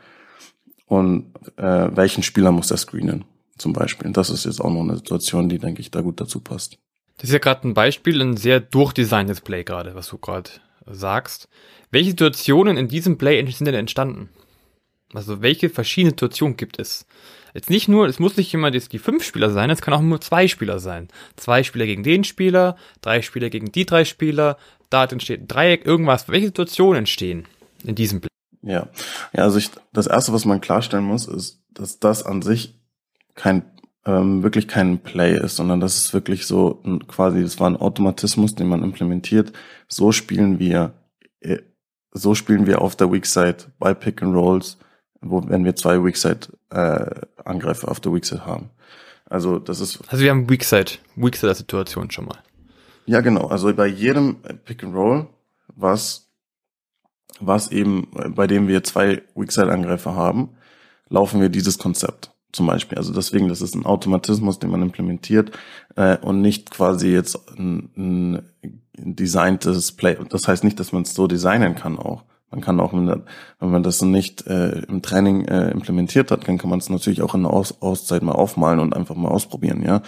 und 0.85 1.33
äh, 1.57 1.89
welchen 1.95 2.23
Spieler 2.23 2.51
muss 2.51 2.71
er 2.71 2.77
screenen 2.77 3.25
zum 3.57 3.73
Beispiel. 3.73 4.07
Und 4.07 4.17
das 4.17 4.29
ist 4.29 4.45
jetzt 4.45 4.61
auch 4.61 4.71
noch 4.71 4.81
eine 4.81 4.97
Situation, 4.97 5.49
die, 5.49 5.59
denke 5.59 5.81
ich, 5.81 5.91
da 5.91 6.01
gut 6.01 6.19
dazu 6.19 6.39
passt. 6.39 6.77
Das 7.19 7.29
ist 7.29 7.33
ja 7.33 7.39
gerade 7.39 7.67
ein 7.67 7.73
Beispiel, 7.73 8.21
ein 8.21 8.37
sehr 8.37 8.61
durchdesigntes 8.61 9.41
Play 9.41 9.65
gerade, 9.65 9.93
was 9.93 10.07
du 10.07 10.17
gerade 10.17 10.49
sagst. 10.85 11.49
Welche 11.91 12.11
Situationen 12.11 12.77
in 12.77 12.87
diesem 12.87 13.17
Play 13.17 13.45
sind 13.51 13.65
denn 13.65 13.75
entstanden? 13.75 14.29
Also 15.13 15.41
welche 15.41 15.69
verschiedenen 15.69 16.11
Situationen 16.11 16.55
gibt 16.55 16.79
es? 16.79 17.05
Jetzt 17.53 17.69
nicht 17.69 17.89
nur, 17.89 18.07
es 18.07 18.19
muss 18.19 18.37
nicht 18.37 18.53
immer 18.53 18.71
die, 18.71 18.79
die 18.79 18.99
fünf 18.99 19.25
Spieler 19.25 19.49
sein, 19.49 19.69
es 19.69 19.81
kann 19.81 19.93
auch 19.93 20.01
nur 20.01 20.21
zwei 20.21 20.47
Spieler 20.47 20.79
sein. 20.79 21.09
Zwei 21.35 21.63
Spieler 21.63 21.87
gegen 21.87 22.03
den 22.03 22.23
Spieler, 22.23 22.77
drei 23.01 23.21
Spieler 23.21 23.49
gegen 23.49 23.71
die 23.71 23.85
drei 23.85 24.05
Spieler, 24.05 24.57
da 24.89 25.03
entsteht 25.03 25.41
ein 25.41 25.47
Dreieck, 25.47 25.85
irgendwas. 25.85 26.29
Welche 26.29 26.47
Situationen 26.47 26.99
entstehen 26.99 27.47
in 27.83 27.95
diesem 27.95 28.21
Play? 28.21 28.29
Ja, 28.61 28.87
ja 29.33 29.43
also 29.43 29.57
ich, 29.57 29.71
das 29.91 30.07
erste, 30.07 30.31
was 30.31 30.45
man 30.45 30.61
klarstellen 30.61 31.05
muss, 31.05 31.27
ist, 31.27 31.59
dass 31.73 31.99
das 31.99 32.23
an 32.23 32.41
sich 32.41 32.75
kein 33.35 33.63
ähm, 34.05 34.43
wirklich 34.43 34.67
kein 34.67 34.99
Play 34.99 35.37
ist, 35.37 35.57
sondern 35.57 35.79
das 35.79 35.97
ist 35.97 36.13
wirklich 36.13 36.45
so 36.45 36.81
ein, 36.85 37.07
quasi, 37.07 37.41
das 37.41 37.59
war 37.59 37.69
ein 37.69 37.77
Automatismus, 37.77 38.55
den 38.55 38.67
man 38.67 38.83
implementiert. 38.83 39.51
So 39.87 40.11
spielen 40.11 40.59
wir, 40.59 40.93
äh, 41.41 41.59
so 42.11 42.35
spielen 42.35 42.65
wir 42.65 42.81
auf 42.81 42.95
der 42.95 43.11
Weak 43.11 43.25
Side 43.25 43.57
bei 43.77 43.93
Pick 43.93 44.23
and 44.23 44.35
Rolls, 44.35 44.77
wo 45.21 45.47
wenn 45.47 45.65
wir 45.65 45.75
zwei 45.75 46.03
Weak 46.03 46.17
Side 46.17 46.47
äh, 46.69 47.05
Angreifer 47.43 47.89
auf 47.89 47.99
der 47.99 48.13
Weak 48.13 48.25
Side 48.25 48.45
haben. 48.45 48.69
Also 49.25 49.59
das 49.59 49.79
ist. 49.79 49.99
Also 50.07 50.23
wir 50.23 50.31
haben 50.31 50.49
Weak 50.49 50.63
Side, 50.63 50.93
Weak 51.15 51.35
Side 51.35 51.55
Situation 51.55 52.09
schon 52.09 52.25
mal. 52.25 52.39
Ja 53.05 53.21
genau. 53.21 53.47
Also 53.47 53.73
bei 53.73 53.87
jedem 53.87 54.37
Pick 54.65 54.83
and 54.83 54.95
Roll, 54.95 55.27
was 55.75 56.27
was 57.39 57.71
eben, 57.71 58.07
bei 58.35 58.47
dem 58.47 58.67
wir 58.67 58.83
zwei 58.83 59.21
Weak 59.35 59.51
Side 59.51 59.71
Angreifer 59.71 60.15
haben, 60.15 60.49
laufen 61.09 61.41
wir 61.41 61.49
dieses 61.49 61.77
Konzept 61.77 62.31
zum 62.51 62.67
Beispiel. 62.67 62.97
Also 62.97 63.13
deswegen, 63.13 63.47
das 63.47 63.61
ist 63.61 63.75
ein 63.75 63.85
Automatismus, 63.85 64.59
den 64.59 64.71
man 64.71 64.81
implementiert 64.81 65.51
äh, 65.95 66.17
und 66.17 66.41
nicht 66.41 66.71
quasi 66.71 67.09
jetzt 67.09 67.37
ein, 67.57 67.89
ein 67.97 69.15
designtes 69.15 69.91
Play. 69.93 70.17
Das 70.29 70.47
heißt 70.47 70.63
nicht, 70.63 70.79
dass 70.79 70.91
man 70.91 71.03
es 71.03 71.13
so 71.13 71.27
designen 71.27 71.75
kann 71.75 71.97
auch. 71.97 72.23
Man 72.51 72.61
kann 72.61 72.79
auch, 72.79 72.93
wenn 72.93 73.23
man 73.59 73.83
das 73.83 74.01
nicht 74.01 74.47
äh, 74.47 74.79
im 74.87 75.03
Training 75.03 75.45
äh, 75.45 75.69
implementiert 75.69 76.31
hat, 76.31 76.47
dann 76.47 76.57
kann 76.57 76.71
man 76.71 76.79
es 76.79 76.89
natürlich 76.89 77.21
auch 77.21 77.35
in 77.35 77.43
der 77.43 77.53
Aus 77.53 77.79
Auszeit 77.79 78.23
mal 78.23 78.31
aufmalen 78.31 78.79
und 78.79 78.95
einfach 78.95 79.15
mal 79.15 79.29
ausprobieren, 79.29 79.83
ja. 79.83 80.01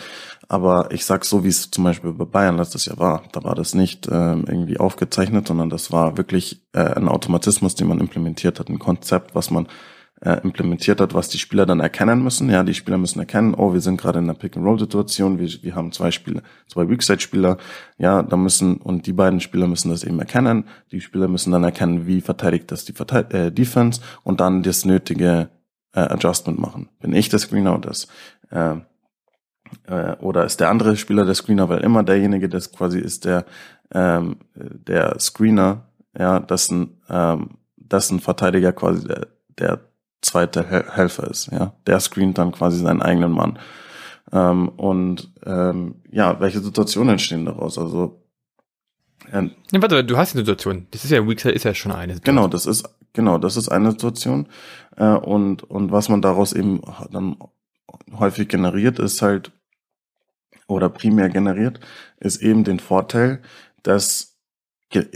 Aber 0.48 0.90
ich 0.92 1.06
sag 1.06 1.24
so, 1.24 1.44
wie 1.44 1.50
es 1.50 1.70
zum 1.70 1.84
Beispiel 1.84 2.12
bei 2.14 2.26
Bayern 2.26 2.58
letztes 2.58 2.86
Jahr 2.86 2.98
war. 2.98 3.24
Da 3.32 3.44
war 3.44 3.54
das 3.54 3.76
nicht 3.76 4.08
äh, 4.08 4.34
irgendwie 4.34 4.80
aufgezeichnet, 4.80 5.48
sondern 5.48 5.70
das 5.70 5.92
war 5.92 6.18
wirklich 6.18 6.64
äh, 6.74 6.80
ein 6.80 7.08
Automatismus, 7.08 7.76
den 7.76 7.88
man 7.88 8.00
implementiert 8.00 8.60
hat, 8.60 8.70
ein 8.70 8.80
Konzept, 8.80 9.36
was 9.36 9.52
man 9.52 9.68
äh, 10.24 10.40
implementiert 10.44 11.02
hat, 11.02 11.14
was 11.14 11.30
die 11.30 11.40
Spieler 11.40 11.66
dann 11.66 11.80
erkennen 11.80 12.24
müssen. 12.24 12.50
Ja, 12.50 12.64
die 12.64 12.74
Spieler 12.74 12.98
müssen 12.98 13.20
erkennen, 13.20 13.56
oh, 13.56 13.74
wir 13.74 13.82
sind 13.82 14.00
gerade 14.00 14.20
in 14.20 14.26
einer 14.26 14.36
Pick-and-Roll-Situation, 14.36 15.40
wir, 15.40 15.50
wir 15.64 15.76
haben 15.76 15.92
zwei 15.92 16.12
Spieler, 16.12 16.42
zwei 16.68 16.88
Weakside-Spieler, 16.88 17.58
ja, 17.98 18.22
da 18.22 18.38
müssen, 18.38 18.78
und 18.78 19.08
die 19.08 19.14
beiden 19.14 19.40
Spieler 19.40 19.68
müssen 19.68 19.90
das 19.90 20.04
eben 20.04 20.20
erkennen. 20.20 20.66
Die 20.92 21.02
Spieler 21.02 21.28
müssen 21.28 21.52
dann 21.52 21.64
erkennen, 21.64 22.06
wie 22.06 22.22
verteidigt 22.22 22.72
das 22.72 22.86
die 22.86 22.94
Verteid 22.94 23.34
äh, 23.34 23.52
Defense 23.52 24.02
und 24.24 24.40
dann 24.40 24.62
das 24.62 24.86
nötige 24.86 25.50
äh, 25.94 26.02
Adjustment 26.02 26.60
machen. 26.60 26.90
Bin 27.00 27.14
ich 27.14 27.30
der 27.30 27.40
Screener 27.40 27.74
oder 27.74 27.90
das, 27.90 28.08
äh, 28.52 28.76
äh, 29.88 30.16
oder 30.18 30.46
ist 30.46 30.60
der 30.60 30.70
andere 30.70 30.98
Spieler 30.98 31.26
der 31.26 31.36
Screener, 31.36 31.68
weil 31.68 31.80
immer 31.80 32.04
derjenige, 32.04 32.48
das 32.48 32.72
quasi 32.72 33.00
ist 33.00 33.26
der, 33.26 33.46
ähm, 33.92 34.38
der 34.54 35.20
Screener, 35.20 35.88
ja, 36.18 36.40
dessen, 36.40 37.02
ähm, 37.10 37.58
dessen 37.76 38.20
Verteidiger 38.20 38.72
quasi 38.72 39.08
der, 39.08 39.28
der 39.58 39.91
zweite 40.22 40.66
Helfer 40.68 41.30
ist. 41.30 41.52
Ja, 41.52 41.74
der 41.88 42.00
screent 42.00 42.38
dann 42.38 42.52
quasi 42.52 42.80
seinen 42.80 43.02
eigenen 43.02 43.32
Mann. 43.32 43.60
Ähm, 44.32 44.70
und 44.70 45.32
ähm, 45.46 45.96
ja, 46.12 46.40
welche 46.40 46.60
Situationen 46.60 47.12
entstehen 47.12 47.46
daraus? 47.46 47.78
Also 47.78 48.22
äh, 49.32 49.50
ja, 49.72 49.82
warte, 49.82 50.04
du 50.04 50.18
hast 50.18 50.34
die 50.34 50.40
Situation. 50.40 50.88
Das 50.92 51.04
ist 51.04 51.12
ja 51.12 51.28
Weakside 51.28 51.54
ist 51.54 51.64
ja 51.64 51.74
schon 51.74 51.92
eine 51.92 52.14
Situation. 52.14 52.36
Genau, 52.36 52.48
das 52.48 52.66
ist 52.66 52.88
genau, 53.14 53.38
das 53.38 53.58
ist 53.58 53.70
eine 53.70 53.92
Situation. 53.92 54.48
Äh, 54.96 55.06
und 55.06 55.64
und 55.64 55.92
was 55.92 56.10
man 56.10 56.22
daraus 56.22 56.54
eben 56.54 56.82
dann 57.12 57.38
häufig 58.18 58.48
generiert, 58.48 59.00
ist 59.00 59.22
halt, 59.22 59.52
oder 60.68 60.90
primär 60.90 61.30
generiert, 61.30 61.80
ist 62.20 62.42
eben 62.42 62.64
den 62.64 62.80
Vorteil, 62.80 63.42
dass, 63.84 64.38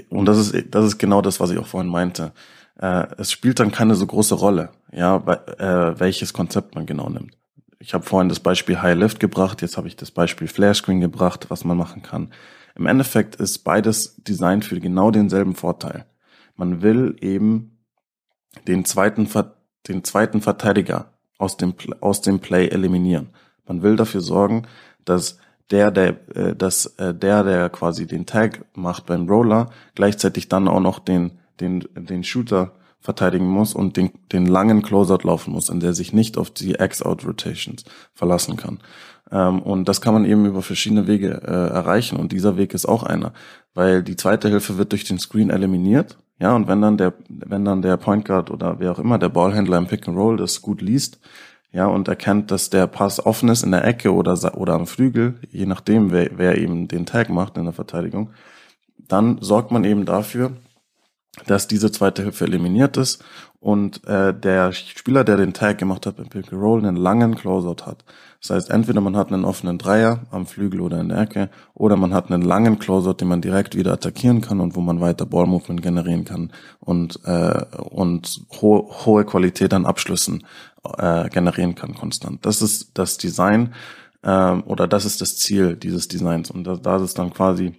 und 0.09 0.25
das 0.25 0.37
ist, 0.37 0.73
das 0.73 0.85
ist 0.85 0.97
genau 0.97 1.21
das, 1.21 1.39
was 1.39 1.51
ich 1.51 1.57
auch 1.57 1.67
vorhin 1.67 1.89
meinte, 1.89 2.33
äh, 2.79 3.07
es 3.17 3.31
spielt 3.31 3.59
dann 3.59 3.71
keine 3.71 3.95
so 3.95 4.05
große 4.05 4.35
Rolle, 4.35 4.69
ja, 4.91 5.17
äh, 5.17 5.99
welches 5.99 6.33
Konzept 6.33 6.75
man 6.75 6.85
genau 6.85 7.09
nimmt. 7.09 7.37
Ich 7.79 7.93
habe 7.93 8.05
vorhin 8.05 8.29
das 8.29 8.39
Beispiel 8.39 8.81
High 8.81 8.97
Lift 8.97 9.19
gebracht, 9.19 9.61
jetzt 9.61 9.77
habe 9.77 9.87
ich 9.87 9.95
das 9.95 10.11
Beispiel 10.11 10.47
Flare 10.47 10.75
Screen 10.75 11.01
gebracht, 11.01 11.47
was 11.49 11.63
man 11.65 11.77
machen 11.77 12.01
kann. 12.01 12.31
Im 12.75 12.87
Endeffekt 12.87 13.35
ist 13.35 13.59
beides 13.59 14.15
Design 14.23 14.61
für 14.61 14.79
genau 14.79 15.11
denselben 15.11 15.55
Vorteil. 15.55 16.05
Man 16.55 16.81
will 16.81 17.15
eben 17.21 17.77
den 18.67 18.85
zweiten, 18.85 19.29
den 19.87 20.03
zweiten 20.03 20.41
Verteidiger 20.41 21.13
aus 21.37 21.57
dem, 21.57 21.73
aus 22.01 22.21
dem 22.21 22.39
Play 22.39 22.69
eliminieren. 22.69 23.29
Man 23.65 23.81
will 23.81 23.95
dafür 23.95 24.21
sorgen, 24.21 24.67
dass 25.03 25.37
der, 25.71 25.91
der, 25.91 26.35
äh, 26.35 26.55
dass 26.55 26.85
äh, 26.97 27.13
der, 27.13 27.43
der 27.43 27.69
quasi 27.69 28.07
den 28.07 28.25
Tag 28.25 28.65
macht 28.75 29.05
beim 29.05 29.27
Roller, 29.27 29.71
gleichzeitig 29.95 30.49
dann 30.49 30.67
auch 30.67 30.79
noch 30.79 30.99
den, 30.99 31.39
den, 31.59 31.85
den 31.95 32.23
Shooter 32.23 32.71
verteidigen 32.99 33.47
muss 33.47 33.73
und 33.73 33.97
den, 33.97 34.11
den 34.31 34.45
langen 34.47 34.81
Closeout 34.81 35.23
laufen 35.23 35.53
muss, 35.53 35.69
in 35.69 35.79
der 35.79 35.93
sich 35.93 36.11
nicht 36.11 36.37
auf 36.37 36.49
die 36.49 36.73
X-Out-Rotations 36.73 37.85
verlassen 38.13 38.57
kann. 38.57 38.79
Ähm, 39.31 39.61
und 39.61 39.87
das 39.87 40.01
kann 40.01 40.13
man 40.13 40.25
eben 40.25 40.45
über 40.45 40.61
verschiedene 40.61 41.07
Wege 41.07 41.41
äh, 41.45 41.73
erreichen. 41.73 42.17
Und 42.17 42.31
dieser 42.31 42.57
Weg 42.57 42.73
ist 42.73 42.85
auch 42.85 43.03
einer, 43.03 43.31
weil 43.73 44.03
die 44.03 44.15
zweite 44.15 44.49
Hilfe 44.49 44.77
wird 44.77 44.91
durch 44.91 45.03
den 45.03 45.19
Screen 45.19 45.49
eliminiert. 45.49 46.17
Ja, 46.39 46.53
und 46.53 46.67
wenn 46.67 46.81
dann 46.81 46.97
der, 46.97 47.13
wenn 47.29 47.63
dann 47.63 47.81
der 47.81 47.95
Point 47.95 48.25
Guard 48.25 48.51
oder 48.51 48.79
wer 48.79 48.91
auch 48.91 48.99
immer 48.99 49.17
der 49.17 49.29
Ballhändler 49.29 49.77
im 49.77 49.87
Pick 49.87 50.07
and 50.07 50.17
Roll 50.17 50.35
das 50.35 50.61
gut 50.61 50.81
liest, 50.81 51.19
ja, 51.71 51.87
und 51.87 52.07
erkennt, 52.07 52.51
dass 52.51 52.69
der 52.69 52.87
Pass 52.87 53.25
offen 53.25 53.49
ist 53.49 53.63
in 53.63 53.71
der 53.71 53.85
Ecke 53.85 54.13
oder, 54.13 54.57
oder 54.57 54.73
am 54.73 54.87
Flügel, 54.87 55.35
je 55.51 55.65
nachdem, 55.65 56.11
wer, 56.11 56.29
wer 56.37 56.57
eben 56.57 56.87
den 56.87 57.05
Tag 57.05 57.29
macht 57.29 57.57
in 57.57 57.65
der 57.65 57.73
Verteidigung, 57.73 58.29
dann 59.07 59.37
sorgt 59.41 59.71
man 59.71 59.83
eben 59.83 60.05
dafür, 60.05 60.53
dass 61.47 61.67
diese 61.67 61.91
zweite 61.91 62.23
Hilfe 62.23 62.45
eliminiert 62.45 62.97
ist 62.97 63.23
und 63.59 64.05
äh, 64.07 64.33
der 64.33 64.73
Spieler, 64.73 65.23
der 65.23 65.37
den 65.37 65.53
Tag 65.53 65.79
gemacht 65.79 66.05
hat 66.05 66.19
im 66.19 66.29
Pick 66.29 66.53
and 66.53 66.61
Roll, 66.61 66.79
einen 66.79 66.95
langen 66.95 67.35
Closeout 67.35 67.85
hat. 67.85 68.05
Das 68.39 68.51
heißt, 68.51 68.69
entweder 68.69 69.01
man 69.01 69.17
hat 69.17 69.31
einen 69.31 69.43
offenen 69.43 69.79
Dreier 69.79 70.21
am 70.29 70.45
Flügel 70.45 70.81
oder 70.81 71.01
in 71.01 71.09
der 71.09 71.17
Ecke, 71.17 71.49
oder 71.73 71.97
man 71.97 72.13
hat 72.13 72.29
einen 72.29 72.43
langen 72.43 72.77
Closeout, 72.77 73.15
den 73.15 73.27
man 73.27 73.41
direkt 73.41 73.75
wieder 73.75 73.93
attackieren 73.93 74.41
kann 74.41 74.59
und 74.59 74.75
wo 74.75 74.81
man 74.81 75.01
weiter 75.01 75.25
Ballmovement 75.25 75.81
generieren 75.81 76.25
kann 76.25 76.51
und 76.79 77.19
äh, 77.25 77.65
und 77.89 78.41
ho 78.61 78.91
hohe 79.05 79.25
Qualität 79.25 79.73
an 79.73 79.87
Abschlüssen 79.87 80.45
äh, 80.97 81.27
generieren 81.29 81.73
kann 81.73 81.95
konstant. 81.95 82.45
Das 82.45 82.61
ist 82.61 82.91
das 82.93 83.17
Design 83.17 83.73
äh, 84.21 84.51
oder 84.51 84.87
das 84.87 85.05
ist 85.05 85.21
das 85.21 85.37
Ziel 85.37 85.75
dieses 85.75 86.07
Designs 86.07 86.51
und 86.51 86.65
da, 86.65 86.75
da 86.75 87.03
ist 87.03 87.17
dann 87.17 87.33
quasi, 87.33 87.73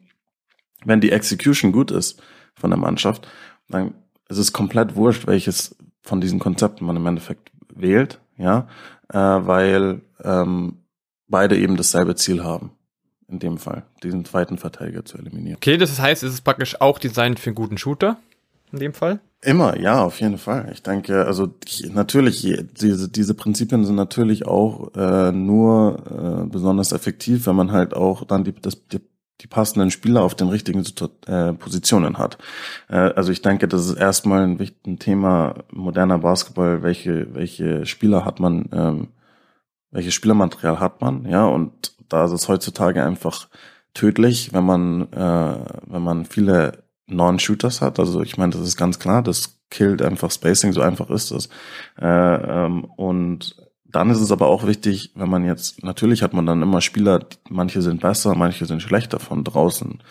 wenn 0.84 1.00
die 1.00 1.12
Execution 1.12 1.70
gut 1.70 1.92
ist 1.92 2.20
von 2.58 2.70
der 2.70 2.78
Mannschaft, 2.78 3.28
dann 3.68 3.94
ist 4.28 4.38
es 4.38 4.52
komplett 4.52 4.96
wurscht, 4.96 5.26
welches 5.26 5.76
von 6.02 6.20
diesen 6.20 6.38
Konzepten 6.38 6.84
man 6.84 6.96
im 6.96 7.06
Endeffekt 7.06 7.50
wählt, 7.74 8.20
ja, 8.36 8.68
äh, 9.08 9.18
weil 9.18 10.02
ähm, 10.22 10.78
beide 11.28 11.58
eben 11.58 11.76
dasselbe 11.76 12.14
Ziel 12.14 12.42
haben. 12.42 12.72
In 13.28 13.40
dem 13.40 13.58
Fall, 13.58 13.82
diesen 14.04 14.24
zweiten 14.24 14.56
Verteidiger 14.56 15.04
zu 15.04 15.18
eliminieren. 15.18 15.56
Okay, 15.56 15.76
das 15.78 15.98
heißt, 15.98 16.22
es 16.22 16.34
ist 16.34 16.42
praktisch 16.42 16.80
auch 16.80 17.00
designt 17.00 17.40
für 17.40 17.50
einen 17.50 17.56
guten 17.56 17.76
Shooter. 17.76 18.18
In 18.72 18.78
dem 18.78 18.94
Fall? 18.94 19.18
Immer, 19.42 19.78
ja, 19.78 20.02
auf 20.04 20.20
jeden 20.20 20.38
Fall. 20.38 20.70
Ich 20.72 20.82
denke, 20.82 21.24
also 21.24 21.54
ich, 21.64 21.92
natürlich, 21.92 22.46
diese, 22.80 23.08
diese 23.08 23.34
Prinzipien 23.34 23.84
sind 23.84 23.96
natürlich 23.96 24.46
auch 24.46 24.94
äh, 24.94 25.32
nur 25.32 26.44
äh, 26.44 26.48
besonders 26.48 26.92
effektiv, 26.92 27.46
wenn 27.46 27.56
man 27.56 27.72
halt 27.72 27.94
auch 27.94 28.24
dann 28.24 28.44
die, 28.44 28.52
das, 28.52 28.86
die 28.88 29.00
die 29.40 29.46
passenden 29.46 29.90
Spieler 29.90 30.22
auf 30.22 30.34
den 30.34 30.48
richtigen 30.48 30.84
äh, 31.26 31.52
Positionen 31.52 32.18
hat. 32.18 32.38
Äh, 32.88 32.96
also 32.96 33.32
ich 33.32 33.42
denke, 33.42 33.68
das 33.68 33.86
ist 33.86 33.96
erstmal 33.96 34.42
ein 34.44 34.58
wichtiges 34.58 34.98
Thema 34.98 35.64
moderner 35.70 36.18
Basketball, 36.18 36.82
welche, 36.82 37.34
welche 37.34 37.86
Spieler 37.86 38.24
hat 38.24 38.40
man, 38.40 38.68
ähm, 38.72 39.08
welches 39.90 40.14
Spielermaterial 40.14 40.80
hat 40.80 41.00
man, 41.00 41.26
ja, 41.26 41.46
und 41.46 41.94
da 42.08 42.24
ist 42.24 42.32
es 42.32 42.48
heutzutage 42.48 43.04
einfach 43.04 43.48
tödlich, 43.94 44.52
wenn 44.52 44.64
man, 44.64 45.12
äh, 45.12 45.58
wenn 45.86 46.02
man 46.02 46.24
viele 46.24 46.84
Non-Shooters 47.06 47.80
hat. 47.82 47.98
Also 47.98 48.22
ich 48.22 48.36
meine, 48.36 48.52
das 48.52 48.62
ist 48.62 48.76
ganz 48.76 48.98
klar, 48.98 49.22
das 49.22 49.60
killt 49.70 50.02
einfach 50.02 50.30
Spacing, 50.30 50.72
so 50.72 50.80
einfach 50.80 51.10
ist 51.10 51.30
es. 51.30 51.48
Äh, 52.00 52.06
ähm, 52.06 52.84
und 52.96 53.56
dann 53.96 54.10
ist 54.10 54.20
es 54.20 54.30
aber 54.30 54.48
auch 54.48 54.66
wichtig, 54.66 55.12
wenn 55.14 55.30
man 55.30 55.46
jetzt, 55.46 55.82
natürlich 55.82 56.22
hat 56.22 56.34
man 56.34 56.44
dann 56.44 56.60
immer 56.60 56.82
Spieler, 56.82 57.24
manche 57.48 57.80
sind 57.80 58.02
besser, 58.02 58.34
manche 58.34 58.66
sind 58.66 58.82
schlechter 58.82 59.18
von 59.18 59.42
draußen. 59.42 60.02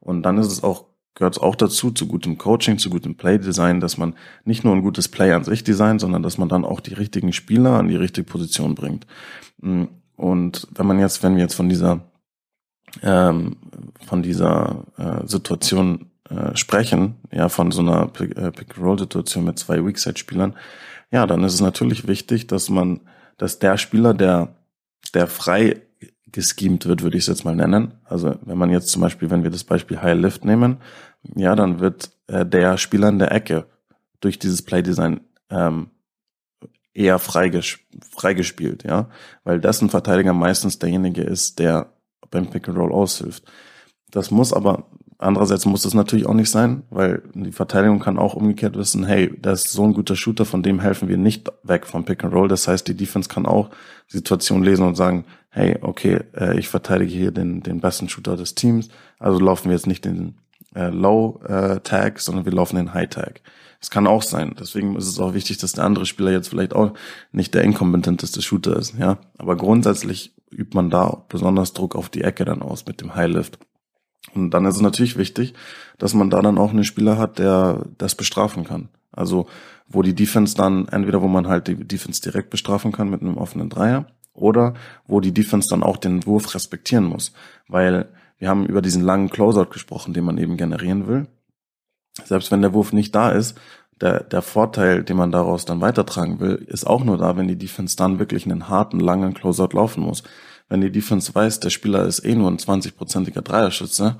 Und 0.00 0.22
dann 0.22 0.38
ist 0.38 0.46
es 0.46 0.64
auch, 0.64 0.86
gehört 1.14 1.36
es 1.36 1.42
auch 1.42 1.54
dazu, 1.54 1.90
zu 1.90 2.06
gutem 2.06 2.38
Coaching, 2.38 2.78
zu 2.78 2.88
gutem 2.88 3.18
Play-Design, 3.18 3.80
dass 3.80 3.98
man 3.98 4.14
nicht 4.46 4.64
nur 4.64 4.74
ein 4.74 4.80
gutes 4.80 5.08
Play 5.08 5.30
an 5.34 5.44
sich 5.44 5.62
designt, 5.62 6.00
sondern 6.00 6.22
dass 6.22 6.38
man 6.38 6.48
dann 6.48 6.64
auch 6.64 6.80
die 6.80 6.94
richtigen 6.94 7.34
Spieler 7.34 7.72
an 7.74 7.88
die 7.88 7.96
richtige 7.96 8.26
Position 8.26 8.74
bringt. 8.74 9.06
Und 9.60 10.66
wenn 10.74 10.86
man 10.86 10.98
jetzt, 10.98 11.22
wenn 11.22 11.36
wir 11.36 11.42
jetzt 11.42 11.54
von 11.54 11.68
dieser, 11.68 12.00
ähm, 13.02 13.56
von 14.06 14.22
dieser 14.22 14.86
äh, 14.96 15.26
Situation 15.26 16.06
äh, 16.30 16.56
sprechen, 16.56 17.16
ja, 17.30 17.50
von 17.50 17.72
so 17.72 17.82
einer 17.82 18.04
äh, 18.04 18.50
Pick-and-Roll-Situation 18.52 19.44
mit 19.44 19.58
zwei 19.58 19.84
Weakside-Spielern, 19.84 20.54
ja, 21.10 21.26
dann 21.26 21.44
ist 21.44 21.52
es 21.52 21.60
natürlich 21.60 22.08
wichtig, 22.08 22.46
dass 22.46 22.70
man 22.70 23.00
dass 23.36 23.58
der 23.58 23.76
Spieler, 23.78 24.14
der, 24.14 24.54
der 25.12 25.26
frei 25.26 25.82
geschemt 26.26 26.86
wird, 26.86 27.02
würde 27.02 27.16
ich 27.16 27.24
es 27.24 27.28
jetzt 27.28 27.44
mal 27.44 27.54
nennen. 27.54 27.94
Also 28.04 28.36
wenn 28.42 28.58
man 28.58 28.70
jetzt 28.70 28.88
zum 28.88 29.02
Beispiel, 29.02 29.30
wenn 29.30 29.44
wir 29.44 29.50
das 29.50 29.64
Beispiel 29.64 30.02
High 30.02 30.18
Lift 30.18 30.44
nehmen, 30.44 30.78
ja, 31.36 31.54
dann 31.54 31.80
wird 31.80 32.10
äh, 32.26 32.44
der 32.44 32.76
Spieler 32.76 33.08
in 33.08 33.18
der 33.18 33.32
Ecke 33.32 33.66
durch 34.20 34.38
dieses 34.38 34.62
Playdesign 34.62 35.20
ähm, 35.50 35.90
eher 36.92 37.18
freiges 37.18 37.78
freigespielt, 38.10 38.84
ja, 38.84 39.08
weil 39.44 39.60
dessen 39.60 39.90
Verteidiger 39.90 40.32
meistens 40.32 40.78
derjenige 40.78 41.22
ist, 41.22 41.58
der 41.58 41.92
beim 42.30 42.50
Pick 42.50 42.68
and 42.68 42.78
Roll 42.78 42.92
aushilft. 42.92 43.44
Das 44.10 44.30
muss 44.30 44.52
aber 44.52 44.90
Andererseits 45.18 45.64
muss 45.64 45.82
das 45.82 45.94
natürlich 45.94 46.26
auch 46.26 46.34
nicht 46.34 46.50
sein, 46.50 46.82
weil 46.90 47.22
die 47.34 47.52
Verteidigung 47.52 48.00
kann 48.00 48.18
auch 48.18 48.34
umgekehrt 48.34 48.76
wissen, 48.76 49.04
hey, 49.04 49.32
das 49.40 49.66
ist 49.66 49.72
so 49.72 49.84
ein 49.84 49.94
guter 49.94 50.16
Shooter, 50.16 50.44
von 50.44 50.62
dem 50.62 50.80
helfen 50.80 51.08
wir 51.08 51.16
nicht 51.16 51.50
weg 51.62 51.86
vom 51.86 52.04
Pick 52.04 52.24
and 52.24 52.34
Roll. 52.34 52.48
Das 52.48 52.66
heißt, 52.68 52.86
die 52.88 52.96
Defense 52.96 53.28
kann 53.28 53.46
auch 53.46 53.70
die 54.10 54.16
Situation 54.16 54.62
lesen 54.62 54.86
und 54.86 54.96
sagen, 54.96 55.24
hey, 55.50 55.78
okay, 55.80 56.20
äh, 56.36 56.58
ich 56.58 56.68
verteidige 56.68 57.12
hier 57.12 57.30
den, 57.30 57.62
den 57.62 57.80
besten 57.80 58.08
Shooter 58.08 58.36
des 58.36 58.54
Teams, 58.54 58.88
also 59.18 59.38
laufen 59.38 59.66
wir 59.66 59.76
jetzt 59.76 59.86
nicht 59.86 60.04
den 60.04 60.34
äh, 60.74 60.88
Low 60.88 61.40
äh, 61.46 61.80
Tag, 61.80 62.20
sondern 62.20 62.44
wir 62.44 62.52
laufen 62.52 62.76
den 62.76 62.92
High 62.92 63.08
Tag. 63.08 63.40
Das 63.80 63.90
kann 63.90 64.06
auch 64.06 64.22
sein. 64.22 64.56
Deswegen 64.58 64.96
ist 64.96 65.06
es 65.06 65.18
auch 65.18 65.34
wichtig, 65.34 65.58
dass 65.58 65.72
der 65.72 65.84
andere 65.84 66.06
Spieler 66.06 66.32
jetzt 66.32 66.48
vielleicht 66.48 66.74
auch 66.74 66.94
nicht 67.32 67.54
der 67.54 67.64
inkompetenteste 67.64 68.42
Shooter 68.42 68.76
ist, 68.76 68.94
ja. 68.98 69.18
Aber 69.38 69.56
grundsätzlich 69.56 70.34
übt 70.50 70.74
man 70.74 70.90
da 70.90 71.24
besonders 71.28 71.72
Druck 71.72 71.94
auf 71.94 72.08
die 72.08 72.22
Ecke 72.22 72.44
dann 72.44 72.62
aus 72.62 72.86
mit 72.86 73.00
dem 73.00 73.14
High 73.14 73.28
Lift. 73.28 73.58
Und 74.32 74.50
dann 74.50 74.64
ist 74.66 74.76
es 74.76 74.80
natürlich 74.80 75.16
wichtig, 75.16 75.54
dass 75.98 76.14
man 76.14 76.30
da 76.30 76.40
dann 76.40 76.58
auch 76.58 76.70
einen 76.70 76.84
Spieler 76.84 77.18
hat, 77.18 77.38
der 77.38 77.84
das 77.98 78.14
bestrafen 78.14 78.64
kann. 78.64 78.88
Also 79.12 79.46
wo 79.86 80.02
die 80.02 80.14
Defense 80.14 80.56
dann, 80.56 80.88
entweder 80.88 81.22
wo 81.22 81.28
man 81.28 81.46
halt 81.46 81.68
die 81.68 81.76
Defense 81.76 82.20
direkt 82.22 82.50
bestrafen 82.50 82.90
kann 82.90 83.10
mit 83.10 83.20
einem 83.20 83.36
offenen 83.36 83.68
Dreier 83.68 84.06
oder 84.32 84.74
wo 85.06 85.20
die 85.20 85.32
Defense 85.32 85.68
dann 85.68 85.82
auch 85.82 85.96
den 85.96 86.26
Wurf 86.26 86.54
respektieren 86.54 87.04
muss. 87.04 87.32
Weil 87.68 88.08
wir 88.38 88.48
haben 88.48 88.66
über 88.66 88.82
diesen 88.82 89.02
langen 89.02 89.30
Closeout 89.30 89.70
gesprochen, 89.70 90.14
den 90.14 90.24
man 90.24 90.38
eben 90.38 90.56
generieren 90.56 91.06
will. 91.06 91.26
Selbst 92.24 92.50
wenn 92.50 92.62
der 92.62 92.72
Wurf 92.72 92.92
nicht 92.92 93.14
da 93.14 93.30
ist, 93.30 93.58
der, 94.00 94.24
der 94.24 94.42
Vorteil, 94.42 95.04
den 95.04 95.16
man 95.16 95.30
daraus 95.30 95.64
dann 95.64 95.80
weitertragen 95.80 96.40
will, 96.40 96.54
ist 96.66 96.86
auch 96.86 97.04
nur 97.04 97.16
da, 97.16 97.36
wenn 97.36 97.46
die 97.46 97.58
Defense 97.58 97.96
dann 97.96 98.18
wirklich 98.18 98.44
einen 98.44 98.68
harten, 98.68 98.98
langen 98.98 99.34
Closeout 99.34 99.74
laufen 99.74 100.02
muss 100.02 100.24
wenn 100.68 100.80
die 100.80 100.92
Defense 100.92 101.34
weiß, 101.34 101.60
der 101.60 101.70
Spieler 101.70 102.04
ist 102.04 102.24
eh 102.24 102.34
nur 102.34 102.50
ein 102.50 102.58
20-prozentiger 102.58 103.42
Dreierschütze, 103.42 104.16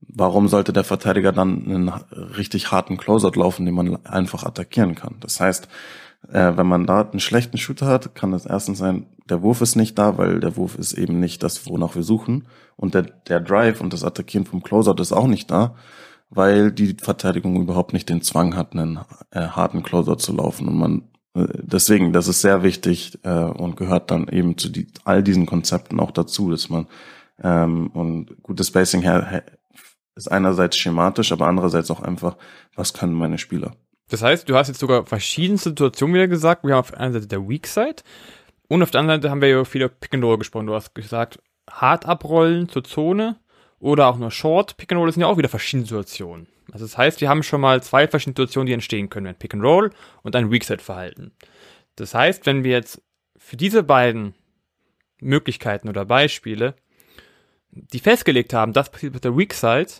warum 0.00 0.48
sollte 0.48 0.72
der 0.72 0.84
Verteidiger 0.84 1.32
dann 1.32 1.64
einen 1.64 1.88
richtig 2.36 2.72
harten 2.72 2.96
Closeout 2.96 3.38
laufen, 3.38 3.66
den 3.66 3.74
man 3.74 4.04
einfach 4.06 4.44
attackieren 4.44 4.94
kann? 4.94 5.16
Das 5.20 5.40
heißt, 5.40 5.68
äh, 6.30 6.52
wenn 6.56 6.66
man 6.66 6.86
da 6.86 7.02
einen 7.02 7.20
schlechten 7.20 7.58
Shooter 7.58 7.86
hat, 7.86 8.14
kann 8.14 8.32
das 8.32 8.46
erstens 8.46 8.78
sein, 8.78 9.06
der 9.28 9.42
Wurf 9.42 9.60
ist 9.60 9.76
nicht 9.76 9.98
da, 9.98 10.18
weil 10.18 10.40
der 10.40 10.56
Wurf 10.56 10.76
ist 10.76 10.92
eben 10.94 11.20
nicht 11.20 11.42
das, 11.42 11.66
wonach 11.66 11.94
wir 11.94 12.02
suchen. 12.02 12.46
Und 12.76 12.94
der, 12.94 13.02
der 13.02 13.40
Drive 13.40 13.80
und 13.80 13.92
das 13.92 14.04
Attackieren 14.04 14.46
vom 14.46 14.62
Closeout 14.62 15.00
ist 15.00 15.12
auch 15.12 15.26
nicht 15.26 15.50
da, 15.50 15.74
weil 16.30 16.72
die 16.72 16.96
Verteidigung 17.00 17.60
überhaupt 17.60 17.92
nicht 17.92 18.08
den 18.08 18.22
Zwang 18.22 18.56
hat, 18.56 18.72
einen 18.72 19.00
äh, 19.30 19.40
harten 19.40 19.82
Closeout 19.82 20.16
zu 20.16 20.32
laufen. 20.34 20.68
Und 20.68 20.76
man 20.76 21.02
deswegen, 21.34 22.12
das 22.12 22.28
ist 22.28 22.42
sehr 22.42 22.62
wichtig 22.62 23.18
äh, 23.22 23.30
und 23.30 23.76
gehört 23.76 24.10
dann 24.10 24.28
eben 24.28 24.58
zu 24.58 24.68
die, 24.68 24.86
all 25.04 25.22
diesen 25.22 25.46
Konzepten 25.46 26.00
auch 26.00 26.10
dazu, 26.10 26.50
dass 26.50 26.68
man 26.68 26.86
ähm, 27.42 27.88
und 27.88 28.42
gutes 28.42 28.68
Spacing 28.68 29.02
her, 29.02 29.42
ist 30.14 30.30
einerseits 30.30 30.76
schematisch, 30.76 31.32
aber 31.32 31.46
andererseits 31.46 31.90
auch 31.90 32.00
einfach, 32.00 32.36
was 32.74 32.92
können 32.92 33.14
meine 33.14 33.38
Spieler. 33.38 33.72
Das 34.10 34.22
heißt, 34.22 34.48
du 34.48 34.54
hast 34.56 34.68
jetzt 34.68 34.80
sogar 34.80 35.06
verschiedene 35.06 35.58
Situationen 35.58 36.14
wieder 36.14 36.28
gesagt. 36.28 36.64
Wir 36.64 36.74
haben 36.74 36.80
auf 36.80 36.92
einer 36.92 37.14
Seite 37.14 37.28
der 37.28 37.48
Weak 37.48 37.66
Side, 37.66 38.02
Und 38.68 38.82
auf 38.82 38.90
der 38.90 39.00
anderen 39.00 39.22
Seite 39.22 39.30
haben 39.30 39.40
wir 39.40 39.48
ja 39.48 39.64
viel 39.64 39.82
über 39.82 39.88
Pick 39.88 40.12
and 40.12 40.24
Roll 40.24 40.38
gesprochen. 40.38 40.66
Du 40.66 40.74
hast 40.74 40.94
gesagt, 40.94 41.38
hart 41.70 42.06
abrollen 42.06 42.68
zur 42.68 42.84
Zone 42.84 43.36
oder 43.82 44.06
auch 44.06 44.16
nur 44.16 44.30
Short 44.30 44.76
Pick 44.76 44.92
and 44.92 45.00
Roll, 45.00 45.12
sind 45.12 45.22
ja 45.22 45.26
auch 45.26 45.36
wieder 45.36 45.48
verschiedene 45.48 45.86
Situationen. 45.86 46.46
Also 46.70 46.84
das 46.84 46.96
heißt, 46.96 47.20
wir 47.20 47.28
haben 47.28 47.42
schon 47.42 47.60
mal 47.60 47.82
zwei 47.82 48.06
verschiedene 48.06 48.34
Situationen, 48.34 48.66
die 48.68 48.72
entstehen 48.72 49.10
können, 49.10 49.26
ein 49.26 49.34
Pick 49.34 49.54
and 49.54 49.64
Roll 49.64 49.90
und 50.22 50.36
ein 50.36 50.52
Weakside-Verhalten. 50.52 51.32
Das 51.96 52.14
heißt, 52.14 52.46
wenn 52.46 52.62
wir 52.62 52.70
jetzt 52.70 53.02
für 53.36 53.56
diese 53.56 53.82
beiden 53.82 54.34
Möglichkeiten 55.20 55.88
oder 55.88 56.04
Beispiele, 56.04 56.76
die 57.72 57.98
festgelegt 57.98 58.54
haben, 58.54 58.72
das 58.72 58.92
passiert 58.92 59.14
mit 59.14 59.24
der 59.24 59.36
Weakside 59.36 59.90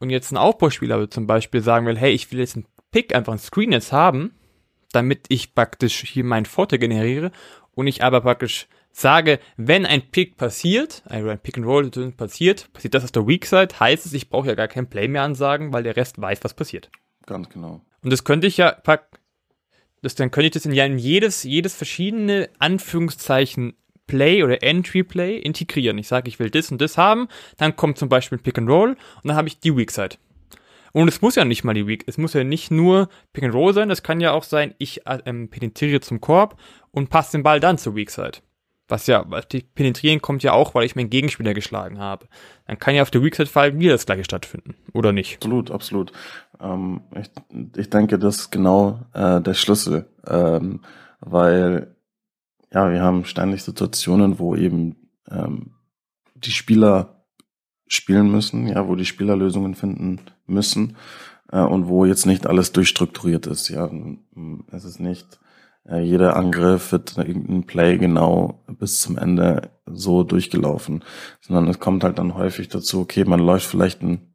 und 0.00 0.10
jetzt 0.10 0.32
ein 0.32 0.36
Aufbauspieler 0.36 1.08
zum 1.08 1.28
Beispiel 1.28 1.60
sagen 1.60 1.86
will, 1.86 1.96
hey, 1.96 2.10
ich 2.10 2.32
will 2.32 2.40
jetzt 2.40 2.56
einen 2.56 2.66
Pick, 2.90 3.14
einfach 3.14 3.32
ein 3.32 3.38
Screen 3.38 3.70
jetzt 3.70 3.92
haben, 3.92 4.34
damit 4.90 5.26
ich 5.28 5.54
praktisch 5.54 6.00
hier 6.00 6.24
meinen 6.24 6.46
Vorteil 6.46 6.80
generiere 6.80 7.30
und 7.76 7.86
ich 7.86 8.02
aber 8.02 8.22
praktisch 8.22 8.66
sage, 8.92 9.40
wenn 9.56 9.86
ein 9.86 10.10
Pick 10.10 10.36
passiert, 10.36 11.02
also 11.06 11.28
ein 11.28 11.38
Pick 11.38 11.56
and 11.56 11.66
Roll 11.66 11.90
passiert, 12.12 12.72
passiert 12.72 12.94
das 12.94 13.04
aus 13.04 13.12
der 13.12 13.26
Weak 13.26 13.46
Side, 13.46 13.68
heißt 13.78 14.06
es, 14.06 14.12
ich 14.12 14.28
brauche 14.28 14.48
ja 14.48 14.54
gar 14.54 14.68
kein 14.68 14.88
Play 14.88 15.08
mehr 15.08 15.22
ansagen, 15.22 15.72
weil 15.72 15.82
der 15.82 15.96
Rest 15.96 16.20
weiß, 16.20 16.40
was 16.42 16.54
passiert. 16.54 16.90
Ganz 17.26 17.48
genau. 17.48 17.80
Und 18.02 18.10
das 18.10 18.24
könnte 18.24 18.46
ich 18.46 18.56
ja, 18.56 18.76
das, 20.02 20.14
dann 20.14 20.30
könnte 20.30 20.46
ich 20.46 20.52
das 20.52 20.66
in, 20.66 20.72
ja 20.72 20.84
in 20.84 20.98
jedes, 20.98 21.42
jedes 21.42 21.74
verschiedene 21.74 22.48
Anführungszeichen 22.58 23.74
Play 24.06 24.42
oder 24.42 24.62
Entry 24.62 25.04
Play 25.04 25.36
integrieren. 25.36 25.96
Ich 25.98 26.08
sage, 26.08 26.28
ich 26.28 26.38
will 26.38 26.50
das 26.50 26.72
und 26.72 26.80
das 26.80 26.98
haben, 26.98 27.28
dann 27.58 27.76
kommt 27.76 27.98
zum 27.98 28.08
Beispiel 28.08 28.38
ein 28.38 28.42
Pick 28.42 28.58
and 28.58 28.68
Roll 28.68 28.90
und 28.90 29.28
dann 29.28 29.36
habe 29.36 29.48
ich 29.48 29.60
die 29.60 29.76
Weak 29.76 29.90
Side. 29.90 30.16
Und 30.92 31.06
es 31.06 31.22
muss 31.22 31.36
ja 31.36 31.44
nicht 31.44 31.62
mal 31.62 31.74
die 31.74 31.86
Weak, 31.86 32.04
es 32.08 32.18
muss 32.18 32.32
ja 32.32 32.42
nicht 32.42 32.72
nur 32.72 33.08
Pick 33.32 33.44
and 33.44 33.54
Roll 33.54 33.72
sein, 33.72 33.88
das 33.88 34.02
kann 34.02 34.20
ja 34.20 34.32
auch 34.32 34.42
sein, 34.42 34.74
ich 34.78 35.02
ähm, 35.24 35.48
penetriere 35.48 36.00
zum 36.00 36.20
Korb 36.20 36.58
und 36.90 37.10
passe 37.10 37.32
den 37.32 37.44
Ball 37.44 37.60
dann 37.60 37.78
zur 37.78 37.94
Weak 37.94 38.10
Side. 38.10 38.38
Was 38.90 39.06
ja, 39.06 39.24
die 39.52 39.60
Penetrieren 39.62 40.20
kommt 40.20 40.42
ja 40.42 40.52
auch, 40.52 40.74
weil 40.74 40.84
ich 40.84 40.96
meinen 40.96 41.10
Gegenspieler 41.10 41.54
geschlagen 41.54 41.98
habe. 41.98 42.26
Dann 42.66 42.78
kann 42.78 42.94
ja 42.94 43.02
auf 43.02 43.10
der 43.10 43.22
Weakside-Fall 43.22 43.78
wieder 43.78 43.92
das 43.92 44.06
gleiche 44.06 44.24
stattfinden, 44.24 44.74
oder 44.92 45.12
nicht? 45.12 45.36
Absolut, 45.36 45.70
absolut. 45.70 46.12
Ähm, 46.60 47.02
ich, 47.14 47.30
ich 47.76 47.90
denke, 47.90 48.18
das 48.18 48.36
ist 48.36 48.50
genau 48.50 49.00
äh, 49.14 49.40
der 49.40 49.54
Schlüssel, 49.54 50.06
ähm, 50.26 50.80
weil 51.20 51.94
ja, 52.72 52.90
wir 52.90 53.02
haben 53.02 53.24
ständig 53.24 53.62
Situationen, 53.62 54.38
wo 54.38 54.54
eben 54.54 54.96
ähm, 55.30 55.72
die 56.34 56.52
Spieler 56.52 57.24
spielen 57.86 58.30
müssen, 58.30 58.68
ja, 58.68 58.86
wo 58.86 58.94
die 58.94 59.04
Spieler 59.04 59.36
Lösungen 59.36 59.74
finden 59.74 60.20
müssen 60.46 60.96
äh, 61.52 61.60
und 61.60 61.88
wo 61.88 62.04
jetzt 62.04 62.26
nicht 62.26 62.46
alles 62.46 62.72
durchstrukturiert 62.72 63.46
ist. 63.46 63.68
Ja, 63.68 63.90
es 64.70 64.84
ist 64.84 65.00
nicht 65.00 65.40
äh, 65.90 66.00
jeder 66.00 66.36
Angriff 66.36 66.92
wird 66.92 67.18
irgendein 67.18 67.64
Play 67.64 67.98
genau 67.98 68.62
bis 68.66 69.00
zum 69.00 69.18
Ende 69.18 69.70
so 69.86 70.22
durchgelaufen, 70.22 71.04
sondern 71.40 71.68
es 71.68 71.80
kommt 71.80 72.04
halt 72.04 72.18
dann 72.18 72.34
häufig 72.34 72.68
dazu, 72.68 73.00
okay, 73.00 73.24
man 73.24 73.40
läuft 73.40 73.66
vielleicht 73.66 74.02
ein 74.02 74.32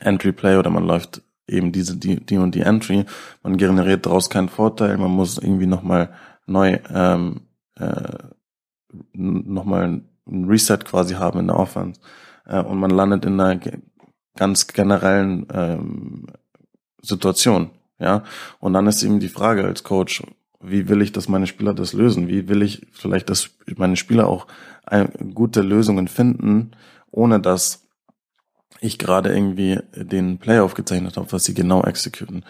Entry 0.00 0.32
Play 0.32 0.56
oder 0.56 0.70
man 0.70 0.86
läuft 0.86 1.22
eben 1.48 1.72
diese, 1.72 1.96
die, 1.96 2.24
die 2.24 2.38
und 2.38 2.54
die 2.54 2.60
Entry, 2.60 3.04
man 3.42 3.56
generiert 3.56 4.06
daraus 4.06 4.30
keinen 4.30 4.48
Vorteil, 4.48 4.98
man 4.98 5.10
muss 5.10 5.38
irgendwie 5.38 5.66
nochmal 5.66 6.10
neu, 6.46 6.78
ähm, 6.94 7.40
äh, 7.76 8.18
nochmal 9.12 10.02
ein 10.26 10.44
Reset 10.44 10.78
quasi 10.84 11.14
haben 11.14 11.40
in 11.40 11.46
der 11.48 11.58
Offense. 11.58 12.00
Äh, 12.46 12.60
und 12.60 12.78
man 12.78 12.90
landet 12.90 13.24
in 13.24 13.40
einer 13.40 13.58
ganz 14.36 14.66
generellen 14.68 15.46
ähm, 15.52 16.26
Situation, 17.00 17.70
ja, 17.98 18.22
und 18.60 18.74
dann 18.74 18.86
ist 18.86 19.02
eben 19.02 19.18
die 19.18 19.28
Frage 19.28 19.64
als 19.64 19.82
Coach, 19.82 20.22
wie 20.60 20.88
will 20.88 21.02
ich, 21.02 21.12
dass 21.12 21.28
meine 21.28 21.46
Spieler 21.46 21.74
das 21.74 21.92
lösen? 21.92 22.28
Wie 22.28 22.48
will 22.48 22.62
ich 22.62 22.86
vielleicht, 22.92 23.30
dass 23.30 23.50
meine 23.76 23.96
Spieler 23.96 24.26
auch 24.26 24.46
gute 25.34 25.62
Lösungen 25.62 26.08
finden, 26.08 26.72
ohne 27.10 27.40
dass 27.40 27.88
ich 28.80 28.98
gerade 28.98 29.34
irgendwie 29.34 29.80
den 29.94 30.38
Play 30.38 30.60
aufgezeichnet 30.60 31.16
habe, 31.16 31.32
was 31.32 31.44
sie 31.44 31.54
genau 31.54 31.82
exekuten. 31.82 32.44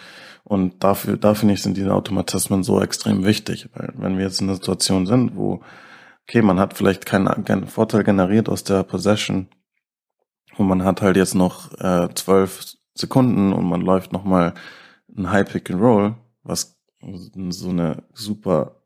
Und 0.45 0.83
dafür, 0.83 1.17
da 1.17 1.35
finde 1.35 1.55
ich, 1.55 1.63
sind 1.63 1.77
diese 1.77 1.95
Automatismen 1.95 2.63
so 2.63 2.81
extrem 2.81 3.25
wichtig. 3.25 3.69
Weil 3.75 3.93
wenn 3.97 4.17
wir 4.17 4.25
jetzt 4.25 4.41
in 4.41 4.49
einer 4.49 4.57
Situation 4.57 5.07
sind, 5.07 5.37
wo, 5.37 5.63
okay, 6.25 6.43
man 6.43 6.59
hat 6.59 6.75
vielleicht 6.75 7.07
keinen, 7.07 7.45
keinen 7.45 7.67
Vorteil 7.67 8.05
generiert 8.05 8.49
aus 8.49 8.65
der 8.65 8.83
Possession 8.83 9.49
und 10.57 10.67
man 10.67 10.85
hat 10.85 11.03
halt 11.03 11.17
jetzt 11.17 11.35
noch 11.35 11.73
äh, 11.79 12.09
zwölf 12.15 12.75
Sekunden 12.95 13.53
und 13.53 13.67
man 13.67 13.81
läuft 13.81 14.13
nochmal 14.13 14.55
ein 15.17 15.31
High 15.31 15.51
Pick 15.51 15.71
and 15.71 15.81
Roll, 15.81 16.15
was 16.43 16.78
so 17.01 17.71
eine 17.71 18.03
super, 18.13 18.83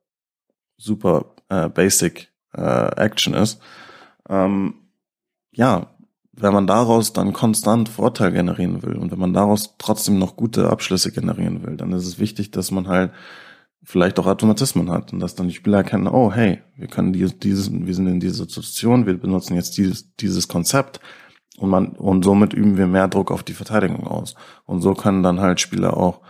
super 0.77 1.35
äh, 1.49 1.69
basic 1.69 2.33
äh, 2.55 2.95
Action 2.97 3.35
ist. 3.35 3.61
Ähm, 4.29 4.75
ja, 5.53 5.93
wenn 6.33 6.55
man 6.55 6.67
daraus 6.67 7.13
dann 7.13 7.33
konstant 7.33 7.89
Vorteil 7.89 8.33
generieren 8.33 8.83
will 8.83 8.97
und 8.97 9.13
wenn 9.13 9.19
man 9.19 9.35
daraus 9.35 9.75
trotzdem 9.79 10.19
noch 10.19 10.37
gute 10.37 10.71
Abschlüsse 10.71 11.13
generieren 11.13 11.65
will, 11.65 11.77
dann 11.77 11.93
ist 11.93 12.07
es 12.07 12.19
wichtig, 12.19 12.51
dass 12.51 12.71
man 12.71 12.89
halt 12.89 13.13
vielleicht 13.85 14.19
auch 14.19 14.27
Automatismen 14.27 14.91
hat 14.91 15.13
und 15.13 15.21
dass 15.21 15.35
dann 15.35 15.49
die 15.49 15.55
Spieler 15.55 15.79
erkennen, 15.79 16.07
oh 16.07 16.33
hey, 16.33 16.63
wir 16.77 16.89
können 16.89 17.13
dieses, 17.13 17.39
dieses, 17.39 17.71
wir 17.71 17.95
sind 17.95 18.07
in 18.07 18.21
dieser 18.21 18.45
Situation, 18.45 19.07
wir 19.07 19.19
benutzen 19.19 19.57
jetzt 19.57 19.77
dieses, 19.77 20.15
dieses 20.17 20.49
Konzept 20.49 21.01
und 21.59 21.69
man 21.69 21.89
und 21.97 22.25
somit 22.25 22.55
üben 22.55 22.79
wir 22.79 22.87
mehr 22.87 23.09
Druck 23.09 23.31
auf 23.31 23.43
die 23.43 23.55
Verteidigung 23.55 24.07
aus 24.07 24.35
und 24.65 24.81
so 24.81 24.95
können 24.95 25.23
dann 25.23 25.41
halt 25.41 25.61
Spieler 25.61 25.97
auch 25.97 26.21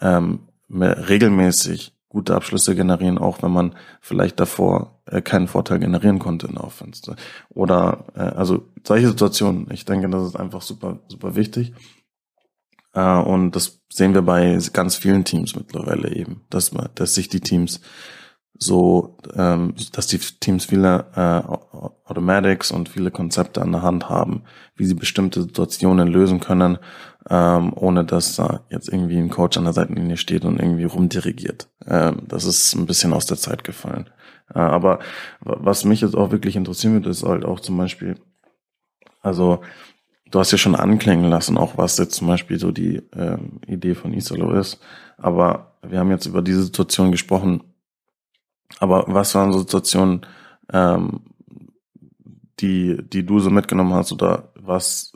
ähm, 0.00 0.40
regelmäßig 0.68 1.92
gute 2.08 2.34
Abschlüsse 2.34 2.74
generieren, 2.74 3.18
auch 3.18 3.42
wenn 3.42 3.50
man 3.50 3.74
vielleicht 4.00 4.40
davor 4.40 5.00
äh, 5.06 5.20
keinen 5.20 5.48
Vorteil 5.48 5.78
generieren 5.78 6.18
konnte 6.18 6.46
in 6.46 6.54
der 6.54 6.64
Offense. 6.64 7.14
Oder 7.50 8.06
äh, 8.14 8.20
also 8.20 8.64
solche 8.86 9.08
Situationen, 9.08 9.68
ich 9.70 9.84
denke, 9.84 10.08
das 10.08 10.28
ist 10.28 10.36
einfach 10.36 10.62
super, 10.62 11.00
super 11.08 11.36
wichtig. 11.36 11.74
Äh, 12.94 13.18
und 13.18 13.52
das 13.52 13.82
sehen 13.90 14.14
wir 14.14 14.22
bei 14.22 14.58
ganz 14.72 14.96
vielen 14.96 15.24
Teams 15.24 15.56
mittlerweile 15.56 16.14
eben, 16.14 16.44
dass 16.48 16.72
man, 16.72 16.88
dass 16.94 17.14
sich 17.14 17.28
die 17.28 17.40
Teams 17.40 17.80
so, 18.58 19.18
ähm, 19.34 19.74
dass 19.92 20.06
die 20.06 20.18
Teams 20.18 20.64
viele 20.64 21.06
äh, 21.14 21.76
Automatics 22.08 22.70
und 22.70 22.88
viele 22.88 23.10
Konzepte 23.10 23.60
an 23.60 23.72
der 23.72 23.82
Hand 23.82 24.08
haben, 24.08 24.44
wie 24.74 24.86
sie 24.86 24.94
bestimmte 24.94 25.42
Situationen 25.42 26.08
lösen 26.08 26.40
können 26.40 26.78
ähm, 27.28 27.72
ohne 27.74 28.04
dass 28.04 28.36
da 28.36 28.60
jetzt 28.70 28.88
irgendwie 28.88 29.18
ein 29.18 29.30
Coach 29.30 29.56
an 29.56 29.64
der 29.64 29.72
Seitenlinie 29.72 30.16
steht 30.16 30.44
und 30.44 30.60
irgendwie 30.60 30.84
rumdirigiert. 30.84 31.68
Ähm, 31.86 32.22
das 32.28 32.44
ist 32.44 32.74
ein 32.74 32.86
bisschen 32.86 33.12
aus 33.12 33.26
der 33.26 33.36
Zeit 33.36 33.64
gefallen. 33.64 34.08
Äh, 34.54 34.60
aber 34.60 35.00
was 35.40 35.84
mich 35.84 36.00
jetzt 36.00 36.14
auch 36.14 36.30
wirklich 36.30 36.56
interessieren 36.56 36.94
würde, 36.94 37.10
ist 37.10 37.24
halt 37.24 37.44
auch 37.44 37.60
zum 37.60 37.76
Beispiel, 37.76 38.16
also 39.22 39.60
du 40.30 40.38
hast 40.38 40.52
ja 40.52 40.58
schon 40.58 40.76
anklingen 40.76 41.30
lassen, 41.30 41.58
auch 41.58 41.76
was 41.76 41.98
jetzt 41.98 42.14
zum 42.14 42.28
Beispiel 42.28 42.58
so 42.58 42.70
die 42.70 43.02
ähm, 43.14 43.60
Idee 43.66 43.94
von 43.94 44.12
Isolo 44.12 44.52
ist. 44.52 44.80
Aber 45.18 45.72
wir 45.82 45.98
haben 45.98 46.10
jetzt 46.10 46.26
über 46.26 46.42
diese 46.42 46.62
Situation 46.62 47.10
gesprochen. 47.10 47.62
Aber 48.78 49.04
was 49.08 49.34
waren 49.34 49.52
so 49.52 49.60
Situationen, 49.60 50.26
ähm, 50.72 51.20
die, 52.60 52.96
die 53.02 53.24
du 53.26 53.40
so 53.40 53.50
mitgenommen 53.50 53.94
hast 53.94 54.12
oder 54.12 54.52
was 54.54 55.12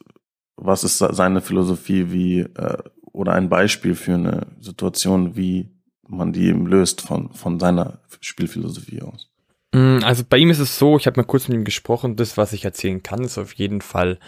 was 0.61 0.85
ist 0.85 0.99
seine 0.99 1.41
Philosophie, 1.41 2.13
wie 2.13 2.41
äh, 2.41 2.79
oder 3.13 3.33
ein 3.33 3.49
Beispiel 3.49 3.95
für 3.95 4.15
eine 4.15 4.47
Situation, 4.61 5.37
wie 5.37 5.71
man 6.07 6.33
die 6.33 6.47
eben 6.47 6.67
löst 6.67 7.01
von, 7.01 7.33
von 7.33 7.59
seiner 7.59 8.01
Spielphilosophie 8.21 9.03
aus? 9.03 9.31
Mm, 9.73 9.99
also 10.03 10.25
bei 10.29 10.39
ihm 10.39 10.51
ist 10.51 10.59
es 10.59 10.79
so, 10.79 10.97
ich 10.97 11.07
habe 11.07 11.21
mal 11.21 11.27
kurz 11.27 11.49
mit 11.49 11.57
ihm 11.57 11.65
gesprochen, 11.65 12.17
das, 12.17 12.37
was 12.37 12.53
ich 12.53 12.65
erzählen 12.65 13.03
kann, 13.03 13.25
ist 13.25 13.39
auf 13.39 13.53
jeden 13.55 13.81
Fall, 13.81 14.19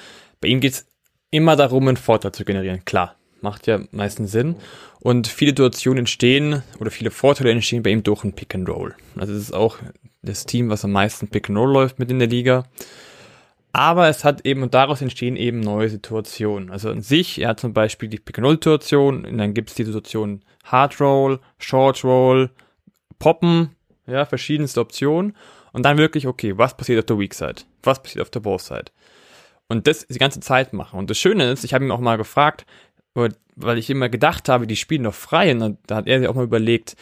bei 0.41 0.49
ihm 0.49 0.61
geht 0.61 0.73
es 0.73 0.87
immer 1.31 1.57
darum, 1.57 1.89
einen 1.89 1.97
Vorteil 1.97 2.33
zu 2.33 2.45
generieren. 2.45 2.85
Klar, 2.85 3.17
macht 3.41 3.67
ja 3.67 3.81
meistens 3.91 4.33
Sinn. 4.33 4.57
Und 5.01 5.27
viele 5.27 5.51
Situationen 5.51 6.01
entstehen 6.01 6.63
oder 6.79 6.91
viele 6.91 7.11
Vorteile 7.11 7.51
entstehen 7.51 7.83
bei 7.83 7.91
ihm 7.91 8.03
durch 8.03 8.25
ein 8.25 8.35
Pick 8.35 8.55
and 8.55 8.69
Roll. 8.69 8.95
Also 9.17 9.33
es 9.33 9.43
ist 9.43 9.55
auch 9.55 9.79
das 10.23 10.47
Team, 10.47 10.69
was 10.69 10.85
am 10.85 10.93
meisten 10.93 11.29
Pick 11.29 11.49
and 11.49 11.59
Roll 11.59 11.73
läuft 11.73 11.99
mit 11.99 12.11
in 12.11 12.19
der 12.21 12.29
Liga. 12.29 12.65
Aber 13.73 14.09
es 14.09 14.23
hat 14.23 14.45
eben, 14.45 14.63
und 14.63 14.75
daraus 14.75 15.01
entstehen 15.01 15.37
eben 15.37 15.61
neue 15.61 15.89
Situationen. 15.89 16.71
Also 16.71 16.91
an 16.91 17.01
sich, 17.01 17.41
er 17.41 17.51
hat 17.51 17.61
zum 17.61 17.73
Beispiel 17.73 18.09
die 18.09 18.19
Pick-and-Roll-Situation, 18.19 19.25
und 19.25 19.39
dann 19.39 19.55
gibt 19.55 19.71
es 19.71 19.77
die 19.77 19.85
Situation 19.85 20.43
Hard 20.65 21.01
Roll, 21.01 21.41
Short 21.59 22.05
Roll, 22.05 22.51
Poppen, 23.19 23.75
ja, 24.07 24.27
verschiedenste 24.27 24.81
Optionen. 24.81 25.35
Und 25.73 25.85
dann 25.85 25.97
wirklich, 25.97 26.27
okay, 26.27 26.59
was 26.59 26.77
passiert 26.77 26.99
auf 26.99 27.07
der 27.07 27.19
Weak 27.19 27.33
Side? 27.33 27.63
Was 27.83 28.03
passiert 28.03 28.23
auf 28.23 28.31
der 28.31 28.41
Ball 28.41 28.59
Side? 28.59 28.87
Und 29.69 29.87
das 29.87 30.07
die 30.07 30.19
ganze 30.19 30.41
Zeit 30.41 30.75
machen. 30.75 30.99
Und 30.99 31.09
das 31.09 31.17
Schöne 31.19 31.51
ist, 31.51 31.65
ich 31.65 31.73
habe 31.73 31.85
ihn 31.85 31.91
auch 31.91 32.01
mal 32.01 32.19
gefragt, 32.19 32.67
weil 33.15 33.79
ich 33.79 33.89
immer 33.89 34.11
gedacht 34.11 34.51
habe, 34.51 34.67
die 34.67 34.77
spielen 34.77 35.05
doch 35.05 35.15
frei. 35.15 35.51
Und 35.51 35.79
da 35.87 35.97
hat 35.97 36.07
er 36.07 36.19
sich 36.19 36.29
auch 36.29 36.35
mal 36.35 36.45
überlegt, 36.45 36.95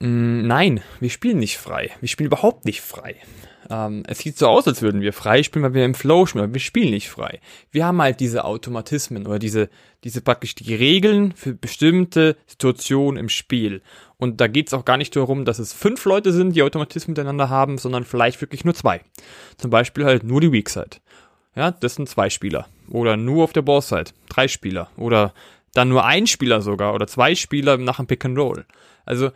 mm, 0.00 0.46
nein, 0.46 0.80
wir 1.00 1.10
spielen 1.10 1.38
nicht 1.38 1.58
frei. 1.58 1.90
Wir 2.00 2.08
spielen 2.08 2.28
überhaupt 2.28 2.64
nicht 2.64 2.80
frei. 2.80 3.16
Ähm, 3.70 4.02
es 4.06 4.18
sieht 4.18 4.38
so 4.38 4.48
aus, 4.48 4.66
als 4.66 4.82
würden 4.82 5.00
wir 5.00 5.12
frei 5.12 5.42
spielen, 5.42 5.64
weil 5.64 5.74
wir 5.74 5.84
im 5.84 5.94
Flow 5.94 6.26
spielen, 6.26 6.44
aber 6.44 6.54
wir 6.54 6.60
spielen 6.60 6.90
nicht 6.90 7.08
frei. 7.08 7.40
Wir 7.70 7.86
haben 7.86 8.00
halt 8.00 8.20
diese 8.20 8.44
Automatismen 8.44 9.26
oder 9.26 9.38
diese, 9.38 9.70
diese 10.04 10.20
praktisch 10.20 10.54
die 10.54 10.74
Regeln 10.74 11.32
für 11.32 11.54
bestimmte 11.54 12.36
Situationen 12.46 13.18
im 13.18 13.28
Spiel. 13.28 13.82
Und 14.16 14.40
da 14.40 14.46
geht 14.46 14.68
es 14.68 14.74
auch 14.74 14.84
gar 14.84 14.96
nicht 14.96 15.14
darum, 15.16 15.44
dass 15.44 15.58
es 15.58 15.72
fünf 15.72 16.04
Leute 16.04 16.32
sind, 16.32 16.54
die 16.54 16.62
Automatismen 16.62 17.12
miteinander 17.12 17.48
haben, 17.48 17.78
sondern 17.78 18.04
vielleicht 18.04 18.40
wirklich 18.40 18.64
nur 18.64 18.74
zwei. 18.74 19.00
Zum 19.56 19.70
Beispiel 19.70 20.04
halt 20.04 20.24
nur 20.24 20.40
die 20.40 20.52
Weak 20.52 20.68
Side. 20.68 20.98
Ja, 21.56 21.70
das 21.70 21.94
sind 21.94 22.08
zwei 22.08 22.30
Spieler. 22.30 22.66
Oder 22.88 23.16
nur 23.16 23.44
auf 23.44 23.52
der 23.52 23.62
Ball 23.62 23.82
Side, 23.82 24.10
drei 24.28 24.48
Spieler. 24.48 24.90
Oder 24.96 25.32
dann 25.72 25.88
nur 25.88 26.04
ein 26.04 26.26
Spieler 26.26 26.62
sogar 26.62 26.94
oder 26.94 27.06
zwei 27.06 27.34
Spieler 27.34 27.76
nach 27.76 27.96
dem 27.96 28.06
Pick 28.06 28.24
and 28.24 28.38
Roll. 28.38 28.64
Also 29.04 29.30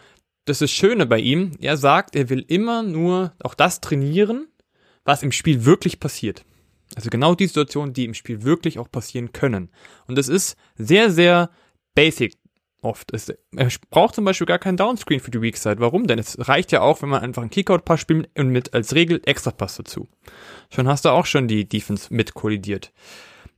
das 0.48 0.62
ist 0.62 0.72
Schöne 0.72 1.06
bei 1.06 1.18
ihm. 1.18 1.52
Er 1.60 1.76
sagt, 1.76 2.16
er 2.16 2.30
will 2.30 2.44
immer 2.46 2.82
nur 2.82 3.32
auch 3.42 3.54
das 3.54 3.80
trainieren, 3.80 4.48
was 5.04 5.22
im 5.22 5.32
Spiel 5.32 5.64
wirklich 5.64 6.00
passiert. 6.00 6.44
Also 6.96 7.10
genau 7.10 7.34
die 7.34 7.46
Situationen, 7.46 7.92
die 7.92 8.04
im 8.04 8.14
Spiel 8.14 8.42
wirklich 8.42 8.78
auch 8.78 8.90
passieren 8.90 9.32
können. 9.32 9.70
Und 10.06 10.16
das 10.16 10.28
ist 10.28 10.56
sehr, 10.76 11.10
sehr 11.10 11.50
basic 11.94 12.36
oft. 12.80 13.12
Es, 13.12 13.28
er 13.28 13.68
braucht 13.90 14.14
zum 14.14 14.24
Beispiel 14.24 14.46
gar 14.46 14.58
keinen 14.58 14.76
Downscreen 14.76 15.20
für 15.20 15.30
die 15.30 15.42
Weak 15.42 15.56
Side. 15.56 15.80
Warum 15.80 16.06
denn? 16.06 16.18
Es 16.18 16.48
reicht 16.48 16.72
ja 16.72 16.80
auch, 16.80 17.02
wenn 17.02 17.08
man 17.08 17.22
einfach 17.22 17.42
einen 17.42 17.50
Kickout-Pass 17.50 18.00
spielt 18.00 18.30
und 18.38 18.48
mit 18.48 18.72
als 18.72 18.94
Regel 18.94 19.20
extra 19.24 19.50
Pass 19.50 19.76
dazu. 19.76 20.08
Schon 20.70 20.88
hast 20.88 21.04
du 21.04 21.10
auch 21.10 21.26
schon 21.26 21.48
die 21.48 21.68
Defense 21.68 22.12
mit 22.12 22.34
kollidiert. 22.34 22.92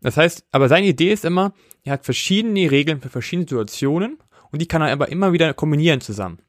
Das 0.01 0.17
heißt, 0.17 0.45
aber 0.51 0.69
seine 0.69 0.87
Idee 0.87 1.13
ist 1.13 1.25
immer, 1.25 1.53
er 1.85 1.95
hat 1.95 2.05
verschiedene 2.05 2.71
Regeln 2.71 3.01
für 3.01 3.11
verschiedene 3.11 3.47
Situationen 3.47 4.19
und 4.51 4.61
die 4.61 4.67
kann 4.67 4.83
er 4.83 4.93
aber 4.93 5.11
immer 5.11 5.33
wieder 5.33 5.53
kombinieren 5.55 6.01
zusammen. 6.01 6.41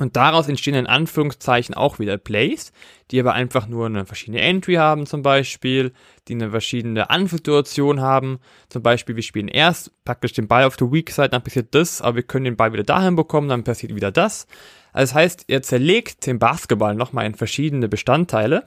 Und 0.00 0.16
daraus 0.16 0.48
entstehen 0.48 0.74
in 0.74 0.86
Anführungszeichen 0.86 1.74
auch 1.74 1.98
wieder 1.98 2.18
Plays, 2.18 2.72
die 3.10 3.20
aber 3.20 3.32
einfach 3.32 3.68
nur 3.68 3.86
eine 3.86 4.06
verschiedene 4.06 4.40
Entry 4.40 4.74
haben 4.74 5.06
zum 5.06 5.22
Beispiel, 5.22 5.92
die 6.26 6.34
eine 6.34 6.50
verschiedene 6.50 7.10
Anfangssituation 7.10 8.00
haben. 8.00 8.40
Zum 8.68 8.82
Beispiel, 8.82 9.14
wir 9.14 9.22
spielen 9.22 9.48
erst 9.48 9.92
praktisch 10.04 10.32
den 10.32 10.48
Ball 10.48 10.64
auf 10.64 10.76
der 10.76 10.90
Weak 10.90 11.10
Side, 11.10 11.28
dann 11.28 11.44
passiert 11.44 11.74
das, 11.74 12.02
aber 12.02 12.16
wir 12.16 12.22
können 12.24 12.44
den 12.44 12.56
Ball 12.56 12.72
wieder 12.72 12.82
dahin 12.82 13.14
bekommen, 13.14 13.48
dann 13.48 13.62
passiert 13.62 13.94
wieder 13.94 14.10
das. 14.10 14.46
Also 14.92 15.12
das 15.12 15.14
heißt, 15.14 15.44
er 15.48 15.62
zerlegt 15.62 16.26
den 16.26 16.38
Basketball 16.38 16.94
nochmal 16.94 17.26
in 17.26 17.34
verschiedene 17.34 17.88
Bestandteile 17.88 18.66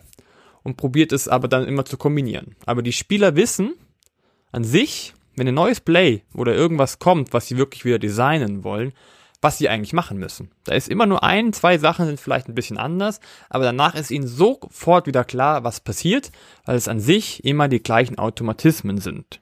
und 0.64 0.78
probiert 0.78 1.12
es 1.12 1.28
aber 1.28 1.48
dann 1.48 1.66
immer 1.66 1.86
zu 1.86 1.98
kombinieren. 1.98 2.56
Aber 2.66 2.82
die 2.82 2.94
Spieler 2.94 3.36
wissen 3.36 3.74
an 4.52 4.64
sich, 4.64 5.14
wenn 5.36 5.48
ein 5.48 5.56
neues 5.56 5.80
Play 5.80 6.24
oder 6.34 6.54
irgendwas 6.54 7.00
kommt, 7.00 7.32
was 7.32 7.48
sie 7.48 7.58
wirklich 7.58 7.86
wieder 7.86 8.00
designen 8.00 8.64
wollen, 8.64 8.94
was 9.42 9.58
sie 9.58 9.70
eigentlich 9.70 9.94
machen 9.94 10.18
müssen. 10.18 10.52
Da 10.64 10.74
ist 10.74 10.90
immer 10.90 11.06
nur 11.06 11.24
ein, 11.24 11.54
zwei 11.54 11.78
Sachen 11.78 12.06
sind 12.06 12.20
vielleicht 12.20 12.48
ein 12.48 12.56
bisschen 12.56 12.78
anders, 12.78 13.20
aber 13.50 13.66
danach 13.66 13.96
ist 13.96 14.12
ihnen 14.12 14.28
sofort 14.28 15.08
wieder 15.08 15.24
klar, 15.24 15.64
was 15.64 15.80
passiert, 15.80 16.32
weil 16.66 16.76
es 16.76 16.88
an 16.88 17.00
sich 17.00 17.44
immer 17.44 17.68
die 17.68 17.84
gleichen 17.84 18.18
Automatismen 18.18 18.98
sind. 18.98 19.42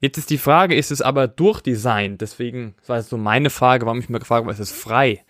Jetzt 0.00 0.18
ist 0.18 0.30
die 0.30 0.38
Frage, 0.38 0.76
ist 0.76 0.92
es 0.92 1.02
aber 1.02 1.26
durchdesignt? 1.26 2.20
Deswegen 2.20 2.74
war 2.86 2.98
es 2.98 3.08
so 3.08 3.16
meine 3.16 3.50
Frage, 3.50 3.86
warum 3.86 3.98
ich 3.98 4.08
mir 4.08 4.20
gefragt 4.20 4.44
habe, 4.44 4.52
ist 4.52 4.60
es 4.60 4.70
frei? 4.70 5.24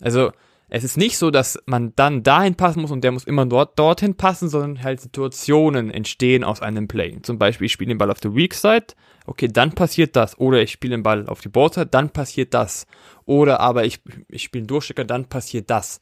Also, 0.00 0.32
es 0.76 0.82
ist 0.82 0.96
nicht 0.96 1.18
so, 1.18 1.30
dass 1.30 1.56
man 1.66 1.92
dann 1.94 2.24
dahin 2.24 2.56
passen 2.56 2.80
muss 2.80 2.90
und 2.90 3.04
der 3.04 3.12
muss 3.12 3.22
immer 3.22 3.46
dort 3.46 3.78
dorthin 3.78 4.16
passen, 4.16 4.48
sondern 4.48 4.82
halt 4.82 5.00
Situationen 5.00 5.88
entstehen 5.88 6.42
aus 6.42 6.62
einem 6.62 6.88
Play. 6.88 7.16
Zum 7.22 7.38
Beispiel, 7.38 7.66
ich 7.66 7.72
spiele 7.72 7.90
den 7.90 7.98
Ball 7.98 8.10
auf 8.10 8.18
der 8.18 8.34
Weak 8.34 8.54
Side, 8.54 8.86
okay, 9.24 9.46
dann 9.46 9.70
passiert 9.70 10.16
das. 10.16 10.36
Oder 10.36 10.62
ich 10.62 10.72
spiele 10.72 10.96
den 10.96 11.04
Ball 11.04 11.28
auf 11.28 11.40
die 11.40 11.48
Boardside, 11.48 11.86
dann 11.86 12.10
passiert 12.10 12.54
das. 12.54 12.88
Oder 13.24 13.60
aber 13.60 13.84
ich, 13.84 14.00
ich 14.26 14.42
spiele 14.42 14.62
einen 14.62 14.66
Durchstecker, 14.66 15.04
dann 15.04 15.26
passiert 15.26 15.70
das. 15.70 16.00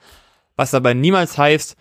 Was 0.56 0.72
aber 0.72 0.94
niemals 0.94 1.36
heißt, 1.36 1.76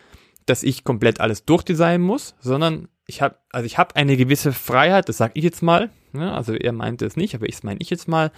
dass 0.45 0.61
ich 0.61 0.83
komplett 0.83 1.21
alles 1.21 1.45
durchdesignen 1.45 2.01
muss, 2.01 2.35
sondern 2.41 2.89
ich 3.05 3.21
habe, 3.21 3.37
also 3.53 3.65
ich 3.65 3.77
habe 3.77 3.95
eine 3.95 4.17
gewisse 4.17 4.51
Freiheit, 4.51 5.07
das 5.07 5.15
sage 5.15 5.31
ich 5.35 5.45
jetzt 5.45 5.63
mal. 5.63 5.91
Ne? 6.11 6.33
Also 6.33 6.53
er 6.53 6.73
meinte 6.73 7.05
es 7.05 7.15
nicht, 7.15 7.35
aber 7.35 7.47
ich 7.47 7.63
meine 7.63 7.79
ich 7.79 7.89
jetzt 7.89 8.09
mal. 8.09 8.33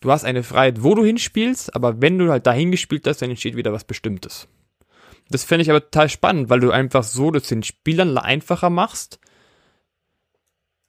Du 0.00 0.10
hast 0.10 0.24
eine 0.24 0.42
Freiheit, 0.42 0.82
wo 0.82 0.94
du 0.94 1.04
hinspielst, 1.04 1.74
aber 1.74 2.00
wenn 2.00 2.18
du 2.18 2.30
halt 2.30 2.46
dahin 2.46 2.70
gespielt 2.70 3.06
hast, 3.06 3.22
dann 3.22 3.30
entsteht 3.30 3.56
wieder 3.56 3.72
was 3.72 3.84
Bestimmtes. 3.84 4.48
Das 5.30 5.44
fände 5.44 5.62
ich 5.62 5.70
aber 5.70 5.80
total 5.80 6.08
spannend, 6.08 6.50
weil 6.50 6.60
du 6.60 6.70
einfach 6.70 7.02
so 7.02 7.30
das 7.30 7.48
den 7.48 7.62
Spielern 7.62 8.16
einfacher 8.16 8.70
machst, 8.70 9.18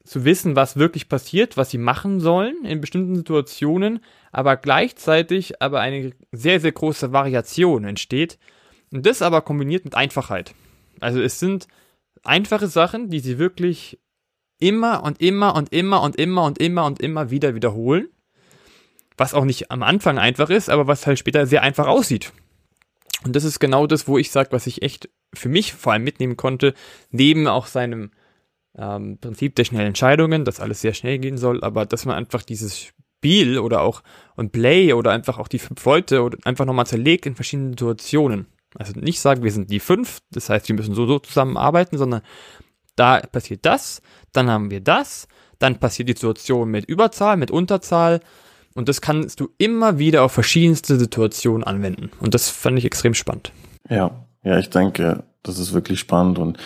zu 0.08 0.24
wissen, 0.26 0.56
was 0.56 0.78
wirklich 0.78 1.10
passiert, 1.10 1.58
was 1.58 1.70
sie 1.70 1.78
machen 1.78 2.20
sollen 2.20 2.64
in 2.64 2.82
bestimmten 2.82 3.16
Situationen, 3.16 4.00
aber 4.32 4.56
gleichzeitig 4.56 5.62
aber 5.62 5.82
eine 5.82 6.14
sehr, 6.32 6.60
sehr 6.60 6.72
große 6.72 7.12
Variation 7.12 7.84
entsteht. 7.84 8.40
Und 8.92 9.06
das 9.06 9.22
aber 9.22 9.42
kombiniert 9.42 9.84
mit 9.84 9.96
Einfachheit. 9.96 10.56
Also 11.02 11.22
es 11.22 11.40
sind 11.40 11.68
einfache 12.24 12.68
Sachen, 12.68 13.10
die 13.10 13.20
sie 13.20 13.38
wirklich 13.38 14.00
immer 14.60 15.04
und 15.04 15.22
immer 15.22 15.56
und 15.56 15.74
immer 15.74 16.02
und 16.02 16.16
immer 16.16 16.46
und 16.46 16.58
immer 16.58 16.86
und 16.86 17.02
immer 17.02 17.30
wieder 17.30 17.54
wiederholen. 17.54 18.08
Was 19.18 19.34
auch 19.34 19.46
nicht 19.46 19.72
am 19.72 19.84
Anfang 19.84 20.18
einfach 20.18 20.50
ist, 20.50 20.70
aber 20.70 20.88
was 20.88 21.08
halt 21.08 21.20
später 21.20 21.46
sehr 21.48 21.64
einfach 21.64 21.88
aussieht. 21.88 22.32
Und 23.26 23.36
das 23.36 23.44
ist 23.44 23.60
genau 23.60 23.88
das, 23.88 24.08
wo 24.08 24.18
ich 24.18 24.32
sage, 24.32 24.52
was 24.52 24.68
ich 24.68 24.84
echt 24.84 25.10
für 25.34 25.50
mich 25.50 25.74
vor 25.74 25.94
allem 25.94 26.04
mitnehmen 26.04 26.38
konnte, 26.38 26.74
neben 27.12 27.48
auch 27.48 27.66
seinem 27.66 28.12
ähm, 28.78 29.18
Prinzip 29.20 29.56
der 29.56 29.66
schnellen 29.66 29.88
Entscheidungen, 29.88 30.46
dass 30.46 30.60
alles 30.60 30.82
sehr 30.82 30.94
schnell 30.94 31.18
gehen 31.18 31.38
soll, 31.38 31.64
aber 31.64 31.86
dass 31.86 32.06
man 32.06 32.16
einfach 32.16 32.44
dieses 32.44 32.80
Spiel 32.80 33.58
oder 33.58 33.82
auch 33.82 34.04
ein 34.38 34.52
Play 34.52 34.94
oder 34.94 35.12
einfach 35.12 35.40
auch 35.40 35.48
die 35.48 35.60
fünf 35.60 35.84
Leute 35.84 36.22
oder 36.22 36.38
einfach 36.46 36.66
nochmal 36.66 36.86
zerlegt 36.86 37.26
in 37.26 37.36
verschiedenen 37.36 37.72
Situationen. 37.72 38.46
Also 38.76 38.94
nicht 39.00 39.20
sagen, 39.20 39.44
wir 39.44 39.52
sind 39.52 39.72
die 39.72 39.80
fünf, 39.80 40.20
das 40.30 40.50
heißt, 40.50 40.68
wir 40.68 40.76
müssen 40.76 40.94
so, 40.94 41.08
so 41.08 41.20
zusammenarbeiten, 41.20 41.98
sondern 41.98 42.22
da 42.96 43.20
passiert 43.20 43.66
das, 43.66 44.02
dann 44.34 44.50
haben 44.50 44.70
wir 44.70 44.82
das, 44.82 45.28
dann 45.58 45.80
passiert 45.80 46.10
die 46.10 46.14
Situation 46.14 46.70
mit 46.70 46.86
Überzahl, 46.86 47.38
mit 47.38 47.50
Unterzahl 47.50 48.20
und 48.78 48.88
das 48.88 49.02
kannst 49.02 49.40
du 49.40 49.50
immer 49.58 49.98
wieder 49.98 50.24
auf 50.24 50.32
verschiedenste 50.32 51.00
Situationen 51.00 51.64
anwenden. 51.64 52.12
Und 52.20 52.36
das 52.36 52.50
fand 52.50 52.78
ich 52.78 52.86
extrem 52.86 53.16
spannend. 53.16 53.52
Ja, 53.90 54.12
ja, 54.44 54.60
ich 54.60 54.70
denke, 54.70 55.24
das 55.42 55.58
ist 55.58 55.74
wirklich 55.74 56.00
spannend 56.00 56.38
und 56.38 56.60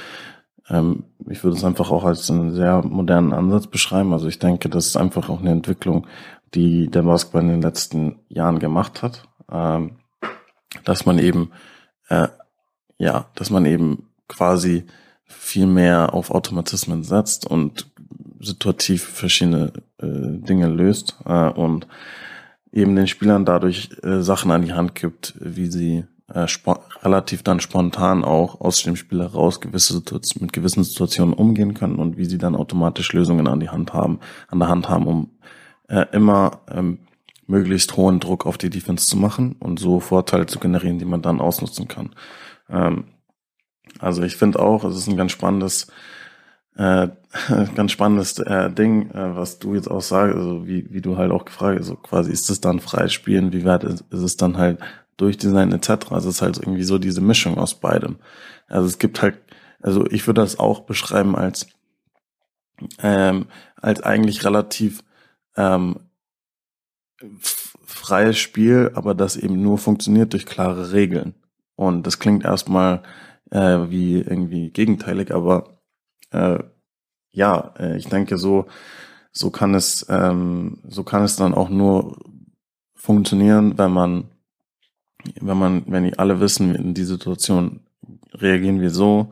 ähm, 0.70 1.06
ich 1.30 1.42
würde 1.44 1.56
es 1.56 1.64
einfach 1.64 1.90
auch 1.90 2.04
als 2.04 2.30
einen 2.30 2.54
sehr 2.54 2.84
modernen 2.84 3.32
Ansatz 3.32 3.68
beschreiben. 3.68 4.12
Also 4.12 4.28
ich 4.28 4.40
denke, 4.40 4.68
das 4.68 4.88
ist 4.88 4.98
einfach 4.98 5.30
auch 5.30 5.40
eine 5.40 5.52
Entwicklung, 5.52 6.06
die 6.54 6.90
der 6.90 7.04
Basketball 7.04 7.44
in 7.44 7.48
den 7.48 7.62
letzten 7.62 8.20
Jahren 8.28 8.60
gemacht 8.60 9.02
hat, 9.02 9.24
ähm, 9.50 9.98
dass 10.84 11.06
man 11.06 11.18
eben, 11.18 11.52
äh, 12.10 12.28
ja, 12.98 13.28
dass 13.36 13.50
man 13.50 13.66
eben 13.66 14.10
quasi 14.28 14.86
viel 15.24 15.66
mehr 15.66 16.14
auf 16.14 16.30
Automatismen 16.30 17.04
setzt 17.04 17.46
und 17.46 17.91
situativ 18.42 19.04
verschiedene 19.04 19.74
äh, 19.98 20.08
Dinge 20.08 20.68
löst 20.68 21.16
äh, 21.26 21.50
und 21.50 21.88
eben 22.72 22.96
den 22.96 23.08
Spielern 23.08 23.46
dadurch 23.46 23.90
äh, 24.04 24.22
Sachen 24.22 24.52
an 24.52 24.64
die 24.64 24.74
Hand 24.74 24.96
gibt, 24.96 25.34
wie 25.40 25.68
sie 25.68 26.06
äh, 26.34 26.48
relativ 27.04 27.44
dann 27.44 27.60
spontan 27.60 28.24
auch 28.24 28.62
aus 28.62 28.84
dem 28.84 28.96
Spiel 28.96 29.20
heraus 29.20 29.60
gewisse 29.60 30.02
mit 30.40 30.54
gewissen 30.54 30.84
Situationen 30.84 31.34
umgehen 31.34 31.74
können 31.74 31.96
und 31.96 32.18
wie 32.18 32.26
sie 32.26 32.38
dann 32.38 32.56
automatisch 32.56 33.12
Lösungen 33.14 33.48
an 33.48 33.60
die 33.60 33.70
Hand 33.70 33.94
haben, 33.94 34.20
an 34.48 34.60
der 34.60 34.70
Hand 34.70 34.90
haben, 34.90 35.08
um 35.08 35.32
äh, 35.90 36.06
immer 36.14 36.62
ähm, 36.70 37.00
möglichst 37.48 37.98
hohen 37.98 38.20
Druck 38.20 38.46
auf 38.46 38.58
die 38.58 38.70
Defense 38.70 39.06
zu 39.06 39.18
machen 39.18 39.56
und 39.60 39.80
so 39.80 40.00
Vorteile 40.00 40.46
zu 40.46 40.60
generieren, 40.60 41.00
die 41.00 41.06
man 41.06 41.22
dann 41.22 41.42
ausnutzen 41.42 41.88
kann. 41.88 42.16
Ähm, 42.70 43.06
also 44.00 44.24
ich 44.24 44.38
finde 44.38 44.60
auch, 44.60 44.86
es 44.86 44.96
ist 44.96 45.08
ein 45.08 45.18
ganz 45.18 45.34
spannendes, 45.34 45.88
äh, 46.76 47.10
ganz 47.76 47.92
spannendes 47.92 48.40
äh, 48.40 48.72
Ding, 48.72 49.12
äh, 49.12 49.36
was 49.36 49.60
du 49.60 49.76
jetzt 49.76 49.90
auch 49.90 50.02
sagst, 50.02 50.36
also 50.36 50.68
wie, 50.68 50.92
wie 50.92 51.02
du 51.02 51.18
halt 51.18 51.32
auch 51.32 51.46
gefragt 51.46 51.80
hast, 51.80 51.90
also 51.90 51.96
quasi 51.96 52.32
ist 52.32 52.50
es 52.50 52.62
dann 52.62 52.80
freies 52.80 53.14
Spielen, 53.14 53.54
wie 53.54 53.66
weit 53.66 53.84
ist, 53.84 54.04
ist 54.10 54.22
es 54.22 54.38
dann 54.38 54.58
halt 54.58 54.80
Durchdesign 55.18 55.72
etc. 55.72 56.12
Also 56.12 56.30
es 56.30 56.36
ist 56.36 56.42
halt 56.42 56.58
irgendwie 56.58 56.84
so 56.84 56.98
diese 56.98 57.22
Mischung 57.22 57.58
aus 57.58 57.76
beidem. 57.76 58.18
Also 58.68 58.88
es 58.88 58.98
gibt 58.98 59.22
halt, 59.22 59.38
also 59.82 60.06
ich 60.08 60.26
würde 60.28 60.42
das 60.42 60.60
auch 60.60 60.82
beschreiben 60.82 61.36
als 61.36 61.68
ähm, 63.00 63.46
als 63.76 64.02
eigentlich 64.02 64.44
relativ 64.44 65.04
ähm, 65.56 65.98
freies 67.84 68.40
Spiel, 68.40 68.92
aber 68.96 69.14
das 69.14 69.38
eben 69.38 69.62
nur 69.62 69.78
funktioniert 69.78 70.34
durch 70.34 70.46
klare 70.46 70.92
Regeln. 70.92 71.36
Und 71.76 72.08
das 72.08 72.20
klingt 72.20 72.44
erstmal 72.44 73.04
äh, 73.52 73.90
wie 73.90 74.20
irgendwie 74.20 74.72
gegenteilig, 74.72 75.32
aber 75.34 75.81
äh, 76.32 76.60
ja, 77.32 77.74
äh, 77.80 77.98
ich 77.98 78.08
denke 78.08 78.38
so 78.38 78.68
so 79.32 79.50
kann 79.50 79.76
es 79.76 80.06
ähm, 80.10 80.80
so 80.88 81.04
kann 81.04 81.24
es 81.24 81.36
dann 81.36 81.54
auch 81.54 81.70
nur 81.70 82.18
funktionieren, 82.96 83.78
wenn 83.78 83.92
man 83.92 84.32
wenn 85.40 85.58
man, 85.58 85.84
wenn 85.88 86.04
die 86.04 86.18
alle 86.18 86.40
wissen, 86.40 86.76
in 86.76 86.94
die 86.94 87.04
Situation 87.04 87.82
reagieren 88.34 88.82
wir 88.82 88.90
so, 88.90 89.32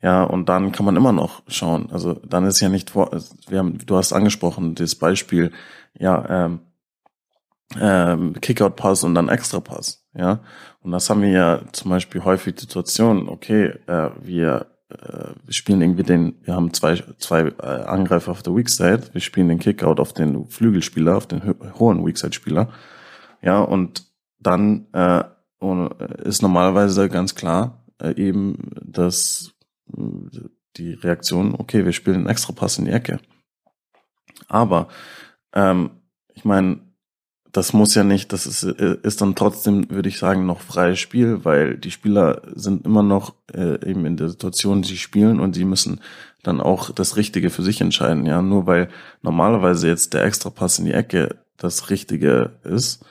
ja, 0.00 0.22
und 0.22 0.48
dann 0.48 0.72
kann 0.72 0.86
man 0.86 0.96
immer 0.96 1.12
noch 1.12 1.42
schauen. 1.48 1.90
Also 1.90 2.14
dann 2.14 2.46
ist 2.46 2.60
ja 2.60 2.68
nicht 2.68 2.90
vor, 2.90 3.10
wir 3.48 3.58
haben, 3.58 3.78
du 3.84 3.96
hast 3.96 4.12
angesprochen, 4.12 4.74
das 4.74 4.94
Beispiel, 4.94 5.52
ja, 5.94 6.46
ähm, 6.46 6.60
ähm, 7.78 8.34
Kickout-Pass 8.40 9.04
und 9.04 9.14
dann 9.14 9.28
Extra-Pass, 9.28 10.06
ja. 10.14 10.40
Und 10.80 10.92
das 10.92 11.10
haben 11.10 11.22
wir 11.22 11.30
ja 11.30 11.60
zum 11.72 11.90
Beispiel 11.90 12.24
häufig 12.24 12.54
die 12.54 12.62
Situation, 12.62 13.28
okay, 13.28 13.74
äh, 13.86 14.10
wir, 14.22 14.66
wir 14.88 15.52
spielen 15.52 15.82
irgendwie 15.82 16.02
den, 16.02 16.36
wir 16.42 16.54
haben 16.54 16.72
zwei, 16.72 17.02
zwei 17.18 17.42
äh, 17.42 17.66
Angreifer 17.66 18.30
auf 18.30 18.42
der 18.42 18.56
Weak 18.56 18.70
Side, 18.70 19.10
wir 19.12 19.20
spielen 19.20 19.48
den 19.48 19.58
Kickout 19.58 20.00
auf 20.00 20.12
den 20.12 20.46
Flügelspieler, 20.46 21.16
auf 21.16 21.26
den 21.26 21.54
hohen 21.78 22.06
Weak 22.06 22.16
Side 22.16 22.32
Spieler, 22.32 22.70
ja, 23.42 23.60
und 23.60 24.06
dann 24.40 24.86
äh, 24.92 25.24
ist 26.24 26.42
normalerweise 26.42 27.08
ganz 27.08 27.34
klar 27.34 27.84
äh, 28.00 28.14
eben, 28.14 28.70
dass 28.82 29.52
äh, 29.96 30.00
die 30.76 30.92
Reaktion, 30.92 31.54
okay, 31.56 31.84
wir 31.84 31.92
spielen 31.92 32.16
einen 32.16 32.26
Extrapass 32.28 32.78
in 32.78 32.84
die 32.84 32.92
Ecke. 32.92 33.18
Aber 34.46 34.88
ähm, 35.52 35.90
ich 36.34 36.44
meine, 36.44 36.80
das 37.58 37.72
muss 37.72 37.96
ja 37.96 38.04
nicht, 38.04 38.32
das 38.32 38.46
ist, 38.46 38.62
äh, 38.62 38.96
ist 39.02 39.20
dann 39.20 39.34
trotzdem, 39.34 39.90
würde 39.90 40.08
ich 40.08 40.18
sagen, 40.18 40.46
noch 40.46 40.60
freies 40.60 41.00
Spiel, 41.00 41.44
weil 41.44 41.76
die 41.76 41.90
Spieler 41.90 42.42
sind 42.54 42.86
immer 42.86 43.02
noch 43.02 43.34
äh, 43.52 43.84
eben 43.88 44.06
in 44.06 44.16
der 44.16 44.28
Situation, 44.28 44.84
sie 44.84 44.96
spielen 44.96 45.40
und 45.40 45.54
sie 45.54 45.64
müssen 45.64 46.00
dann 46.44 46.60
auch 46.60 46.90
das 46.90 47.16
Richtige 47.16 47.50
für 47.50 47.64
sich 47.64 47.80
entscheiden. 47.80 48.26
Ja, 48.26 48.42
nur 48.42 48.66
weil 48.66 48.88
normalerweise 49.22 49.88
jetzt 49.88 50.14
der 50.14 50.24
Extrapass 50.24 50.78
in 50.78 50.84
die 50.84 50.92
Ecke 50.92 51.36
das 51.56 51.90
Richtige 51.90 52.52
ist, 52.62 53.04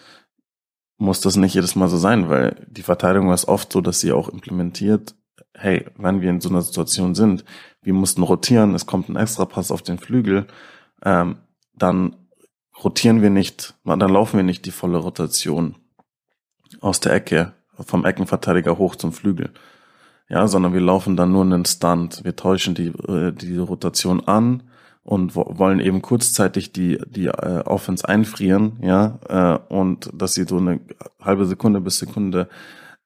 muss 0.98 1.20
das 1.20 1.36
nicht 1.36 1.54
jedes 1.54 1.76
Mal 1.76 1.90
so 1.90 1.98
sein, 1.98 2.30
weil 2.30 2.66
die 2.70 2.84
Verteidigung 2.84 3.34
ist 3.34 3.50
oft 3.50 3.72
so, 3.74 3.82
dass 3.82 4.00
sie 4.00 4.14
auch 4.14 4.30
implementiert, 4.30 5.14
hey, 5.54 5.86
wenn 5.98 6.22
wir 6.22 6.30
in 6.30 6.40
so 6.40 6.48
einer 6.50 6.62
Situation 6.62 7.16
sind, 7.16 7.44
wir 7.82 7.94
mussten 7.94 8.24
rotieren, 8.24 8.74
es 8.76 8.86
kommt 8.86 9.10
ein 9.10 9.18
Extrapass 9.18 9.72
auf 9.72 9.82
den 9.82 10.00
Flügel, 10.00 10.48
ähm, 11.04 11.40
dann 11.76 12.16
rotieren 12.84 13.22
wir 13.22 13.30
nicht, 13.30 13.76
dann 13.84 14.00
laufen 14.00 14.38
wir 14.38 14.44
nicht 14.44 14.66
die 14.66 14.72
volle 14.72 14.98
Rotation 14.98 15.76
aus 16.82 17.00
der 17.00 17.14
Ecke, 17.14 17.54
vom 17.80 18.06
Eckenverteidiger 18.06 18.78
hoch 18.78 18.96
zum 18.96 19.14
Flügel. 19.14 19.52
Ja, 20.30 20.48
sondern 20.48 20.74
wir 20.74 20.82
laufen 20.82 21.16
dann 21.16 21.32
nur 21.32 21.44
einen 21.44 21.64
Stunt. 21.64 22.24
Wir 22.26 22.36
täuschen 22.36 22.76
die, 22.76 22.88
äh, 22.88 23.32
die 23.32 23.58
Rotation 23.58 24.28
an 24.28 24.64
und 25.04 25.38
wollen 25.38 25.80
eben 25.80 26.02
kurzzeitig 26.02 26.74
die, 26.74 27.00
die 27.08 27.28
äh, 27.28 27.62
Offense 27.64 28.08
einfrieren, 28.08 28.78
ja, 28.82 29.20
äh, 29.30 29.74
und 29.74 30.10
dass 30.14 30.34
sie 30.34 30.44
so 30.44 30.58
eine 30.58 30.82
halbe 31.22 31.46
Sekunde 31.46 31.80
bis 31.80 32.00
Sekunde 32.00 32.50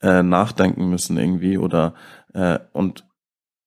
äh, 0.02 0.24
nachdenken 0.24 0.90
müssen 0.90 1.18
irgendwie 1.18 1.60
oder 1.60 1.94
äh, 2.34 2.58
und 2.74 3.06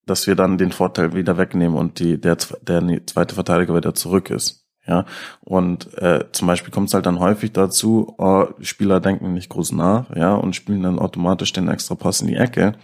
dass 0.05 0.27
wir 0.27 0.35
dann 0.35 0.59
den 0.59 0.73
Vorteil 0.73 1.15
wieder 1.15 1.39
wegnehmen 1.39 1.79
und 1.79 2.01
die, 2.01 2.21
der, 2.21 2.37
der 2.63 3.07
zweite 3.07 3.37
Verteidiger 3.37 3.75
wieder 3.77 3.95
zurück 3.95 4.31
ist. 4.31 4.64
Ja, 4.87 5.07
und 5.41 5.97
äh, 5.99 6.27
zum 6.33 6.47
Beispiel 6.47 6.71
kommt 6.71 6.89
es 6.89 6.95
halt 6.95 7.07
dann 7.07 7.19
häufig 7.19 7.53
dazu, 7.53 8.15
oh, 8.19 8.49
Spieler 8.61 9.01
denken 9.01 9.33
nicht 9.33 9.49
groß 9.49 9.73
nach, 9.73 10.15
ja, 10.15 10.35
und 10.35 10.55
spielen 10.55 10.83
dann 10.83 10.99
automatisch 10.99 11.53
den 11.55 11.69
extra 11.69 11.95
Pass 11.95 12.21
in 12.21 12.29
die 12.29 12.37
Ecke. 12.37 12.75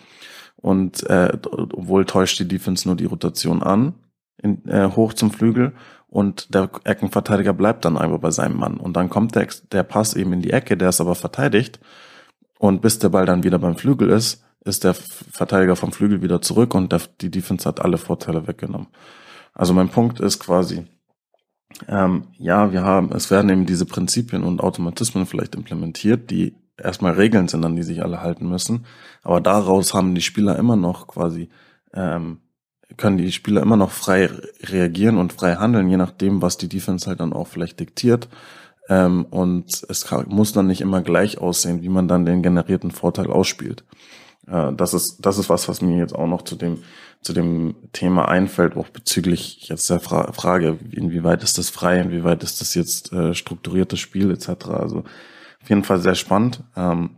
Und 0.56 1.02
äh, 1.10 1.36
obwohl 1.52 2.06
täuscht 2.06 2.38
die 2.38 2.48
Defense 2.48 2.88
nur 2.88 2.96
die 2.96 3.04
Rotation 3.04 3.62
an, 3.62 3.94
in, 4.42 4.66
äh, 4.66 4.90
hoch 4.90 5.12
zum 5.12 5.30
Flügel, 5.30 5.74
und 6.10 6.54
der 6.54 6.68
Eckenverteidiger 6.82 7.52
bleibt 7.52 7.84
dann 7.84 7.96
einfach 7.96 8.18
bei 8.18 8.32
seinem 8.32 8.56
Mann. 8.56 8.78
Und 8.78 8.94
dann 8.96 9.08
kommt 9.08 9.36
der, 9.36 9.46
der 9.70 9.84
Pass 9.84 10.14
eben 10.14 10.32
in 10.32 10.42
die 10.42 10.50
Ecke, 10.50 10.76
der 10.76 10.88
ist 10.88 11.00
aber 11.00 11.14
verteidigt. 11.14 11.78
Und 12.58 12.82
bis 12.82 12.98
der 12.98 13.10
Ball 13.10 13.26
dann 13.26 13.44
wieder 13.44 13.60
beim 13.60 13.76
Flügel 13.76 14.10
ist, 14.10 14.44
ist 14.64 14.82
der 14.82 14.94
Verteidiger 14.94 15.76
vom 15.76 15.92
Flügel 15.92 16.20
wieder 16.20 16.42
zurück 16.42 16.74
und 16.74 16.92
der, 16.92 17.00
die 17.20 17.30
Defense 17.30 17.66
hat 17.66 17.80
alle 17.80 17.96
Vorteile 17.96 18.46
weggenommen. 18.48 18.88
Also 19.54 19.72
mein 19.72 19.88
Punkt 19.88 20.20
ist 20.20 20.40
quasi, 20.40 20.84
ähm, 21.88 22.24
ja, 22.38 22.72
wir 22.72 22.82
haben, 22.82 23.10
es 23.12 23.30
werden 23.30 23.50
eben 23.50 23.66
diese 23.66 23.86
Prinzipien 23.86 24.42
und 24.42 24.60
Automatismen 24.60 25.26
vielleicht 25.26 25.54
implementiert, 25.54 26.30
die 26.30 26.54
erstmal 26.76 27.12
Regeln 27.12 27.48
sind, 27.48 27.64
an 27.64 27.76
die 27.76 27.82
sich 27.82 28.02
alle 28.02 28.22
halten 28.22 28.48
müssen. 28.48 28.86
Aber 29.22 29.40
daraus 29.40 29.94
haben 29.94 30.14
die 30.14 30.22
Spieler 30.22 30.58
immer 30.58 30.76
noch 30.76 31.06
quasi, 31.06 31.48
ähm, 31.94 32.38
können 32.96 33.18
die 33.18 33.32
Spieler 33.32 33.62
immer 33.62 33.76
noch 33.76 33.90
frei 33.90 34.30
reagieren 34.62 35.18
und 35.18 35.32
frei 35.32 35.56
handeln, 35.56 35.88
je 35.88 35.96
nachdem, 35.96 36.42
was 36.42 36.56
die 36.56 36.68
Defense 36.68 37.06
halt 37.06 37.20
dann 37.20 37.32
auch 37.32 37.46
vielleicht 37.46 37.80
diktiert. 37.80 38.28
Ähm, 38.88 39.24
und 39.30 39.84
es 39.88 40.06
kann, 40.06 40.26
muss 40.28 40.52
dann 40.52 40.66
nicht 40.66 40.80
immer 40.80 41.00
gleich 41.02 41.38
aussehen, 41.38 41.82
wie 41.82 41.88
man 41.88 42.08
dann 42.08 42.26
den 42.26 42.42
generierten 42.42 42.90
Vorteil 42.90 43.28
ausspielt. 43.30 43.84
Äh, 44.50 44.72
das 44.74 44.94
ist, 44.94 45.18
das 45.20 45.38
ist 45.38 45.48
was, 45.48 45.68
was 45.68 45.80
mir 45.80 45.98
jetzt 45.98 46.14
auch 46.14 46.26
noch 46.26 46.42
zu 46.42 46.56
dem 46.56 46.82
zu 47.22 47.34
dem 47.34 47.74
Thema 47.92 48.28
einfällt, 48.28 48.76
auch 48.76 48.88
bezüglich 48.88 49.68
jetzt 49.68 49.90
der 49.90 50.00
Fra 50.00 50.32
Frage, 50.32 50.78
inwieweit 50.90 51.42
ist 51.42 51.58
das 51.58 51.68
frei, 51.68 52.00
inwieweit 52.00 52.42
ist 52.42 52.60
das 52.60 52.74
jetzt 52.74 53.12
äh, 53.12 53.34
strukturiertes 53.34 54.00
Spiel 54.00 54.30
etc. 54.30 54.68
Also 54.68 55.04
auf 55.62 55.68
jeden 55.68 55.84
Fall 55.84 56.00
sehr 56.00 56.14
spannend. 56.14 56.62
Ähm, 56.76 57.16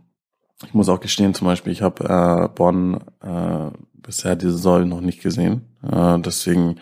ich 0.65 0.73
muss 0.73 0.89
auch 0.89 0.99
gestehen, 0.99 1.33
zum 1.33 1.47
Beispiel, 1.47 1.71
ich 1.71 1.81
habe 1.81 2.03
äh, 2.03 2.49
Bonn 2.53 3.01
äh, 3.21 3.71
bisher 3.93 4.35
diese 4.35 4.57
Säule 4.57 4.85
noch 4.85 5.01
nicht 5.01 5.21
gesehen. 5.21 5.61
Äh, 5.81 6.19
deswegen 6.19 6.79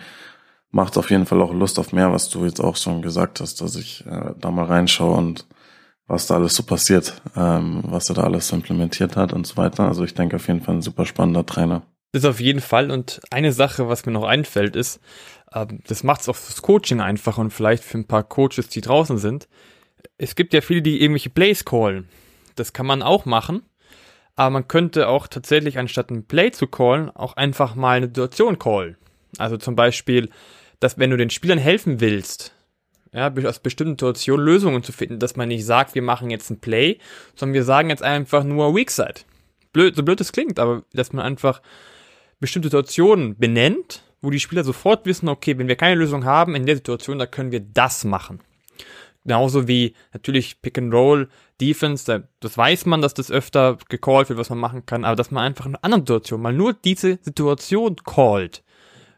macht 0.71 0.93
es 0.93 0.97
auf 0.97 1.11
jeden 1.11 1.25
Fall 1.25 1.41
auch 1.41 1.53
Lust 1.53 1.77
auf 1.77 1.93
mehr, 1.93 2.11
was 2.11 2.29
du 2.29 2.45
jetzt 2.45 2.59
auch 2.59 2.75
schon 2.75 3.01
gesagt 3.01 3.39
hast, 3.39 3.61
dass 3.61 3.75
ich 3.75 4.05
äh, 4.07 4.33
da 4.39 4.51
mal 4.51 4.65
reinschaue 4.65 5.15
und 5.15 5.45
was 6.11 6.27
da 6.27 6.35
alles 6.35 6.55
so 6.55 6.63
passiert, 6.63 7.21
ähm, 7.35 7.83
was 7.85 8.09
er 8.09 8.15
da 8.15 8.23
alles 8.23 8.49
so 8.49 8.55
implementiert 8.55 9.15
hat 9.15 9.31
und 9.33 9.47
so 9.47 9.57
weiter. 9.57 9.85
Also 9.87 10.03
ich 10.03 10.13
denke 10.13 10.35
auf 10.35 10.47
jeden 10.47 10.61
Fall 10.61 10.75
ein 10.75 10.81
super 10.81 11.05
spannender 11.05 11.45
Trainer. 11.45 11.83
Das 12.11 12.25
auf 12.25 12.41
jeden 12.41 12.59
Fall. 12.59 12.91
Und 12.91 13.21
eine 13.31 13.53
Sache, 13.53 13.87
was 13.87 14.05
mir 14.05 14.11
noch 14.11 14.25
einfällt, 14.25 14.75
ist, 14.75 14.99
äh, 15.51 15.65
das 15.87 16.03
macht 16.03 16.21
es 16.21 16.29
auch 16.29 16.35
fürs 16.35 16.61
Coaching 16.61 16.99
einfach 16.99 17.37
und 17.37 17.51
vielleicht 17.51 17.83
für 17.83 17.97
ein 17.97 18.07
paar 18.07 18.23
Coaches, 18.23 18.67
die 18.67 18.81
draußen 18.81 19.17
sind. 19.17 19.47
Es 20.17 20.35
gibt 20.35 20.53
ja 20.53 20.61
viele, 20.61 20.81
die 20.81 21.01
irgendwelche 21.01 21.29
Plays 21.29 21.63
callen. 21.63 22.09
Das 22.55 22.73
kann 22.73 22.85
man 22.85 23.01
auch 23.01 23.25
machen. 23.25 23.63
Aber 24.35 24.49
man 24.49 24.67
könnte 24.67 25.07
auch 25.07 25.27
tatsächlich, 25.27 25.77
anstatt 25.77 26.09
ein 26.09 26.25
Play 26.25 26.51
zu 26.51 26.67
callen, 26.67 27.09
auch 27.09 27.37
einfach 27.37 27.75
mal 27.75 27.97
eine 27.97 28.07
Situation 28.07 28.59
callen. 28.59 28.97
Also 29.37 29.57
zum 29.57 29.75
Beispiel, 29.75 30.29
dass 30.79 30.97
wenn 30.97 31.09
du 31.09 31.17
den 31.17 31.29
Spielern 31.29 31.57
helfen 31.57 32.01
willst, 32.01 32.53
ja, 33.13 33.33
aus 33.45 33.59
bestimmten 33.59 33.93
Situationen 33.93 34.45
Lösungen 34.45 34.83
zu 34.83 34.91
finden, 34.91 35.19
dass 35.19 35.35
man 35.35 35.49
nicht 35.49 35.65
sagt, 35.65 35.95
wir 35.95 36.01
machen 36.01 36.29
jetzt 36.29 36.49
ein 36.49 36.59
Play, 36.59 36.97
sondern 37.35 37.53
wir 37.53 37.63
sagen 37.63 37.89
jetzt 37.89 38.03
einfach 38.03 38.43
nur 38.43 38.73
Weak 38.75 38.89
Side. 38.89 39.21
Blöd, 39.73 39.95
so 39.95 40.03
blöd 40.03 40.21
es 40.21 40.31
klingt, 40.31 40.59
aber 40.59 40.83
dass 40.93 41.13
man 41.13 41.25
einfach 41.25 41.61
bestimmte 42.39 42.67
Situationen 42.67 43.37
benennt, 43.37 44.03
wo 44.21 44.29
die 44.29 44.39
Spieler 44.39 44.63
sofort 44.63 45.05
wissen, 45.05 45.29
okay, 45.29 45.57
wenn 45.57 45.67
wir 45.67 45.75
keine 45.75 45.95
Lösung 45.95 46.25
haben 46.25 46.55
in 46.55 46.65
der 46.65 46.75
Situation, 46.75 47.19
da 47.19 47.25
können 47.25 47.51
wir 47.51 47.61
das 47.61 48.03
machen. 48.03 48.39
Genauso 49.23 49.67
wie 49.67 49.93
natürlich 50.13 50.61
Pick 50.61 50.77
and 50.77 50.93
Roll, 50.93 51.29
Defense, 51.59 52.27
das 52.39 52.57
weiß 52.57 52.87
man, 52.87 53.01
dass 53.01 53.13
das 53.13 53.29
öfter 53.29 53.77
gecallt 53.87 54.29
wird, 54.29 54.39
was 54.39 54.49
man 54.49 54.57
machen 54.57 54.85
kann, 54.85 55.05
aber 55.05 55.15
dass 55.15 55.31
man 55.31 55.43
einfach 55.43 55.65
in 55.65 55.75
einer 55.75 55.83
anderen 55.83 56.01
Situation 56.01 56.41
mal 56.41 56.53
nur 56.53 56.73
diese 56.73 57.19
Situation 57.21 57.95
callt, 57.97 58.63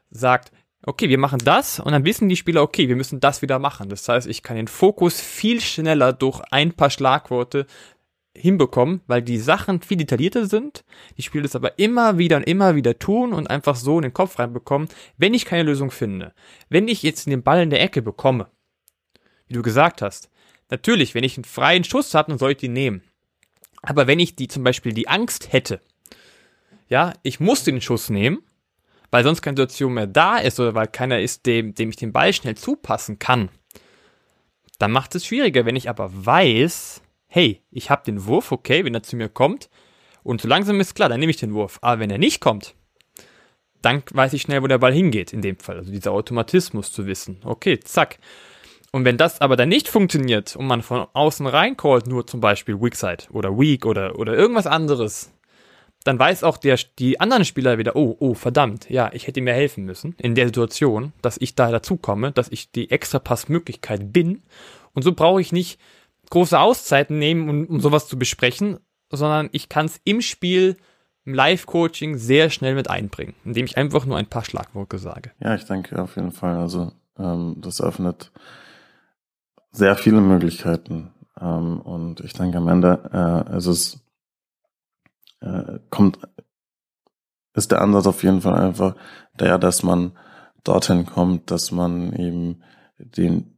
sagt, 0.10 0.52
okay, 0.86 1.10
wir 1.10 1.18
machen 1.18 1.40
das 1.44 1.80
und 1.80 1.92
dann 1.92 2.06
wissen 2.06 2.30
die 2.30 2.36
Spieler, 2.36 2.62
okay, 2.62 2.88
wir 2.90 2.96
müssen 2.96 3.20
das 3.20 3.42
wieder 3.42 3.60
machen. 3.60 3.90
Das 3.90 4.08
heißt, 4.08 4.28
ich 4.28 4.44
kann 4.44 4.58
den 4.58 4.68
Fokus 4.68 5.22
viel 5.22 5.62
schneller 5.62 6.14
durch 6.14 6.42
ein 6.52 6.74
paar 6.74 6.90
Schlagworte 6.90 7.66
hinbekommen, 8.36 9.02
weil 9.08 9.22
die 9.22 9.38
Sachen 9.38 9.82
viel 9.82 9.98
detaillierter 9.98 10.48
sind. 10.48 10.84
Die 11.18 11.22
Spieler 11.22 11.44
das 11.44 11.56
aber 11.56 11.78
immer 11.78 12.18
wieder 12.18 12.38
und 12.38 12.44
immer 12.44 12.76
wieder 12.76 12.98
tun 12.98 13.32
und 13.32 13.50
einfach 13.50 13.76
so 13.76 13.98
in 13.98 14.04
den 14.04 14.14
Kopf 14.14 14.40
reinbekommen, 14.40 14.90
wenn 15.18 15.34
ich 15.34 15.46
keine 15.46 15.64
Lösung 15.64 15.92
finde. 15.92 16.34
Wenn 16.70 16.88
ich 16.88 17.04
jetzt 17.04 17.28
den 17.28 17.44
Ball 17.44 17.62
in 17.62 17.70
der 17.70 17.82
Ecke 17.82 18.02
bekomme, 18.02 18.48
wie 19.48 19.54
du 19.54 19.62
gesagt 19.62 20.02
hast, 20.02 20.30
natürlich, 20.70 21.14
wenn 21.14 21.24
ich 21.24 21.38
einen 21.38 21.46
freien 21.46 21.84
Schuss 21.84 22.14
habe, 22.14 22.32
dann 22.32 22.40
soll 22.40 22.52
ich 22.52 22.58
den 22.58 22.74
nehmen. 22.74 23.04
Aber 23.82 24.08
wenn 24.08 24.20
ich 24.20 24.36
die 24.36 24.48
zum 24.48 24.64
Beispiel 24.64 24.94
die 24.94 25.08
Angst 25.08 25.54
hätte, 25.54 25.82
ja, 26.90 27.14
ich 27.22 27.40
muss 27.40 27.64
den 27.64 27.82
Schuss 27.82 28.10
nehmen, 28.10 28.42
weil 29.14 29.24
sonst 29.24 29.44
keine 29.44 29.54
Situation 29.54 29.94
mehr 29.94 30.08
da 30.08 30.38
ist 30.38 30.60
oder 30.60 30.74
weil 30.74 30.88
keiner 30.88 31.20
ist, 31.20 31.46
dem, 31.46 31.76
dem 31.76 31.90
ich 31.90 31.98
den 31.98 32.12
Ball 32.12 32.34
schnell 32.34 32.58
zupassen 32.58 33.20
kann, 33.20 33.50
dann 34.80 34.92
macht 34.92 35.14
es 35.14 35.24
schwieriger. 35.24 35.68
Wenn 35.68 35.76
ich 35.76 35.88
aber 35.88 36.10
weiß, 36.12 37.04
hey, 37.28 37.62
ich 37.70 37.92
habe 37.92 38.02
den 38.06 38.26
Wurf, 38.26 38.52
okay, 38.52 38.84
wenn 38.84 38.96
er 38.96 39.04
zu 39.04 39.16
mir 39.16 39.30
kommt 39.30 39.70
und 40.24 40.42
so 40.42 40.48
langsam 40.48 40.80
ist 40.80 40.96
klar, 40.96 41.10
dann 41.10 41.20
nehme 41.20 41.30
ich 41.30 41.38
den 41.38 41.54
Wurf. 41.54 41.78
Aber 41.84 42.00
wenn 42.00 42.10
er 42.10 42.18
nicht 42.18 42.42
kommt, 42.42 42.74
dann 43.84 44.02
weiß 44.12 44.34
ich 44.34 44.42
schnell, 44.42 44.64
wo 44.64 44.68
der 44.68 44.80
Ball 44.80 44.94
hingeht 44.94 45.32
in 45.32 45.44
dem 45.44 45.60
Fall. 45.60 45.78
Also 45.78 45.92
dieser 45.92 46.12
Automatismus 46.12 46.92
zu 46.92 47.06
wissen. 47.06 47.40
Okay, 47.44 47.80
zack. 47.82 48.18
Und 48.92 49.06
wenn 49.06 49.18
das 49.18 49.42
aber 49.42 49.56
dann 49.56 49.70
nicht 49.70 49.90
funktioniert 49.90 50.56
und 50.56 50.66
man 50.66 50.82
von 50.82 51.06
außen 51.14 51.46
reincallt, 51.46 52.08
nur 52.08 52.26
zum 52.26 52.40
Beispiel 52.40 52.82
Weak 52.82 52.96
Side 52.96 53.26
oder 53.30 53.60
Weak 53.60 53.86
oder, 53.86 54.18
oder 54.18 54.34
irgendwas 54.34 54.66
anderes, 54.66 55.33
dann 56.04 56.20
weiß 56.20 56.44
auch 56.44 56.58
der, 56.58 56.78
die 57.00 57.20
anderen 57.20 57.46
Spieler 57.46 57.78
wieder, 57.78 57.96
oh, 57.96 58.16
oh, 58.20 58.34
verdammt, 58.34 58.90
ja, 58.90 59.10
ich 59.14 59.28
hätte 59.28 59.42
mir 59.42 59.54
helfen 59.54 59.86
müssen 59.86 60.16
in 60.18 60.36
der 60.36 60.48
Situation, 60.48 61.14
dass 61.22 61.38
ich 61.38 61.56
da 61.56 61.72
dazukomme, 61.72 62.32
dass 62.32 62.50
ich 62.50 62.72
die 62.72 62.92
extra 62.92 63.20
Passmöglichkeit 63.20 64.12
bin. 64.12 64.44
Und 64.94 65.04
so 65.04 65.14
brauche 65.14 65.42
ich 65.42 65.52
nicht 65.52 65.80
große 66.30 66.60
Auszeiten 66.60 67.20
nehmen, 67.20 67.50
um, 67.50 67.66
um 67.66 67.80
sowas 67.80 68.08
zu 68.08 68.18
besprechen, 68.18 68.80
sondern 69.10 69.50
ich 69.52 69.70
kann 69.70 69.86
es 69.86 70.02
im 70.04 70.22
Spiel, 70.22 70.78
im 71.26 71.34
Live-Coaching 71.34 72.18
sehr 72.18 72.50
schnell 72.50 72.76
mit 72.76 72.90
einbringen, 72.90 73.34
indem 73.46 73.66
ich 73.66 73.78
einfach 73.78 74.06
nur 74.06 74.18
ein 74.18 74.28
paar 74.28 74.44
Schlagworte 74.44 74.98
sage. 74.98 75.32
Ja, 75.40 75.56
ich 75.56 75.66
denke 75.66 76.02
auf 76.02 76.16
jeden 76.16 76.32
Fall. 76.32 76.58
Also 76.58 76.92
ähm, 77.18 77.58
das 77.60 77.82
öffnet 77.82 78.32
sehr 79.72 79.96
viele 79.96 80.22
Möglichkeiten. 80.22 81.12
Ähm, 81.40 81.80
und 81.82 82.20
ich 82.22 82.34
denke 82.34 82.58
am 82.58 82.68
Ende 82.68 83.46
äh, 83.50 83.56
es 83.56 83.68
ist 83.68 84.03
äh, 85.44 85.80
kommt 85.90 86.20
ist 87.56 87.72
der 87.72 87.82
Ansatz 87.82 88.08
auf 88.08 88.24
jeden 88.24 88.42
Fall 88.42 88.56
einfach 88.56 88.96
der, 89.40 89.60
dass 89.60 89.84
man 89.84 90.18
dorthin 90.64 91.06
kommt, 91.06 91.52
dass 91.52 91.72
man 91.72 92.14
eben 92.14 92.64
den 92.98 93.54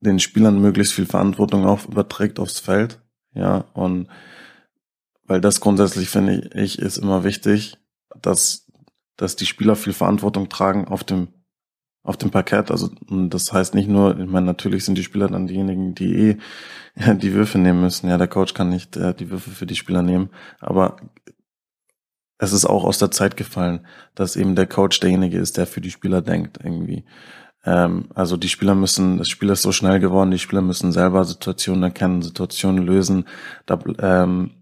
den 0.00 0.18
Spielern 0.18 0.60
möglichst 0.60 0.94
viel 0.94 1.06
Verantwortung 1.06 1.66
auch 1.66 1.86
überträgt 1.86 2.38
aufs 2.40 2.58
Feld. 2.58 3.00
Ja, 3.34 3.66
und 3.74 4.08
weil 5.24 5.40
das 5.40 5.60
grundsätzlich 5.60 6.08
finde 6.08 6.50
ich 6.54 6.78
ist 6.78 6.96
immer 6.96 7.22
wichtig, 7.22 7.78
dass, 8.20 8.66
dass 9.16 9.36
die 9.36 9.46
Spieler 9.46 9.76
viel 9.76 9.92
Verantwortung 9.92 10.48
tragen 10.48 10.88
auf 10.88 11.04
dem, 11.04 11.28
auf 12.02 12.16
dem 12.16 12.30
Parkett. 12.30 12.70
Also, 12.70 12.90
das 13.08 13.52
heißt 13.52 13.74
nicht 13.74 13.88
nur, 13.88 14.18
ich 14.18 14.26
meine, 14.26 14.46
natürlich 14.46 14.84
sind 14.84 14.96
die 14.96 15.04
Spieler 15.04 15.28
dann 15.28 15.46
diejenigen, 15.46 15.94
die 15.94 16.14
eh 16.14 16.36
die 17.14 17.32
Würfe 17.34 17.58
nehmen 17.58 17.80
müssen. 17.80 18.08
Ja, 18.08 18.18
der 18.18 18.28
Coach 18.28 18.54
kann 18.54 18.68
nicht 18.68 18.96
äh, 18.96 19.14
die 19.14 19.30
Würfe 19.30 19.50
für 19.50 19.66
die 19.66 19.76
Spieler 19.76 20.02
nehmen, 20.02 20.30
aber 20.60 20.96
es 22.38 22.52
ist 22.52 22.64
auch 22.64 22.84
aus 22.84 22.98
der 22.98 23.10
Zeit 23.10 23.36
gefallen, 23.36 23.86
dass 24.14 24.36
eben 24.36 24.56
der 24.56 24.66
Coach 24.66 24.98
derjenige 25.00 25.38
ist, 25.38 25.58
der 25.58 25.66
für 25.66 25.82
die 25.82 25.90
Spieler 25.90 26.22
denkt 26.22 26.58
irgendwie. 26.62 27.04
Ähm, 27.64 28.08
also 28.14 28.38
die 28.38 28.48
Spieler 28.48 28.74
müssen, 28.74 29.18
das 29.18 29.28
Spiel 29.28 29.50
ist 29.50 29.62
so 29.62 29.72
schnell 29.72 30.00
geworden, 30.00 30.30
die 30.30 30.38
Spieler 30.38 30.62
müssen 30.62 30.92
selber 30.92 31.24
Situationen 31.24 31.82
erkennen, 31.82 32.22
Situationen 32.22 32.84
lösen. 32.84 33.26
Da 33.66 33.78
ähm, 33.98 34.52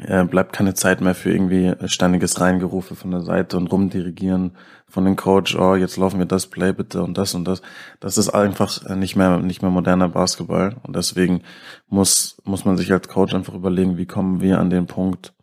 äh, 0.00 0.24
bleibt 0.24 0.52
keine 0.52 0.74
Zeit 0.74 1.00
mehr 1.00 1.14
für 1.14 1.32
irgendwie 1.32 1.74
ständiges 1.88 2.40
Reingerufe 2.40 2.94
von 2.94 3.10
der 3.10 3.22
Seite 3.22 3.56
und 3.56 3.68
rumdirigieren 3.68 4.52
von 4.88 5.04
dem 5.04 5.16
Coach, 5.16 5.56
oh, 5.56 5.74
jetzt 5.74 5.96
laufen 5.96 6.18
wir 6.18 6.26
das 6.26 6.46
Play 6.46 6.72
bitte 6.72 7.02
und 7.02 7.18
das 7.18 7.34
und 7.34 7.44
das. 7.44 7.62
Das 8.00 8.18
ist 8.18 8.28
einfach 8.28 8.88
nicht 8.94 9.16
mehr, 9.16 9.38
nicht 9.38 9.62
mehr 9.62 9.70
moderner 9.70 10.08
Basketball. 10.08 10.76
Und 10.82 10.94
deswegen 10.94 11.42
muss, 11.88 12.40
muss 12.44 12.64
man 12.64 12.76
sich 12.76 12.92
als 12.92 13.08
Coach 13.08 13.34
einfach 13.34 13.54
überlegen, 13.54 13.96
wie 13.96 14.06
kommen 14.06 14.40
wir 14.40 14.60
an 14.60 14.70
den 14.70 14.86
Punkt 14.86 15.34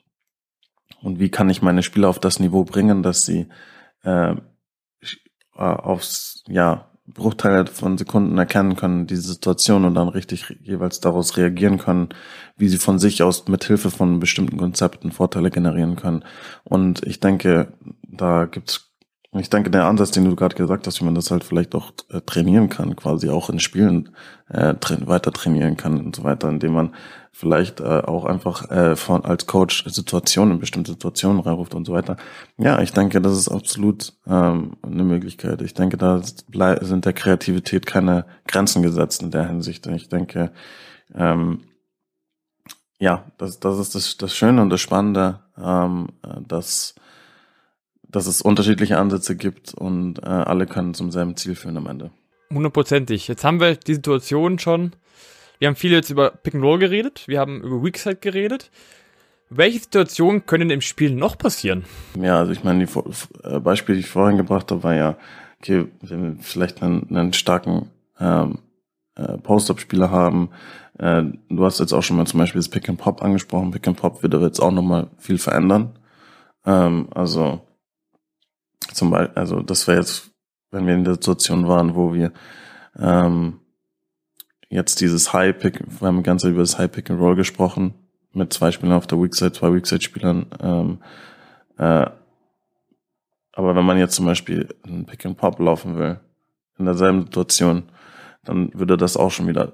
und 1.01 1.19
wie 1.19 1.29
kann 1.29 1.49
ich 1.49 1.61
meine 1.61 1.83
Spieler 1.83 2.09
auf 2.09 2.19
das 2.19 2.39
Niveau 2.39 2.63
bringen, 2.63 3.03
dass 3.03 3.25
sie 3.25 3.47
äh, 4.03 4.35
aufs, 5.55 6.43
ja, 6.47 6.89
Bruchteile 7.05 7.65
von 7.65 7.97
Sekunden 7.97 8.37
erkennen 8.37 8.75
können, 8.75 9.07
diese 9.07 9.23
Situation 9.23 9.83
und 9.83 9.95
dann 9.95 10.07
richtig 10.07 10.57
jeweils 10.61 11.01
daraus 11.01 11.35
reagieren 11.35 11.77
können, 11.77 12.09
wie 12.55 12.69
sie 12.69 12.77
von 12.77 12.97
sich 12.97 13.23
aus 13.23 13.47
mit 13.47 13.65
Hilfe 13.65 13.91
von 13.91 14.19
bestimmten 14.19 14.57
Konzepten 14.57 15.11
Vorteile 15.11 15.51
generieren 15.51 15.97
können. 15.97 16.23
Und 16.63 17.05
ich 17.05 17.19
denke, 17.19 17.73
da 18.03 18.45
gibt's 18.45 18.92
ich 19.39 19.49
denke, 19.49 19.71
der 19.71 19.85
Ansatz, 19.85 20.11
den 20.11 20.25
du 20.25 20.35
gerade 20.35 20.55
gesagt 20.55 20.85
hast, 20.85 21.01
wie 21.01 21.05
man 21.05 21.15
das 21.15 21.31
halt 21.31 21.43
vielleicht 21.43 21.73
auch 21.75 21.91
äh, 22.09 22.21
trainieren 22.21 22.69
kann, 22.69 22.95
quasi 22.95 23.29
auch 23.29 23.49
in 23.49 23.59
Spielen 23.59 24.09
äh, 24.49 24.75
tra 24.75 24.95
weiter 25.07 25.31
trainieren 25.31 25.75
kann 25.75 25.99
und 25.99 26.15
so 26.15 26.23
weiter, 26.23 26.49
indem 26.49 26.73
man 26.73 26.93
vielleicht 27.31 27.79
äh, 27.79 27.83
auch 27.83 28.25
einfach 28.25 28.69
äh, 28.69 28.95
von 28.95 29.25
als 29.25 29.47
Coach 29.47 29.85
Situationen, 29.87 30.59
bestimmte 30.59 30.91
Situationen 30.91 31.39
reinruft 31.39 31.73
und 31.73 31.85
so 31.85 31.93
weiter. 31.93 32.17
Ja, 32.57 32.79
ich 32.81 32.93
denke, 32.93 33.21
das 33.21 33.35
ist 33.35 33.47
absolut 33.49 34.13
ähm, 34.27 34.73
eine 34.83 35.03
Möglichkeit. 35.03 35.61
Ich 35.63 35.73
denke, 35.73 35.97
da 35.97 36.21
sind 36.21 37.05
der 37.05 37.13
Kreativität 37.13 37.87
keine 37.87 38.25
Grenzen 38.47 38.83
gesetzt 38.83 39.23
in 39.23 39.31
der 39.31 39.47
Hinsicht. 39.47 39.87
Ich 39.87 40.09
denke, 40.09 40.51
ähm, 41.15 41.61
ja, 42.99 43.25
das, 43.37 43.59
das 43.59 43.79
ist 43.79 43.95
das, 43.95 44.17
das 44.17 44.35
Schöne 44.35 44.61
und 44.61 44.69
das 44.69 44.79
Spannende, 44.79 45.39
ähm, 45.57 46.09
äh, 46.23 46.39
dass 46.47 46.93
dass 48.13 48.27
es 48.27 48.41
unterschiedliche 48.41 48.97
Ansätze 48.97 49.35
gibt 49.35 49.73
und 49.73 50.19
äh, 50.19 50.27
alle 50.27 50.65
können 50.67 50.93
zum 50.93 51.11
selben 51.11 51.35
Ziel 51.35 51.55
führen 51.55 51.75
am 51.77 51.87
Ende. 51.87 52.11
Hundertprozentig. 52.53 53.27
Jetzt 53.27 53.43
haben 53.43 53.59
wir 53.59 53.75
die 53.75 53.95
Situation 53.95 54.59
schon. 54.59 54.93
Wir 55.59 55.67
haben 55.67 55.75
viel 55.75 55.91
jetzt 55.91 56.09
über 56.09 56.29
Pick 56.29 56.55
and 56.55 56.63
Roll 56.63 56.79
geredet, 56.79 57.23
wir 57.27 57.39
haben 57.39 57.61
über 57.61 57.83
Weakside 57.83 58.17
geredet. 58.17 58.71
Welche 59.49 59.79
Situationen 59.79 60.45
können 60.45 60.69
im 60.69 60.81
Spiel 60.81 61.13
noch 61.13 61.37
passieren? 61.37 61.85
Ja, 62.19 62.39
also 62.39 62.51
ich 62.51 62.63
meine, 62.63 62.85
die 62.85 62.91
äh, 63.43 63.59
Beispiele, 63.59 63.97
die 63.97 64.03
ich 64.03 64.09
vorhin 64.09 64.37
gebracht 64.37 64.71
habe, 64.71 64.83
war 64.83 64.95
ja, 64.95 65.17
okay, 65.59 65.85
wenn 66.01 66.23
wir 66.23 66.43
vielleicht 66.43 66.81
einen, 66.81 67.15
einen 67.15 67.33
starken 67.33 67.89
ähm, 68.19 68.59
äh, 69.15 69.37
Post-Up-Spieler 69.37 70.09
haben, 70.09 70.49
äh, 70.97 71.23
du 71.49 71.65
hast 71.65 71.79
jetzt 71.79 71.93
auch 71.93 72.01
schon 72.01 72.17
mal 72.17 72.25
zum 72.25 72.39
Beispiel 72.39 72.59
das 72.59 72.69
Pick 72.69 72.89
and 72.89 72.99
Pop 72.99 73.21
angesprochen. 73.21 73.71
Pick 73.71 73.87
and 73.87 73.97
Pop 73.97 74.23
wird 74.23 74.33
aber 74.33 74.45
jetzt 74.45 74.59
auch 74.59 74.71
nochmal 74.71 75.09
viel 75.17 75.37
verändern. 75.37 75.97
Ähm, 76.65 77.07
also 77.13 77.61
zum 78.93 79.11
Beispiel, 79.11 79.35
also 79.35 79.61
das 79.61 79.87
wäre 79.87 79.99
jetzt, 79.99 80.31
wenn 80.71 80.87
wir 80.87 80.93
in 80.93 81.03
der 81.03 81.15
Situation 81.15 81.67
waren, 81.67 81.95
wo 81.95 82.13
wir 82.13 82.31
ähm, 82.97 83.59
jetzt 84.69 85.01
dieses 85.01 85.33
High 85.33 85.57
Pick, 85.57 85.79
wir 85.99 86.07
haben 86.07 86.23
ganz 86.23 86.43
über 86.43 86.61
das 86.61 86.77
High 86.77 86.91
Pick 86.91 87.09
and 87.09 87.19
Roll 87.19 87.35
gesprochen, 87.35 87.93
mit 88.33 88.51
zwei 88.51 88.71
Spielern 88.71 88.95
auf 88.95 89.07
der 89.07 89.19
Weakside, 89.21 89.51
zwei 89.51 89.73
Weakside-Spielern. 89.73 90.47
Ähm, 90.59 90.97
äh, 91.77 92.07
aber 93.55 93.75
wenn 93.75 93.85
man 93.85 93.99
jetzt 93.99 94.15
zum 94.15 94.25
Beispiel 94.25 94.69
ein 94.83 95.05
Pick 95.05 95.25
and 95.25 95.37
Pop 95.37 95.59
laufen 95.59 95.97
will, 95.97 96.19
in 96.79 96.85
derselben 96.85 97.21
Situation, 97.21 97.83
dann 98.43 98.73
würde 98.73 98.97
das 98.97 99.15
auch 99.15 99.29
schon 99.29 99.47
wieder 99.47 99.73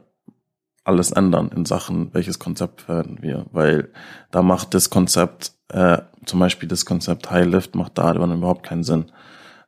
alles 0.84 1.11
ändern 1.11 1.49
in 1.55 1.65
Sachen, 1.65 2.13
welches 2.13 2.39
Konzept 2.39 2.82
verwenden 2.82 3.22
wir, 3.22 3.45
weil 3.51 3.89
da 4.32 4.41
macht 4.41 4.74
das 4.74 4.89
Konzept, 4.89 5.53
äh, 5.70 6.01
zum 6.26 6.39
Beispiel 6.39 6.67
das 6.67 6.86
Konzept 6.86 7.32
High 7.32 7.47
Lift 7.47 7.76
macht 7.76 7.97
da 7.97 8.13
dann 8.13 8.34
überhaupt 8.34 8.63
keinen 8.63 8.84
Sinn. 8.84 9.11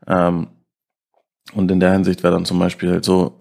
Ähm, 0.07 0.47
und 1.53 1.71
in 1.71 1.79
der 1.79 1.91
Hinsicht 1.91 2.23
wäre 2.23 2.33
dann 2.33 2.45
zum 2.45 2.59
Beispiel 2.59 2.91
halt 2.91 3.05
so, 3.05 3.37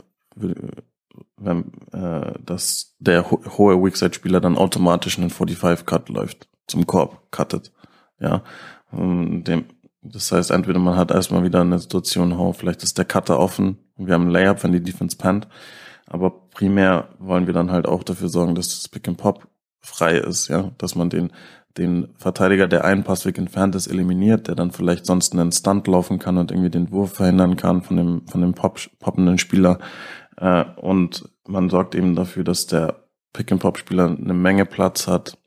wenn, 1.36 1.72
äh, 1.92 2.32
dass 2.44 2.94
der 2.98 3.30
ho 3.30 3.40
hohe 3.58 3.82
Weakside-Spieler 3.82 4.40
dann 4.40 4.58
automatisch 4.58 5.18
einen 5.18 5.30
45-Cut 5.30 6.08
läuft, 6.08 6.48
zum 6.66 6.86
Korb 6.86 7.30
cuttet. 7.30 7.72
Ja. 8.18 8.42
Und 8.90 9.44
dem, 9.44 9.64
das 10.02 10.32
heißt, 10.32 10.50
entweder 10.50 10.78
man 10.78 10.96
hat 10.96 11.10
erstmal 11.10 11.44
wieder 11.44 11.60
eine 11.60 11.78
Situation, 11.78 12.32
oh, 12.32 12.52
vielleicht 12.52 12.82
ist 12.82 12.98
der 12.98 13.04
Cutter 13.04 13.38
offen 13.38 13.78
und 13.96 14.06
wir 14.06 14.14
haben 14.14 14.28
ein 14.28 14.30
Layup, 14.30 14.62
wenn 14.64 14.72
die 14.72 14.82
Defense 14.82 15.16
pennt. 15.16 15.48
Aber 16.06 16.48
primär 16.50 17.08
wollen 17.18 17.46
wir 17.46 17.54
dann 17.54 17.70
halt 17.70 17.86
auch 17.86 18.02
dafür 18.02 18.28
sorgen, 18.28 18.54
dass 18.54 18.68
das 18.68 18.88
Pick 18.88 19.06
and 19.06 19.18
Pop 19.18 19.46
frei 19.80 20.16
ist, 20.18 20.48
ja, 20.48 20.72
dass 20.78 20.94
man 20.94 21.08
den 21.08 21.32
den 21.78 22.08
Verteidiger, 22.16 22.66
der 22.66 22.84
einen 22.84 23.04
Passweg 23.04 23.38
entfernt 23.38 23.74
ist, 23.74 23.86
eliminiert, 23.86 24.48
der 24.48 24.54
dann 24.54 24.72
vielleicht 24.72 25.06
sonst 25.06 25.32
einen 25.32 25.52
Stunt 25.52 25.86
laufen 25.86 26.18
kann 26.18 26.36
und 26.36 26.50
irgendwie 26.50 26.70
den 26.70 26.90
Wurf 26.90 27.14
verhindern 27.14 27.56
kann 27.56 27.82
von 27.82 27.96
dem 27.96 28.26
von 28.26 28.40
dem 28.40 28.54
Pop, 28.54 28.80
poppenden 28.98 29.38
Spieler. 29.38 29.78
Äh, 30.36 30.64
und 30.76 31.28
man 31.46 31.68
sorgt 31.70 31.94
eben 31.94 32.16
dafür, 32.16 32.44
dass 32.44 32.66
der 32.66 33.04
Pick 33.32 33.52
and 33.52 33.60
Pop 33.60 33.78
Spieler 33.78 34.06
eine 34.06 34.34
Menge 34.34 34.66
Platz 34.66 35.06
hat, 35.06 35.38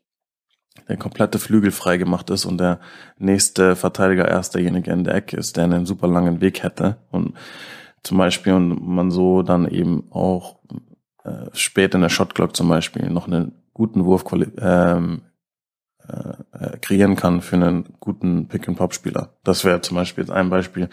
der 0.87 0.97
komplette 0.97 1.39
Flügel 1.39 1.71
frei 1.71 1.97
gemacht 1.97 2.29
ist 2.29 2.45
und 2.45 2.57
der 2.57 2.79
nächste 3.17 3.75
Verteidiger 3.75 4.27
erst 4.27 4.55
derjenige 4.55 4.91
in 4.91 5.03
der 5.03 5.15
Ecke 5.15 5.37
ist, 5.37 5.57
der 5.57 5.65
einen 5.65 5.85
super 5.85 6.07
langen 6.07 6.41
Weg 6.41 6.63
hätte 6.63 6.97
und 7.11 7.33
zum 8.03 8.17
Beispiel 8.17 8.53
und 8.53 8.85
man 8.85 9.11
so 9.11 9.43
dann 9.43 9.67
eben 9.67 10.11
auch 10.11 10.59
äh, 11.23 11.47
spät 11.53 11.95
in 11.95 12.01
der 12.01 12.09
Shotclock 12.09 12.55
zum 12.55 12.67
Beispiel 12.67 13.09
noch 13.09 13.27
einen 13.27 13.53
guten 13.73 14.05
Wurf 14.05 14.25
ähm, 14.59 15.21
äh, 16.07 16.77
kreieren 16.79 17.15
kann 17.15 17.41
für 17.41 17.55
einen 17.55 17.95
guten 17.99 18.47
Pick-and-Pop-Spieler. 18.47 19.37
Das 19.43 19.63
wäre 19.63 19.81
zum 19.81 19.95
Beispiel 19.95 20.23
jetzt 20.23 20.31
ein 20.31 20.49
Beispiel, 20.49 20.89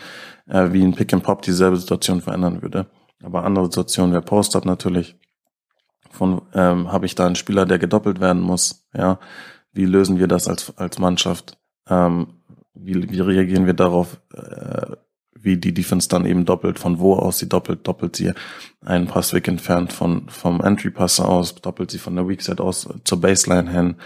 äh, 0.48 0.72
wie 0.72 0.82
ein 0.82 0.94
Pick-and-Pop 0.94 1.42
dieselbe 1.42 1.76
Situation 1.76 2.20
verändern 2.20 2.62
würde. 2.62 2.86
Aber 3.22 3.44
andere 3.44 3.66
Situationen 3.66 4.12
wäre 4.12 4.22
Post-Up 4.22 4.64
natürlich. 4.64 5.16
Von 6.10 6.42
ähm, 6.54 6.90
habe 6.90 7.06
ich 7.06 7.14
da 7.14 7.26
einen 7.26 7.36
Spieler, 7.36 7.66
der 7.66 7.78
gedoppelt 7.78 8.20
werden 8.20 8.42
muss, 8.42 8.88
ja, 8.92 9.18
wie 9.72 9.84
lösen 9.84 10.18
wir 10.18 10.26
das 10.26 10.48
als, 10.48 10.76
als 10.76 10.98
Mannschaft? 10.98 11.58
Ähm, 11.88 12.40
wie, 12.74 13.10
wie 13.10 13.20
reagieren 13.20 13.66
wir 13.66 13.74
darauf, 13.74 14.20
äh, 14.34 14.96
wie 15.42 15.56
die 15.56 15.72
Defense 15.72 16.08
dann 16.08 16.26
eben 16.26 16.44
doppelt, 16.44 16.78
von 16.78 16.98
wo 16.98 17.14
aus 17.14 17.38
sie 17.38 17.48
doppelt, 17.48 17.86
doppelt 17.86 18.16
sie 18.16 18.32
einen 18.84 19.06
Passweg 19.06 19.48
entfernt 19.48 19.92
von, 19.92 20.28
vom 20.28 20.60
Entry-Passer 20.60 21.28
aus, 21.28 21.54
doppelt 21.54 21.90
sie 21.90 21.98
von 21.98 22.14
der 22.14 22.28
Weakside 22.28 22.62
aus 22.62 22.88
zur 23.04 23.20
Baseline 23.20 23.70
hin. 23.70 23.96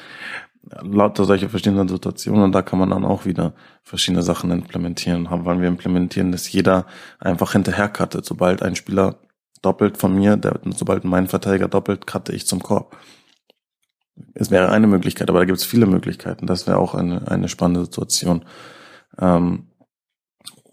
Lauter 0.82 1.24
solche 1.24 1.48
verschiedenen 1.48 1.88
Situationen 1.88 2.42
und 2.42 2.52
da 2.52 2.62
kann 2.62 2.78
man 2.78 2.90
dann 2.90 3.04
auch 3.04 3.24
wieder 3.24 3.52
verschiedene 3.82 4.22
Sachen 4.22 4.50
implementieren. 4.50 5.30
Haben 5.30 5.44
wollen 5.44 5.60
wir 5.60 5.68
implementieren, 5.68 6.32
dass 6.32 6.50
jeder 6.50 6.86
einfach 7.18 7.52
hinterher 7.52 7.88
cuttet. 7.88 8.24
Sobald 8.24 8.62
ein 8.62 8.76
Spieler 8.76 9.16
doppelt 9.62 9.98
von 9.98 10.14
mir, 10.14 10.36
der, 10.36 10.60
sobald 10.74 11.04
mein 11.04 11.26
Verteidiger 11.26 11.68
doppelt, 11.68 12.06
cutte 12.06 12.32
ich 12.32 12.46
zum 12.46 12.62
Korb. 12.62 12.96
Es 14.34 14.50
wäre 14.50 14.70
eine 14.70 14.86
Möglichkeit, 14.86 15.28
aber 15.28 15.40
da 15.40 15.44
gibt 15.44 15.58
es 15.58 15.64
viele 15.64 15.86
Möglichkeiten. 15.86 16.46
Das 16.46 16.66
wäre 16.66 16.78
auch 16.78 16.94
eine, 16.94 17.28
eine 17.28 17.48
spannende 17.48 17.84
Situation. 17.84 18.44
Ähm, 19.18 19.68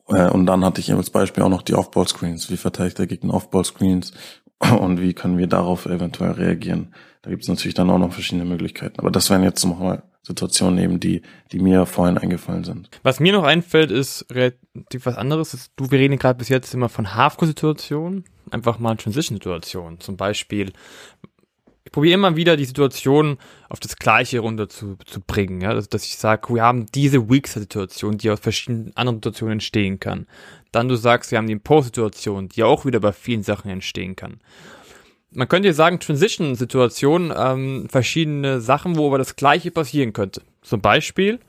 äh, 0.07 0.29
und 0.29 0.45
dann 0.45 0.63
hatte 0.63 0.81
ich 0.81 0.93
als 0.93 1.09
Beispiel 1.09 1.43
auch 1.43 1.49
noch 1.49 1.63
die 1.63 1.73
Off-Ball-Screens. 1.73 2.49
Wie 2.49 2.57
verteidigt 2.57 2.99
der 2.99 3.07
Gegner 3.07 3.33
Off-Ball-Screens 3.33 4.13
und 4.79 5.01
wie 5.01 5.13
können 5.13 5.37
wir 5.37 5.47
darauf 5.47 5.85
eventuell 5.85 6.31
reagieren? 6.31 6.93
Da 7.21 7.29
gibt 7.29 7.43
es 7.43 7.49
natürlich 7.49 7.75
dann 7.75 7.89
auch 7.89 7.99
noch 7.99 8.13
verschiedene 8.13 8.45
Möglichkeiten. 8.45 8.99
Aber 8.99 9.11
das 9.11 9.29
wären 9.29 9.43
jetzt 9.43 9.63
nochmal 9.65 10.03
Situationen 10.23 10.79
eben, 10.79 10.99
die, 10.99 11.21
die 11.51 11.59
mir 11.59 11.85
vorhin 11.85 12.17
eingefallen 12.17 12.63
sind. 12.63 12.89
Was 13.03 13.19
mir 13.19 13.33
noch 13.33 13.43
einfällt, 13.43 13.91
ist 13.91 14.25
relativ 14.31 15.05
was 15.05 15.17
anderes. 15.17 15.71
Du, 15.75 15.89
wir 15.91 15.99
reden 15.99 16.17
gerade 16.17 16.37
bis 16.37 16.49
jetzt 16.49 16.73
immer 16.73 16.89
von 16.89 17.15
Halfcourt-Situationen, 17.15 18.25
einfach 18.51 18.79
mal 18.79 18.95
Transition-Situationen. 18.95 19.99
Zum 19.99 20.17
Beispiel, 20.17 20.73
ich 21.83 21.91
probiere 21.91 22.13
immer 22.13 22.35
wieder 22.35 22.57
die 22.57 22.65
Situation 22.65 23.37
auf 23.67 23.79
das 23.79 23.95
Gleiche 23.95 24.39
runter 24.39 24.69
zu, 24.69 24.97
zu 25.05 25.19
bringen. 25.19 25.61
Ja? 25.61 25.73
Dass, 25.73 25.89
dass 25.89 26.05
ich 26.05 26.17
sage, 26.17 26.53
wir 26.53 26.63
haben 26.63 26.85
diese 26.93 27.29
Weak-Situation, 27.29 28.17
die 28.17 28.29
aus 28.29 28.39
verschiedenen 28.39 28.95
anderen 28.95 29.17
Situationen 29.17 29.53
entstehen 29.53 29.99
kann. 29.99 30.27
Dann 30.71 30.87
du 30.87 30.95
sagst, 30.95 31.31
wir 31.31 31.37
haben 31.37 31.47
die 31.47 31.55
Post-Situation, 31.55 32.49
die 32.49 32.63
auch 32.63 32.85
wieder 32.85 32.99
bei 32.99 33.11
vielen 33.11 33.43
Sachen 33.43 33.71
entstehen 33.71 34.15
kann. 34.15 34.39
man 35.31 35.47
könnte 35.47 35.73
sagen, 35.73 35.99
Transition-Situationen, 35.99 37.33
ähm, 37.35 37.87
verschiedene 37.89 38.61
Sachen, 38.61 38.95
wo 38.95 39.07
aber 39.07 39.17
das 39.17 39.35
Gleiche 39.35 39.71
passieren 39.71 40.13
könnte. 40.13 40.43
Zum 40.61 40.81
Beispiel, 40.81 41.39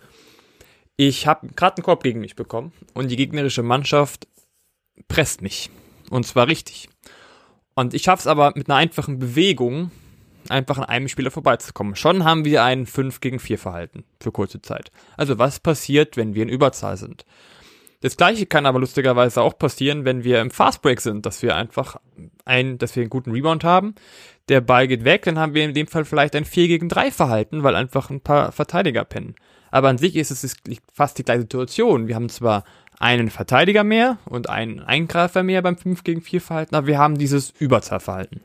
ich 0.96 1.26
habe 1.26 1.48
gerade 1.54 1.76
einen 1.76 1.84
Korb 1.84 2.02
gegen 2.02 2.20
mich 2.20 2.36
bekommen 2.36 2.72
und 2.94 3.10
die 3.10 3.16
gegnerische 3.16 3.62
Mannschaft 3.62 4.26
presst 5.08 5.42
mich. 5.42 5.70
Und 6.10 6.26
zwar 6.26 6.48
richtig. 6.48 6.88
Und 7.74 7.94
ich 7.94 8.02
schaffe 8.02 8.20
es 8.20 8.26
aber 8.26 8.52
mit 8.54 8.68
einer 8.68 8.76
einfachen 8.76 9.18
Bewegung, 9.18 9.90
einfach 10.48 10.78
an 10.78 10.84
einem 10.84 11.08
Spieler 11.08 11.30
vorbeizukommen. 11.30 11.96
Schon 11.96 12.24
haben 12.24 12.44
wir 12.44 12.62
ein 12.64 12.86
5 12.86 13.20
gegen 13.20 13.38
4 13.38 13.58
Verhalten 13.58 14.04
für 14.20 14.32
kurze 14.32 14.62
Zeit. 14.62 14.90
Also 15.16 15.38
was 15.38 15.60
passiert, 15.60 16.16
wenn 16.16 16.34
wir 16.34 16.42
in 16.42 16.48
Überzahl 16.48 16.96
sind? 16.96 17.24
Das 18.00 18.16
gleiche 18.16 18.46
kann 18.46 18.66
aber 18.66 18.80
lustigerweise 18.80 19.40
auch 19.42 19.56
passieren, 19.56 20.04
wenn 20.04 20.24
wir 20.24 20.40
im 20.40 20.50
Fastbreak 20.50 21.00
sind, 21.00 21.24
dass 21.24 21.40
wir 21.40 21.54
einfach 21.54 21.96
ein, 22.44 22.76
dass 22.78 22.96
wir 22.96 23.02
einen 23.02 23.10
guten 23.10 23.30
Rebound 23.30 23.62
haben. 23.62 23.94
Der 24.48 24.60
Ball 24.60 24.88
geht 24.88 25.04
weg, 25.04 25.22
dann 25.22 25.38
haben 25.38 25.54
wir 25.54 25.64
in 25.64 25.72
dem 25.72 25.86
Fall 25.86 26.04
vielleicht 26.04 26.34
ein 26.34 26.44
4 26.44 26.66
gegen 26.66 26.88
3 26.88 27.12
Verhalten, 27.12 27.62
weil 27.62 27.76
einfach 27.76 28.10
ein 28.10 28.20
paar 28.20 28.50
Verteidiger 28.50 29.04
pennen. 29.04 29.36
Aber 29.70 29.88
an 29.88 29.98
sich 29.98 30.16
ist 30.16 30.32
es 30.32 30.56
fast 30.92 31.16
die 31.18 31.22
gleiche 31.22 31.42
Situation. 31.42 32.08
Wir 32.08 32.16
haben 32.16 32.28
zwar 32.28 32.64
einen 32.98 33.30
Verteidiger 33.30 33.84
mehr 33.84 34.18
und 34.24 34.50
einen 34.50 34.80
Eingreifer 34.80 35.44
mehr 35.44 35.62
beim 35.62 35.78
5 35.78 36.02
gegen 36.02 36.22
4 36.22 36.40
Verhalten, 36.40 36.74
aber 36.74 36.88
wir 36.88 36.98
haben 36.98 37.18
dieses 37.18 37.52
Überzahlverhalten. 37.58 38.40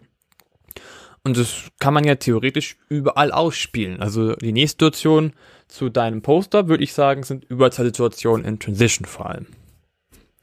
Und 1.27 1.37
das 1.37 1.65
kann 1.77 1.93
man 1.93 2.05
ja 2.05 2.15
theoretisch 2.15 2.77
überall 2.87 3.33
ausspielen. 3.33 4.01
Also 4.01 4.33
die 4.37 4.53
nächste 4.53 4.85
Situation 4.85 5.33
zu 5.67 5.89
deinem 5.89 6.21
Poster, 6.21 6.69
würde 6.69 6.85
ich 6.85 6.93
sagen, 6.93 7.23
sind 7.23 7.43
Überzahlsituationen 7.43 8.45
in 8.45 8.59
Transition 8.59 9.05
vor 9.05 9.25
allem. 9.31 9.47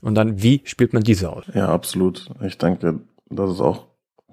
Und 0.03 0.15
dann, 0.15 0.43
wie 0.43 0.61
spielt 0.65 0.93
man 0.93 1.03
diese 1.03 1.33
aus? 1.33 1.47
Ja, 1.55 1.69
absolut. 1.69 2.29
Ich 2.43 2.59
denke, 2.59 3.01
das 3.31 3.51
ist 3.53 3.61
auch 3.63 3.87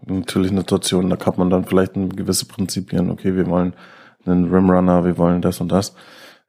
natürlich 0.05 0.51
eine 0.51 0.59
Situation, 0.59 1.09
da 1.09 1.15
kann 1.15 1.35
man 1.37 1.49
dann 1.49 1.63
vielleicht 1.63 1.93
gewisse 1.93 2.45
Prinzipien, 2.47 3.11
okay, 3.11 3.33
wir 3.37 3.47
wollen 3.47 3.73
einen 4.25 4.53
Rimrunner, 4.53 5.05
wir 5.05 5.17
wollen 5.17 5.41
das 5.41 5.61
und 5.61 5.71
das, 5.71 5.95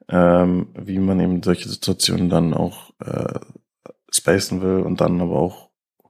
ähm, 0.09 0.67
wie 0.77 0.99
man 0.99 1.21
eben 1.21 1.41
solche 1.41 1.69
Situationen 1.69 2.27
dann 2.27 2.53
auch 2.53 2.89
äh, 2.99 3.39
spacen 4.11 4.61
will 4.61 4.81
und 4.81 4.99
dann 4.99 5.21
aber 5.21 5.39
auch 5.39 5.62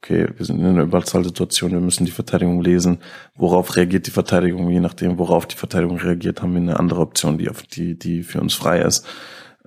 okay, 0.03 0.27
wir 0.35 0.45
sind 0.45 0.59
in 0.59 0.65
einer 0.65 0.83
Überzahlsituation, 0.83 1.71
wir 1.71 1.79
müssen 1.79 2.05
die 2.05 2.11
Verteidigung 2.11 2.61
lesen. 2.61 2.99
Worauf 3.35 3.77
reagiert 3.77 4.05
die 4.05 4.11
Verteidigung? 4.11 4.69
Je 4.69 4.81
nachdem, 4.81 5.17
worauf 5.17 5.45
die 5.45 5.55
Verteidigung 5.55 5.97
reagiert, 5.97 6.41
haben 6.41 6.53
wir 6.53 6.61
eine 6.61 6.77
andere 6.79 6.99
Option, 6.99 7.37
die 7.37 7.49
auf 7.49 7.63
die, 7.63 7.97
die 7.97 8.23
für 8.23 8.41
uns 8.41 8.53
frei 8.53 8.81
ist. 8.81 9.05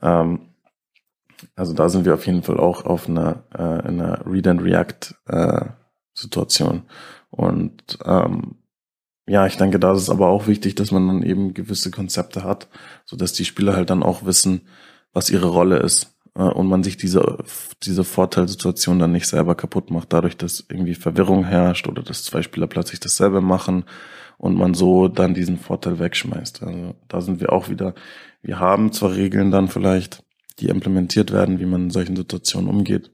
Ähm, 0.02 0.40
also 1.54 1.72
da 1.72 1.88
sind 1.88 2.04
wir 2.04 2.12
auf 2.12 2.26
jeden 2.26 2.42
Fall 2.42 2.58
auch 2.58 2.84
auf 2.84 3.08
einer, 3.08 3.44
äh, 3.56 3.88
in 3.88 4.00
einer 4.00 4.26
Read 4.26 4.46
and 4.46 4.62
React 4.62 5.14
äh, 5.26 5.64
Situation. 6.12 6.82
Und 7.30 7.98
ähm, 8.04 8.56
ja, 9.26 9.46
ich 9.46 9.56
denke, 9.56 9.80
da 9.80 9.92
ist 9.92 10.02
es 10.02 10.10
aber 10.10 10.28
auch 10.28 10.46
wichtig, 10.46 10.74
dass 10.74 10.90
man 10.90 11.08
dann 11.08 11.22
eben 11.22 11.54
gewisse 11.54 11.90
Konzepte 11.90 12.44
hat, 12.44 12.68
so 13.06 13.16
dass 13.16 13.32
die 13.32 13.46
Spieler 13.46 13.74
halt 13.74 13.88
dann 13.88 14.02
auch 14.02 14.26
wissen, 14.26 14.68
was 15.14 15.30
ihre 15.30 15.48
Rolle 15.48 15.78
ist. 15.78 16.15
Äh, 16.36 16.42
und 16.42 16.68
man 16.68 16.84
sich 16.84 16.96
diese, 16.96 17.38
diese 17.82 18.04
Vorteilsituation 18.04 18.98
dann 18.98 19.12
nicht 19.12 19.26
selber 19.26 19.54
kaputt 19.54 19.90
macht, 19.90 20.12
dadurch, 20.12 20.36
dass 20.36 20.64
irgendwie 20.68 20.94
Verwirrung 20.94 21.44
herrscht 21.44 21.88
oder 21.88 22.02
dass 22.02 22.24
zwei 22.24 22.42
Spieler 22.42 22.66
plötzlich 22.66 23.00
dasselbe 23.00 23.40
machen 23.40 23.84
und 24.38 24.56
man 24.56 24.74
so 24.74 25.08
dann 25.08 25.34
diesen 25.34 25.58
Vorteil 25.58 25.98
wegschmeißt. 25.98 26.62
Also 26.62 26.94
da 27.08 27.20
sind 27.20 27.40
wir 27.40 27.52
auch 27.52 27.68
wieder, 27.68 27.94
wir 28.42 28.60
haben 28.60 28.92
zwar 28.92 29.14
Regeln 29.14 29.50
dann 29.50 29.68
vielleicht, 29.68 30.22
die 30.58 30.68
implementiert 30.68 31.32
werden, 31.32 31.58
wie 31.58 31.66
man 31.66 31.84
in 31.84 31.90
solchen 31.90 32.16
Situationen 32.16 32.70
umgeht, 32.70 33.10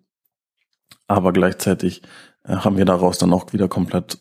aber 1.09 1.33
gleichzeitig 1.33 2.03
äh, 2.45 2.57
haben 2.57 2.77
wir 2.77 2.85
daraus 2.85 3.19
dann 3.19 3.33
auch 3.33 3.53
wieder 3.53 3.69
komplett, 3.69 4.19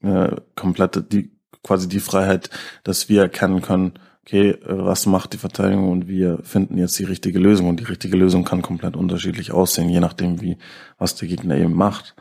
äh, 0.00 0.36
komplett 0.54 1.12
die, 1.12 1.32
quasi 1.62 1.88
die 1.88 2.00
Freiheit, 2.00 2.50
dass 2.84 3.08
wir 3.08 3.22
erkennen 3.22 3.62
können, 3.62 3.94
okay, 4.24 4.50
äh, 4.50 4.58
was 4.66 5.06
macht 5.06 5.34
die 5.34 5.38
Verteidigung 5.38 5.90
und 5.90 6.08
wir 6.08 6.38
finden 6.42 6.78
jetzt 6.78 6.98
die 6.98 7.04
richtige 7.04 7.38
Lösung 7.38 7.68
und 7.68 7.80
die 7.80 7.84
richtige 7.84 8.16
Lösung 8.16 8.44
kann 8.44 8.62
komplett 8.62 8.96
unterschiedlich 8.96 9.52
aussehen, 9.52 9.90
je 9.90 10.00
nachdem 10.00 10.40
wie, 10.40 10.56
was 10.98 11.14
der 11.14 11.28
Gegner 11.28 11.56
eben 11.56 11.74
macht. 11.74 12.16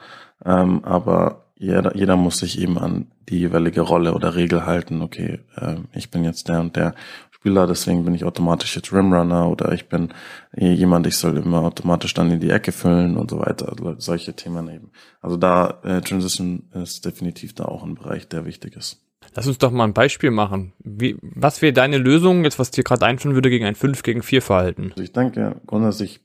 Ähm, 0.46 0.84
aber 0.84 1.46
jeder, 1.56 1.96
jeder 1.96 2.18
muss 2.18 2.40
sich 2.40 2.60
eben 2.60 2.78
an 2.78 3.08
die 3.30 3.40
jeweilige 3.40 3.82
Rolle 3.82 4.14
oder 4.14 4.36
Regel 4.36 4.66
halten, 4.66 5.02
okay, 5.02 5.40
äh, 5.56 5.78
ich 5.94 6.12
bin 6.12 6.26
jetzt 6.26 6.50
der 6.50 6.60
und 6.60 6.76
der 6.76 6.94
Spieler, 7.32 7.68
deswegen 7.68 8.04
bin 8.04 8.16
ich 8.16 8.26
automatisch 8.26 8.76
jetzt 8.76 8.92
Rimrunner 8.92 9.50
oder 9.50 9.72
ich 9.72 9.88
bin 9.88 10.14
jemand, 10.56 11.08
ich 11.08 11.18
soll 11.18 11.38
immer 11.38 11.62
automatisch 11.62 12.14
dann 12.14 12.32
in 12.32 12.40
die 12.40 12.50
Ecke 12.50 12.72
füllen 12.74 13.16
und 13.16 13.32
so 13.32 13.40
weiter, 13.40 13.70
also 13.70 13.96
solche 13.98 14.34
Themen 14.34 14.68
eben. 14.70 14.92
Also 15.22 15.38
da, 15.38 15.80
äh, 15.84 16.02
Transition 16.02 16.64
ist 16.74 17.06
definitiv 17.06 17.54
da 17.54 17.66
auch 17.66 17.84
ein 17.84 17.96
Bereich, 17.96 18.28
der 18.28 18.46
wichtig 18.46 18.76
ist. 18.76 19.02
Lass 19.36 19.48
uns 19.48 19.58
doch 19.58 19.72
mal 19.72 19.86
ein 19.86 19.94
Beispiel 19.94 20.32
machen. 20.32 20.74
Wie, 20.80 21.18
was 21.22 21.62
wäre 21.62 21.74
deine 21.74 21.98
Lösung, 21.98 22.44
jetzt 22.44 22.60
was 22.60 22.72
dir 22.72 22.84
gerade 22.84 23.06
einfallen 23.06 23.36
würde, 23.36 23.50
gegen 23.50 23.66
ein 23.66 23.76
5 23.76 24.04
gegen 24.04 24.24
4 24.24 24.42
Verhalten? 24.42 24.92
Also 24.92 25.04
ich 25.04 25.12
denke, 25.12 25.62
grundsätzlich 25.66 26.22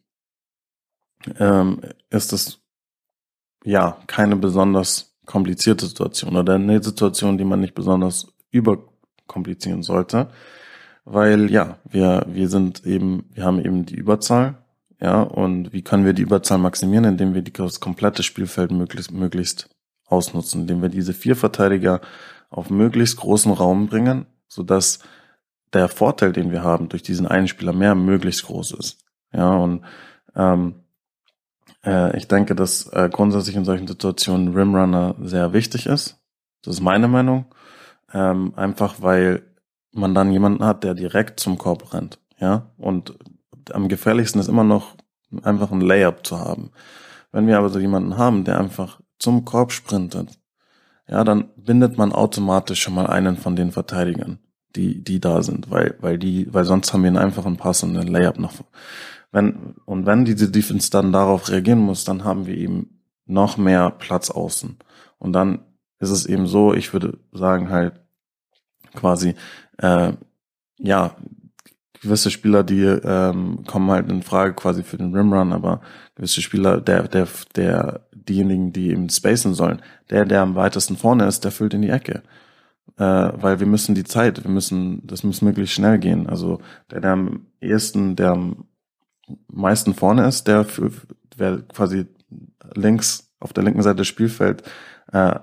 ähm, 1.38 1.80
ist 2.11 2.32
es 2.32 2.61
ja 3.64 3.99
keine 4.07 4.36
besonders 4.36 5.16
komplizierte 5.26 5.86
Situation 5.86 6.36
oder 6.36 6.55
eine 6.55 6.82
Situation, 6.82 7.38
die 7.38 7.44
man 7.44 7.61
nicht 7.61 7.74
besonders 7.74 8.32
überkomplizieren 8.51 9.82
sollte. 9.82 10.28
Weil 11.05 11.51
ja, 11.51 11.78
wir, 11.88 12.26
wir 12.28 12.49
sind 12.49 12.84
eben, 12.84 13.24
wir 13.32 13.44
haben 13.44 13.64
eben 13.64 13.86
die 13.86 13.96
Überzahl, 13.96 14.59
ja, 15.01 15.22
und 15.22 15.72
wie 15.72 15.82
können 15.82 16.05
wir 16.05 16.12
die 16.12 16.22
Überzahl 16.22 16.59
maximieren, 16.59 17.05
indem 17.05 17.34
wir 17.34 17.42
das 17.42 17.80
komplette 17.80 18.22
Spielfeld 18.22 18.72
möglichst, 18.72 19.12
möglichst 19.12 19.68
ausnutzen, 20.07 20.62
indem 20.62 20.82
wir 20.82 20.88
diese 20.88 21.12
vier 21.12 21.36
Verteidiger 21.36 22.01
auf 22.51 22.70
möglichst 22.70 23.16
großen 23.18 23.53
Raum 23.53 23.88
bringen, 23.88 24.26
so 24.46 24.62
dass 24.62 25.01
der 25.72 25.88
Vorteil, 25.88 26.32
den 26.32 26.51
wir 26.51 26.62
haben 26.62 26.88
durch 26.88 27.03
diesen 27.03 27.26
einen 27.26 27.49
Spieler 27.49 27.72
mehr, 27.72 27.94
möglichst 27.94 28.44
groß 28.44 28.72
ist. 28.72 29.05
Ja, 29.32 29.55
und 29.57 29.84
ähm, 30.34 30.76
äh, 31.84 32.16
ich 32.16 32.28
denke, 32.28 32.55
dass 32.55 32.86
äh, 32.88 33.11
grundsätzlich 33.12 33.57
in 33.57 33.64
solchen 33.64 33.86
Situationen 33.86 34.55
Rimrunner 34.55 35.14
sehr 35.20 35.53
wichtig 35.53 35.86
ist. 35.86 36.18
Das 36.62 36.74
ist 36.74 36.80
meine 36.80 37.09
Meinung. 37.09 37.46
Ähm, 38.12 38.55
einfach 38.57 38.96
weil 39.03 39.42
man 39.92 40.14
dann 40.14 40.32
jemanden 40.32 40.64
hat, 40.64 40.84
der 40.84 40.94
direkt 40.94 41.40
zum 41.40 41.59
Korb 41.59 41.92
rennt. 41.92 42.18
Ja, 42.40 42.70
und 42.76 43.18
am 43.72 43.88
gefährlichsten 43.88 44.40
ist 44.40 44.49
immer 44.49 44.64
noch 44.64 44.96
einfach 45.42 45.70
ein 45.70 45.80
Layup 45.80 46.26
zu 46.26 46.38
haben. 46.38 46.70
Wenn 47.32 47.46
wir 47.46 47.59
aber 47.59 47.68
so 47.68 47.78
jemanden 47.78 48.16
haben, 48.16 48.44
der 48.44 48.59
einfach 48.59 49.01
zum 49.18 49.44
Korb 49.44 49.72
sprintet, 49.72 50.38
ja, 51.09 51.24
dann 51.24 51.48
bindet 51.56 51.96
man 51.98 52.12
automatisch 52.12 52.82
schon 52.82 52.94
mal 52.94 53.06
einen 53.06 53.36
von 53.36 53.56
den 53.56 53.72
Verteidigern, 53.72 54.38
die, 54.76 55.02
die 55.02 55.20
da 55.20 55.42
sind, 55.42 55.70
weil, 55.70 55.96
weil 56.00 56.18
die, 56.18 56.52
weil 56.52 56.64
sonst 56.64 56.92
haben 56.92 57.02
wir 57.02 57.09
einen 57.09 57.16
einfachen 57.16 57.56
Pass 57.56 57.82
und 57.82 57.96
einen 57.96 58.09
Layup 58.09 58.38
noch. 58.38 58.52
Wenn, 59.32 59.74
und 59.84 60.06
wenn 60.06 60.24
diese 60.24 60.50
Defense 60.50 60.90
dann 60.90 61.12
darauf 61.12 61.48
reagieren 61.48 61.80
muss, 61.80 62.04
dann 62.04 62.24
haben 62.24 62.46
wir 62.46 62.56
eben 62.56 63.02
noch 63.26 63.56
mehr 63.56 63.90
Platz 63.90 64.30
außen. 64.30 64.76
Und 65.18 65.32
dann 65.32 65.61
ist 65.98 66.11
es 66.11 66.26
eben 66.26 66.46
so, 66.46 66.74
ich 66.74 66.92
würde 66.92 67.18
sagen 67.32 67.70
halt 67.70 68.00
quasi, 68.94 69.34
äh, 69.78 70.12
ja, 70.78 71.16
gewisse 72.01 72.30
Spieler, 72.30 72.62
die 72.62 72.82
ähm, 72.82 73.64
kommen 73.66 73.90
halt 73.90 74.11
in 74.11 74.22
Frage 74.22 74.55
quasi 74.55 74.82
für 74.82 74.96
den 74.96 75.14
Rimrun, 75.14 75.53
aber 75.53 75.80
gewisse 76.14 76.42
Spieler, 76.42 76.80
der, 76.80 77.09
der, 77.09 77.28
der, 77.57 78.09
diejenigen, 78.12 78.72
die 78.72 78.90
eben 78.90 79.09
spacen 79.09 79.55
sollen, 79.55 79.80
der, 80.11 80.24
der 80.24 80.42
am 80.42 80.55
weitesten 80.55 80.96
vorne 80.96 81.26
ist, 81.26 81.44
der 81.44 81.51
füllt 81.51 81.74
in 81.74 81.82
die 81.82 81.90
Ecke. 81.90 82.22
Äh, 82.96 83.03
weil 83.05 83.61
wir 83.61 83.66
müssen 83.66 83.94
die 83.94 84.05
Zeit, 84.05 84.42
wir 84.44 84.51
müssen, 84.51 85.07
das 85.07 85.22
muss 85.22 85.42
möglichst 85.42 85.74
schnell 85.74 85.99
gehen. 85.99 86.26
Also 86.28 86.61
der, 86.90 87.01
der 87.01 87.12
am 87.12 87.46
ehesten, 87.61 88.16
der 88.16 88.32
am 88.32 88.64
meisten 89.49 89.94
vorne 89.94 90.26
ist, 90.26 90.46
der 90.49 90.64
für, 90.64 90.90
wer 91.36 91.62
quasi 91.62 92.07
links 92.74 93.32
auf 93.40 93.53
der 93.53 93.64
linken 93.64 93.82
Seite 93.82 93.96
des 93.96 94.09
Spielfelds 94.09 94.62
äh, 95.12 95.38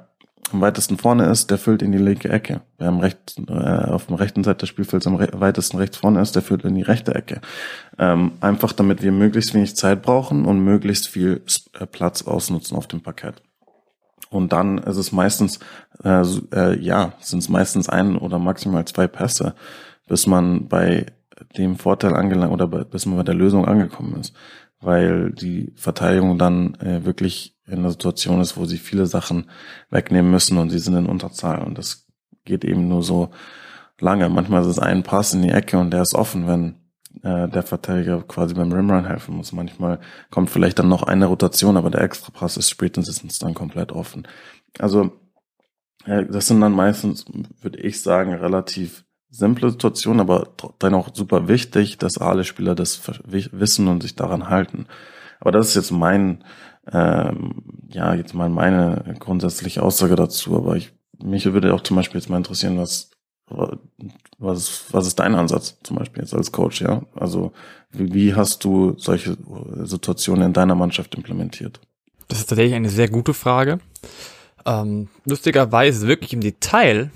am 0.52 0.62
weitesten 0.62 0.98
vorne 0.98 1.26
ist, 1.26 1.50
der 1.50 1.58
füllt 1.58 1.82
in 1.82 1.92
die 1.92 1.98
linke 1.98 2.30
Ecke. 2.30 2.62
Wer 2.78 2.90
am 2.90 3.00
recht, 3.00 3.36
äh, 3.48 3.52
auf 3.52 4.06
der 4.08 4.20
rechten 4.20 4.44
Seite 4.44 4.60
des 4.60 4.70
Spielfelds 4.70 5.08
am 5.08 5.20
weitesten 5.20 5.78
rechts 5.78 5.98
vorne 5.98 6.22
ist, 6.22 6.36
der 6.36 6.44
füllt 6.44 6.64
in 6.64 6.76
die 6.76 6.84
rechte 6.84 7.16
Ecke. 7.16 7.42
Ähm, 7.98 8.34
einfach 8.42 8.72
damit 8.72 9.02
wir 9.02 9.12
möglichst 9.12 9.54
wenig 9.54 9.76
Zeit 9.76 10.02
brauchen 10.02 10.46
und 10.46 10.60
möglichst 10.60 11.08
viel 11.08 11.42
äh, 11.80 11.86
Platz 11.86 12.24
ausnutzen 12.24 12.78
auf 12.78 12.88
dem 12.88 13.02
Parkett. 13.02 13.42
Und 14.30 14.54
dann 14.54 14.80
ist 14.80 14.98
es 14.98 15.12
meistens, 15.12 15.60
äh, 16.04 16.24
äh, 16.54 16.80
ja, 16.80 17.14
sind 17.20 17.40
es 17.40 17.50
meistens 17.50 17.90
ein 17.90 18.18
oder 18.18 18.40
maximal 18.40 18.86
zwei 18.86 19.08
Pässe, 19.08 19.56
bis 20.08 20.28
man 20.28 20.68
bei 20.68 21.08
dem 21.58 21.78
Vorteil 21.78 22.16
angelangt 22.16 22.54
oder 22.54 22.68
bis 22.68 23.06
man 23.06 23.18
bei 23.18 23.24
der 23.24 23.36
Lösung 23.36 23.66
angekommen 23.66 24.20
ist. 24.20 24.34
Weil 24.82 25.32
die 25.32 25.74
Verteidigung 25.76 26.38
dann 26.38 26.76
äh, 26.76 27.06
wirklich 27.06 27.56
in 27.66 27.80
einer 27.80 27.92
Situation 27.92 28.42
ist, 28.42 28.58
wo 28.58 28.66
sie 28.66 28.78
viele 28.78 29.08
Sachen 29.08 29.50
wegnehmen 29.90 30.30
müssen 30.32 30.58
und 30.58 30.70
sie 30.70 30.80
sind 30.80 30.96
in 30.96 31.08
Unterzahl. 31.08 31.64
Und 31.64 31.78
das 31.78 32.06
geht 32.44 32.64
eben 32.64 32.88
nur 32.88 33.02
so 33.02 33.32
lange. 34.00 34.30
Manchmal 34.30 34.62
ist 34.62 34.68
es 34.68 34.80
ein 34.80 35.04
Pass 35.04 35.34
in 35.34 35.42
die 35.42 35.50
Ecke 35.50 35.80
und 35.80 35.92
der 35.92 36.04
ist 36.04 36.14
offen, 36.14 36.48
wenn 36.48 36.76
äh, 37.24 37.50
der 37.50 37.64
Verteidiger 37.64 38.22
quasi 38.22 38.54
beim 38.54 38.72
Rimrun 38.72 39.06
helfen 39.08 39.36
muss. 39.38 39.52
Manchmal 39.52 40.00
kommt 40.30 40.50
vielleicht 40.50 40.78
dann 40.78 40.90
noch 40.90 41.04
eine 41.04 41.26
Rotation, 41.26 41.78
aber 41.78 41.90
der 41.90 42.02
Extra 42.02 42.32
Pass 42.32 42.58
ist 42.58 42.70
spätestens 42.70 43.40
dann 43.40 43.54
komplett 43.54 43.92
offen. 43.92 44.28
Also 44.78 45.12
Das 46.06 46.48
sind 46.48 46.62
dann 46.62 46.74
meistens, 46.74 47.26
würde 47.62 47.80
ich 47.80 48.02
sagen, 48.02 48.34
relativ 48.34 49.05
simple 49.36 49.70
Situationen, 49.70 50.22
aber 50.22 50.48
dennoch 50.82 51.14
super 51.14 51.48
wichtig, 51.48 51.98
dass 51.98 52.18
alle 52.18 52.44
Spieler 52.44 52.76
das 52.76 53.02
wissen 53.26 53.88
und 53.88 54.02
sich 54.02 54.16
daran 54.16 54.50
halten. 54.50 54.88
Aber 55.40 55.52
das 55.52 55.70
ist 55.70 55.76
jetzt 55.76 55.92
mein, 55.92 56.44
ähm, 56.92 57.64
ja, 57.90 58.14
jetzt 58.14 58.34
mal 58.34 58.50
meine 58.50 59.16
grundsätzliche 59.20 59.84
Aussage 59.84 60.16
dazu. 60.16 60.56
Aber 60.56 60.76
ich, 60.76 60.94
mich 61.22 61.46
würde 61.46 61.74
auch 61.74 61.82
zum 61.82 61.98
Beispiel 61.98 62.20
jetzt 62.20 62.30
mal 62.30 62.38
interessieren, 62.38 62.78
was, 62.78 63.12
was, 64.38 64.86
was 64.92 65.08
ist 65.08 65.20
dein 65.20 65.36
Ansatz 65.36 65.78
zum 65.84 65.98
Beispiel 65.98 66.24
jetzt 66.24 66.34
als 66.34 66.52
Coach, 66.52 66.82
ja? 66.82 67.04
Also, 67.14 67.52
wie, 67.92 68.14
wie 68.14 68.36
hast 68.36 68.64
du 68.64 68.96
solche 68.98 69.38
Situationen 69.84 70.48
in 70.48 70.54
deiner 70.54 70.76
Mannschaft 70.76 71.14
implementiert? 71.16 71.80
Das 72.28 72.40
ist 72.40 72.48
tatsächlich 72.48 72.76
eine 72.76 72.90
sehr 72.90 73.10
gute 73.10 73.34
Frage. 73.34 73.80
Ähm, 74.66 75.10
lustigerweise 75.26 76.08
wirklich 76.08 76.34
im 76.34 76.42
Detail 76.42 77.12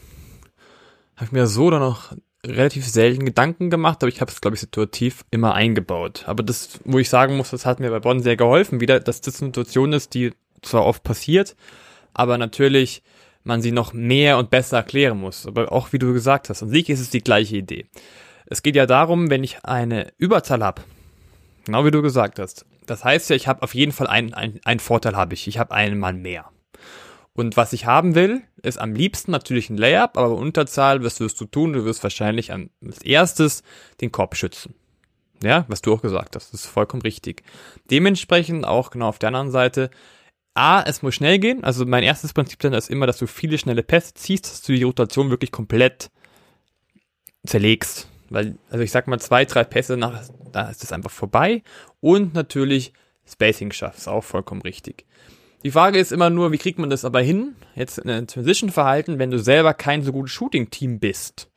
habe 1.20 1.26
ich 1.26 1.32
mir 1.34 1.48
so 1.48 1.66
oder 1.66 1.80
noch 1.80 2.14
relativ 2.46 2.88
selten 2.88 3.26
Gedanken 3.26 3.70
gemacht, 3.70 3.98
aber 4.02 4.08
ich 4.08 4.22
habe 4.22 4.32
es, 4.32 4.40
glaube 4.40 4.56
ich, 4.56 4.62
situativ 4.62 5.26
immer 5.32 5.54
eingebaut. 5.54 6.24
Aber 6.28 6.44
das, 6.44 6.80
wo 6.86 6.98
ich 6.98 7.10
sagen 7.10 7.36
muss, 7.36 7.50
das 7.50 7.66
hat 7.66 7.82
mir 7.82 7.90
bei 7.90 8.00
Bonn 8.00 8.22
sehr 8.22 8.38
geholfen, 8.38 8.80
wieder, 8.80 9.02
dass 9.02 9.20
das 9.20 9.42
eine 9.42 9.50
Situation 9.50 9.92
ist, 9.92 10.14
die 10.14 10.32
zwar 10.62 10.86
oft 10.86 11.04
passiert, 11.04 11.58
aber 12.14 12.38
natürlich 12.38 13.04
man 13.44 13.62
sie 13.62 13.74
noch 13.74 13.92
mehr 13.92 14.38
und 14.38 14.50
besser 14.50 14.78
erklären 14.78 15.20
muss. 15.20 15.46
Aber 15.46 15.74
auch 15.74 15.92
wie 15.92 16.00
du 16.00 16.14
gesagt 16.14 16.48
hast, 16.48 16.64
an 16.64 16.70
sich 16.70 16.90
ist 16.90 17.02
es 17.02 17.10
die 17.10 17.22
gleiche 17.22 17.58
Idee. 17.58 17.88
Es 18.46 18.64
geht 18.64 18.78
ja 18.78 18.86
darum, 18.86 19.30
wenn 19.30 19.44
ich 19.44 19.66
eine 19.66 20.14
Überzahl 20.18 20.64
habe, 20.64 20.84
genau 21.66 21.84
wie 21.84 21.92
du 21.92 22.02
gesagt 22.02 22.40
hast. 22.40 22.66
Das 22.86 23.04
heißt 23.04 23.30
ja, 23.30 23.36
ich 23.36 23.50
habe 23.50 23.62
auf 23.62 23.76
jeden 23.76 23.92
Fall 23.92 24.08
einen, 24.08 24.34
einen, 24.34 24.62
einen 24.64 24.80
Vorteil 24.80 25.18
habe 25.18 25.34
ich. 25.34 25.48
Ich 25.50 25.60
habe 25.60 25.74
einen 25.74 26.00
Mann 26.00 26.22
mehr. 26.22 26.46
Und 27.40 27.56
was 27.56 27.72
ich 27.72 27.86
haben 27.86 28.16
will, 28.16 28.42
ist 28.64 28.78
am 28.78 28.94
liebsten 28.94 29.32
natürlich 29.32 29.70
ein 29.70 29.78
Layup, 29.78 30.18
aber 30.18 30.36
Unterzahl, 30.36 31.06
was 31.06 31.22
wirst 31.22 31.40
du 31.40 31.46
tun? 31.46 31.72
Du 31.72 31.86
wirst 31.86 32.04
wahrscheinlich 32.04 32.52
als 32.52 33.02
erstes 33.02 33.64
den 34.02 34.12
Korb 34.12 34.36
schützen. 34.36 34.76
Ja, 35.42 35.64
was 35.70 35.82
du 35.82 35.94
auch 35.94 36.02
gesagt 36.02 36.36
hast, 36.36 36.54
das 36.54 36.66
ist 36.66 36.70
vollkommen 36.70 37.02
richtig. 37.02 37.44
Dementsprechend 37.90 38.66
auch 38.66 38.92
genau 38.92 39.08
auf 39.08 39.20
der 39.20 39.28
anderen 39.28 39.52
Seite, 39.52 39.90
A, 40.54 40.84
es 40.84 41.02
muss 41.02 41.16
schnell 41.16 41.40
gehen. 41.40 41.64
Also 41.64 41.86
mein 41.86 42.04
erstes 42.04 42.34
Prinzip 42.34 42.60
dann 42.60 42.74
ist 42.74 42.90
immer, 42.90 43.08
dass 43.08 43.20
du 43.20 43.26
viele 43.26 43.58
schnelle 43.58 43.84
Pässe 43.84 44.16
ziehst, 44.16 44.44
dass 44.44 44.62
du 44.62 44.74
die 44.74 44.84
Rotation 44.84 45.30
wirklich 45.30 45.54
komplett 45.54 46.12
zerlegst. 47.46 48.10
Weil, 48.30 48.58
also 48.70 48.84
ich 48.84 48.92
sag 48.92 49.08
mal, 49.08 49.18
zwei, 49.22 49.46
drei 49.46 49.64
Pässe 49.64 49.96
nach, 49.96 50.26
da 50.52 50.70
ist 50.70 50.84
es 50.84 50.92
einfach 50.92 51.12
vorbei. 51.12 51.64
Und 52.02 52.34
natürlich 52.34 52.92
Spacing 53.26 53.72
schaffst, 53.72 54.10
auch 54.10 54.26
vollkommen 54.26 54.62
richtig. 54.62 55.06
Die 55.64 55.72
Frage 55.72 56.00
ist 56.00 56.14
immer 56.14 56.30
nur, 56.30 56.52
wie 56.52 56.58
kriegt 56.58 56.80
man 56.80 56.90
das 56.90 57.04
aber 57.04 57.22
hin, 57.22 57.56
jetzt 57.76 57.98
in 57.98 58.10
einem 58.10 58.28
Transition-Verhalten, 58.28 59.20
wenn 59.20 59.32
du 59.32 59.40
selber 59.40 59.74
kein 59.74 60.04
so 60.04 60.14
gutes 60.14 60.32
Shooting-Team 60.32 61.00
bist? 61.00 61.52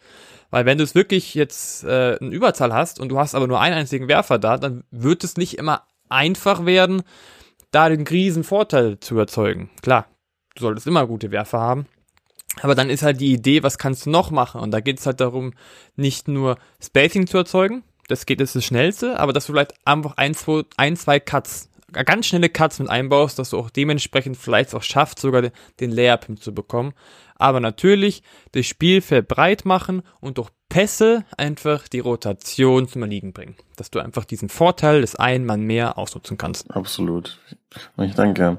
Weil 0.51 0.67
wenn 0.67 0.77
du 0.77 0.85
es 0.85 0.95
wirklich 0.95 1.35
jetzt 1.35 1.85
äh, 1.85 2.19
eine 2.21 2.31
Überzahl 2.31 2.75
hast 2.75 3.01
und 3.01 3.09
du 3.11 3.19
hast 3.19 3.35
aber 3.35 3.47
nur 3.47 3.61
einen 3.61 3.77
einzigen 3.77 4.09
Werfer 4.09 4.39
da, 4.39 4.59
dann 4.59 4.85
wird 4.91 5.25
es 5.25 5.37
nicht 5.37 5.57
immer 5.57 5.87
einfach 6.09 6.67
werden, 6.67 7.03
da 7.71 7.89
den 7.89 8.07
riesen 8.07 8.45
Vorteil 8.45 8.99
zu 9.01 9.17
erzeugen. 9.19 9.71
Klar, 9.83 10.07
du 10.57 10.63
solltest 10.63 10.87
immer 10.87 11.07
gute 11.07 11.31
Werfer 11.31 11.61
haben. 11.61 11.87
Aber 12.61 12.75
dann 12.75 12.91
ist 12.91 13.03
halt 13.03 13.21
die 13.21 13.33
Idee, 13.33 13.63
was 13.63 13.79
kannst 13.79 14.05
du 14.05 14.11
noch 14.11 14.31
machen? 14.31 14.61
Und 14.61 14.73
da 14.73 14.81
geht 14.81 14.99
es 14.99 15.07
halt 15.07 15.21
darum, 15.21 15.55
nicht 15.97 16.29
nur 16.29 16.59
Spacing 16.83 17.27
zu 17.27 17.39
erzeugen, 17.39 17.83
das 18.09 18.27
geht 18.27 18.41
jetzt 18.41 18.55
das 18.55 18.65
Schnellste, 18.65 19.19
aber 19.19 19.33
dass 19.33 19.47
du 19.47 19.53
vielleicht 19.53 19.75
einfach 19.87 20.19
ein, 20.19 20.35
zwei, 20.35 20.65
ein, 20.77 20.97
zwei 20.97 21.19
Cuts 21.19 21.71
ganz 21.93 22.27
schnelle 22.27 22.49
Cuts 22.49 22.79
mit 22.79 22.89
einbaust, 22.89 23.39
dass 23.39 23.51
du 23.51 23.59
auch 23.59 23.71
dementsprechend 23.71 24.37
vielleicht 24.37 24.75
auch 24.75 24.83
schaffst, 24.83 25.21
sogar 25.21 25.51
den 25.81 25.91
Layup 25.91 26.27
hinzubekommen. 26.27 26.93
Aber 27.37 27.61
natürlich 27.61 28.23
das 28.53 28.67
Spielfeld 28.67 29.29
breit 29.29 29.65
machen 29.65 30.03
und 30.21 30.39
durch 30.39 30.51
Pässe 30.69 31.25
einfach 31.37 31.89
die 31.89 31.99
Rotation 32.01 32.89
zum 32.89 33.03
Erliegen 33.03 33.33
bringen. 33.33 33.57
Dass 33.77 33.91
du 33.91 33.99
einfach 33.99 34.25
diesen 34.25 34.49
Vorteil 34.49 35.01
des 35.01 35.17
einen 35.17 35.45
Mann 35.45 35.63
mehr 35.63 35.99
ausnutzen 35.99 36.39
kannst. 36.39 36.71
Absolut. 36.71 37.39
Ich 37.99 38.15
denke, 38.15 38.59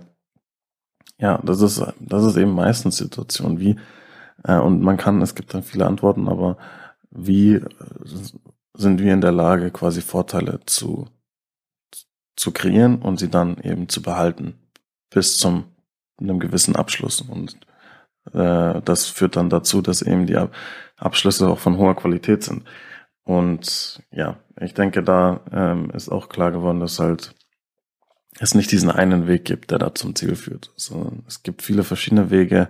ja, 1.17 1.39
das 1.43 1.61
ist, 1.61 1.83
das 1.99 2.23
ist 2.25 2.37
eben 2.37 2.53
meistens 2.53 2.97
Situation, 2.97 3.59
wie, 3.59 3.77
äh, 4.43 4.57
und 4.57 4.81
man 4.81 4.97
kann, 4.97 5.21
es 5.21 5.35
gibt 5.35 5.53
dann 5.53 5.63
viele 5.63 5.87
Antworten, 5.87 6.27
aber 6.27 6.57
wie 7.11 7.61
sind 8.73 8.99
wir 8.99 9.13
in 9.13 9.21
der 9.21 9.31
Lage, 9.31 9.71
quasi 9.71 10.01
Vorteile 10.01 10.59
zu 10.65 11.07
zu 12.35 12.51
kreieren 12.51 13.01
und 13.01 13.19
sie 13.19 13.29
dann 13.29 13.57
eben 13.57 13.89
zu 13.89 14.01
behalten 14.01 14.55
bis 15.09 15.37
zum 15.37 15.65
einem 16.19 16.39
gewissen 16.39 16.75
Abschluss. 16.75 17.21
Und 17.21 17.57
äh, 18.33 18.81
das 18.81 19.05
führt 19.07 19.35
dann 19.35 19.49
dazu, 19.49 19.81
dass 19.81 20.01
eben 20.01 20.25
die 20.25 20.37
Abschlüsse 20.97 21.47
auch 21.49 21.59
von 21.59 21.77
hoher 21.77 21.95
Qualität 21.95 22.43
sind. 22.43 22.63
Und 23.23 24.01
ja, 24.11 24.37
ich 24.59 24.73
denke, 24.73 25.03
da 25.03 25.41
ähm, 25.51 25.89
ist 25.91 26.09
auch 26.09 26.29
klar 26.29 26.51
geworden, 26.51 26.79
dass 26.79 26.99
halt 26.99 27.33
es 28.39 28.55
nicht 28.55 28.71
diesen 28.71 28.89
einen 28.89 29.27
Weg 29.27 29.45
gibt, 29.45 29.71
der 29.71 29.79
da 29.79 29.93
zum 29.93 30.15
Ziel 30.15 30.35
führt. 30.35 30.71
Also, 30.73 31.11
es 31.27 31.43
gibt 31.43 31.61
viele 31.61 31.83
verschiedene 31.83 32.31
Wege, 32.31 32.69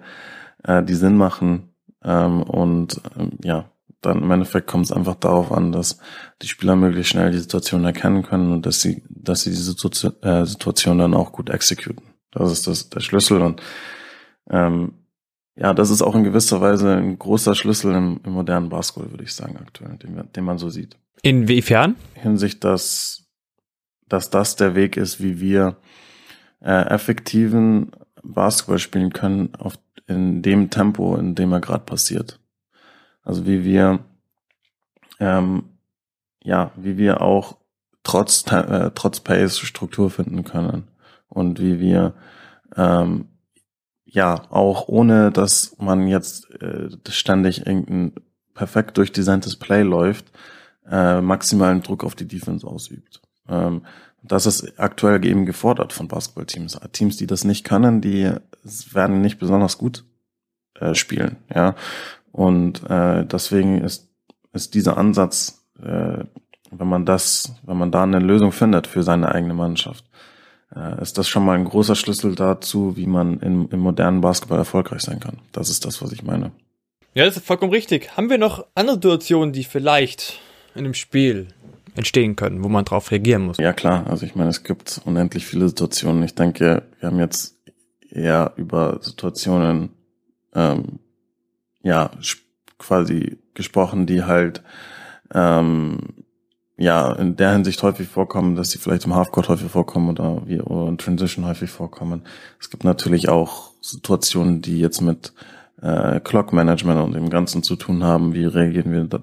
äh, 0.64 0.84
die 0.84 0.96
Sinn 0.96 1.18
machen. 1.18 1.74
Ähm, 2.04 2.44
und 2.44 3.02
ähm, 3.18 3.38
ja, 3.44 3.72
dann 4.02 4.22
im 4.22 4.32
Endeffekt 4.32 4.68
kommt 4.68 4.86
es 4.86 4.92
einfach 4.92 5.16
darauf 5.16 5.52
an, 5.52 5.72
dass 5.72 5.98
die 6.42 6.48
Spieler 6.48 6.76
möglichst 6.76 7.12
schnell 7.12 7.32
die 7.32 7.40
Situation 7.40 7.86
erkennen 7.86 8.24
können 8.24 8.52
und 8.52 8.66
dass 8.66 8.82
sie, 8.82 9.04
dass 9.24 9.42
sie 9.42 9.50
diese 9.50 9.64
Situation, 9.64 10.14
äh, 10.22 10.46
Situation 10.46 10.98
dann 10.98 11.14
auch 11.14 11.32
gut 11.32 11.50
exekuten. 11.50 12.06
Das 12.32 12.52
ist 12.52 12.68
das, 12.68 12.90
der 12.90 13.00
Schlüssel 13.00 13.42
und 13.42 13.62
ähm, 14.50 14.94
ja, 15.56 15.74
das 15.74 15.92
ist 15.92 16.02
auch 16.02 16.16
in 16.16 16.24
gewisser 16.24 16.62
Weise 16.62 16.96
ein 16.96 17.20
großer 17.20 17.54
Schlüssel 17.54 17.94
im, 17.94 18.20
im 18.24 18.32
modernen 18.32 18.70
Basketball, 18.70 19.12
würde 19.12 19.24
ich 19.24 19.34
sagen, 19.34 19.58
aktuell, 19.58 19.98
den, 19.98 20.32
den 20.36 20.44
man 20.44 20.58
so 20.58 20.70
sieht. 20.70 20.98
Inwiefern? 21.22 21.96
Hinsicht, 22.16 22.64
dass, 22.64 23.26
dass 24.08 24.30
das 24.30 24.56
der 24.56 24.76
Weg 24.76 24.98
ist, 24.98 25.22
wie 25.22 25.40
wir 25.40 25.78
äh, 26.60 26.88
effektiven 26.88 27.92
Basketball 28.24 28.80
spielen 28.80 29.14
können 29.14 29.54
auf, 29.56 29.78
in 30.08 30.42
dem 30.42 30.70
Tempo, 30.70 31.16
in 31.16 31.36
dem 31.36 31.52
er 31.52 31.62
gerade 31.62 31.86
passiert. 31.86 32.40
Also 33.22 33.46
wie 33.46 33.64
wir, 33.64 34.00
ähm, 35.20 35.66
ja, 36.44 36.72
wie 36.76 36.98
wir 36.98 37.22
auch 37.22 37.58
trotz, 38.04 38.46
äh, 38.52 38.92
trotz 38.94 39.20
Pace 39.22 39.60
Struktur 39.60 40.10
finden 40.10 40.44
können 40.44 40.88
und 41.30 41.60
wie 41.60 41.80
wir, 41.80 42.14
ähm, 42.76 43.30
ja, 44.06 44.44
auch 44.52 44.88
ohne, 44.88 45.32
dass 45.32 45.76
man 45.80 46.08
jetzt 46.08 46.52
äh, 46.62 46.90
ständig 47.10 47.66
irgendein 47.66 48.14
perfekt 48.54 48.98
durchdesigntes 48.98 49.56
Play 49.56 49.82
läuft, 49.82 50.32
äh, 50.90 51.22
maximalen 51.22 51.82
Druck 51.82 52.04
auf 52.04 52.16
die 52.16 52.28
Defense 52.28 52.68
ausübt. 52.68 53.22
Ähm, 53.48 53.84
das 54.22 54.46
ist 54.46 54.80
aktuell 54.80 55.26
eben 55.26 55.46
gefordert 55.46 55.92
von 55.92 56.08
Basketballteams. 56.08 56.80
Teams, 56.94 57.18
die 57.18 57.28
das 57.28 57.44
nicht 57.44 57.66
können, 57.66 58.02
die 58.02 58.32
werden 58.92 59.22
nicht 59.22 59.40
besonders 59.40 59.78
gut 59.78 60.06
äh, 60.76 60.96
spielen. 60.96 61.38
Ja, 61.54 61.76
und 62.32 62.90
äh, 62.90 63.26
deswegen 63.26 63.82
ist, 63.82 64.10
ist 64.54 64.76
dieser 64.76 64.98
Ansatz, 64.98 65.66
äh, 65.82 66.24
wenn 66.78 66.88
man 66.88 67.06
das, 67.06 67.56
wenn 67.64 67.78
man 67.78 67.92
da 67.92 68.04
eine 68.04 68.20
Lösung 68.20 68.52
findet 68.52 68.88
für 68.88 69.04
seine 69.04 69.34
eigene 69.34 69.54
Mannschaft, 69.54 70.06
äh, 70.76 71.02
ist 71.02 71.18
das 71.18 71.28
schon 71.28 71.46
mal 71.46 71.58
ein 71.58 71.66
großer 71.66 71.96
Schlüssel 71.96 72.36
dazu, 72.36 72.96
wie 72.98 73.08
man 73.08 73.40
im, 73.40 73.70
im 73.70 73.80
modernen 73.80 74.22
Basketball 74.22 74.58
erfolgreich 74.58 75.02
sein 75.02 75.20
kann. 75.20 75.40
Das 75.52 75.70
ist 75.70 75.86
das, 75.86 76.02
was 76.02 76.12
ich 76.12 76.24
meine. 76.24 76.52
Ja, 77.14 77.26
das 77.26 77.38
ist 77.38 77.46
vollkommen 77.46 77.72
richtig. 77.72 78.18
Haben 78.18 78.30
wir 78.30 78.38
noch 78.38 78.66
andere 78.74 78.96
Situationen, 78.96 79.54
die 79.54 79.64
vielleicht 79.64 80.40
in 80.74 80.86
einem 80.86 80.96
Spiel 80.96 81.48
entstehen 81.96 82.36
können, 82.36 82.64
wo 82.64 82.70
man 82.70 82.86
drauf 82.86 83.12
reagieren 83.12 83.44
muss? 83.44 83.58
Ja, 83.58 83.74
klar. 83.74 84.08
Also 84.08 84.26
ich 84.26 84.36
meine, 84.36 84.50
es 84.50 84.64
gibt 84.64 85.00
unendlich 85.06 85.46
viele 85.46 85.68
Situationen. 85.68 86.24
Ich 86.24 86.34
denke, 86.34 86.84
wir 87.00 87.10
haben 87.10 87.20
jetzt 87.20 87.56
eher 88.10 88.54
über 88.56 89.00
Situationen 89.02 89.90
ähm, 90.56 91.00
ja, 91.84 92.10
quasi 92.80 93.38
gesprochen, 93.54 94.06
die 94.08 94.24
halt 94.24 94.64
ähm, 95.34 96.00
ja 96.78 97.12
in 97.14 97.36
der 97.36 97.54
Hinsicht 97.54 97.82
häufig 97.84 98.08
vorkommen, 98.08 98.56
dass 98.56 98.72
sie 98.72 98.80
vielleicht 98.80 99.06
im 99.06 99.16
Halfcourt 99.16 99.50
häufig 99.50 99.70
vorkommen 99.70 100.10
oder 100.10 100.42
wie 100.46 100.60
oder 100.60 100.90
in 100.90 100.98
Transition 100.98 101.46
häufig 101.46 101.70
vorkommen. 101.70 102.24
Es 102.60 102.70
gibt 102.70 102.84
natürlich 102.84 103.30
auch 103.30 103.72
Situationen, 103.82 104.62
die 104.62 104.80
jetzt 104.80 105.02
mit 105.02 105.34
äh, 105.82 106.20
Clock 106.20 106.54
Management 106.54 107.02
und 107.02 107.14
dem 107.14 107.30
Ganzen 107.30 107.64
zu 107.64 107.76
tun 107.76 108.04
haben. 108.04 108.34
Wie 108.34 108.46
reagieren 108.46 108.92
wir 108.92 109.04
da, 109.04 109.20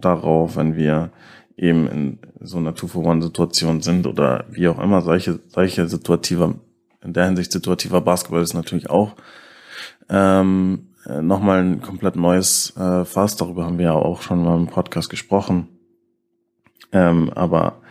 darauf, 0.00 0.56
wenn 0.56 0.76
wir 0.76 1.10
eben 1.56 1.86
in 1.88 2.18
so 2.40 2.58
einer 2.58 2.74
Two-for-One-Situation 2.74 3.80
sind 3.80 4.06
oder 4.06 4.44
wie 4.50 4.68
auch 4.68 4.80
immer, 4.80 5.02
solche, 5.02 5.40
solche 5.48 5.88
situativer, 5.88 6.54
in 7.02 7.12
der 7.12 7.26
Hinsicht 7.26 7.52
situativer 7.52 8.00
Basketball 8.00 8.42
ist 8.42 8.54
natürlich 8.54 8.90
auch 8.90 9.14
ähm, 10.08 10.88
äh, 11.06 11.22
nochmal 11.22 11.60
ein 11.60 11.80
komplett 11.80 12.16
neues 12.16 12.76
äh, 12.76 13.04
Fass. 13.04 13.36
Darüber 13.36 13.64
haben 13.64 13.78
wir 13.78 13.86
ja 13.86 13.92
auch 13.92 14.22
schon 14.22 14.42
mal 14.42 14.56
im 14.56 14.66
Podcast 14.66 15.10
gesprochen. 15.10 15.68
Ähm, 16.94 17.30
aber 17.34 17.82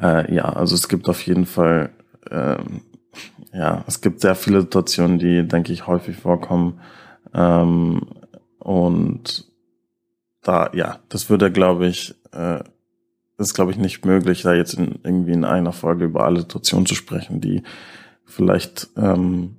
äh, 0.00 0.34
ja, 0.34 0.44
also 0.44 0.74
es 0.74 0.88
gibt 0.88 1.06
auf 1.10 1.20
jeden 1.26 1.44
Fall, 1.44 1.90
ähm, 2.30 2.80
ja, 3.52 3.84
es 3.86 4.00
gibt 4.00 4.22
sehr 4.22 4.34
viele 4.34 4.62
Situationen, 4.62 5.18
die, 5.18 5.46
denke 5.46 5.72
ich, 5.74 5.86
häufig 5.86 6.16
vorkommen, 6.16 6.80
Ähm, 7.34 8.00
und 8.58 9.44
da, 10.42 10.70
ja, 10.72 11.00
das 11.08 11.28
würde, 11.28 11.52
glaube 11.52 11.86
ich, 11.86 12.14
äh, 12.32 12.62
ist, 13.38 13.54
glaube 13.54 13.72
ich, 13.72 13.78
nicht 13.78 14.04
möglich, 14.06 14.42
da 14.42 14.54
jetzt 14.54 14.74
in, 14.74 15.00
irgendwie 15.02 15.32
in 15.32 15.44
einer 15.44 15.72
Folge 15.72 16.06
über 16.06 16.24
alle 16.24 16.40
Situationen 16.40 16.86
zu 16.86 16.94
sprechen, 16.94 17.40
die 17.40 17.62
vielleicht 18.24 18.88
ähm, 18.96 19.56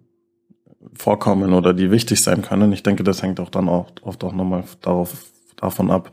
vorkommen 0.93 1.53
oder 1.53 1.73
die 1.73 1.91
wichtig 1.91 2.23
sein 2.23 2.41
können. 2.41 2.71
Ich 2.71 2.83
denke, 2.83 3.03
das 3.03 3.21
hängt 3.21 3.39
auch 3.39 3.49
dann 3.49 3.69
auch 3.69 3.91
oft 4.01 4.23
auch 4.23 4.33
nochmal 4.33 4.63
darauf, 4.81 5.13
davon 5.55 5.91
ab, 5.91 6.11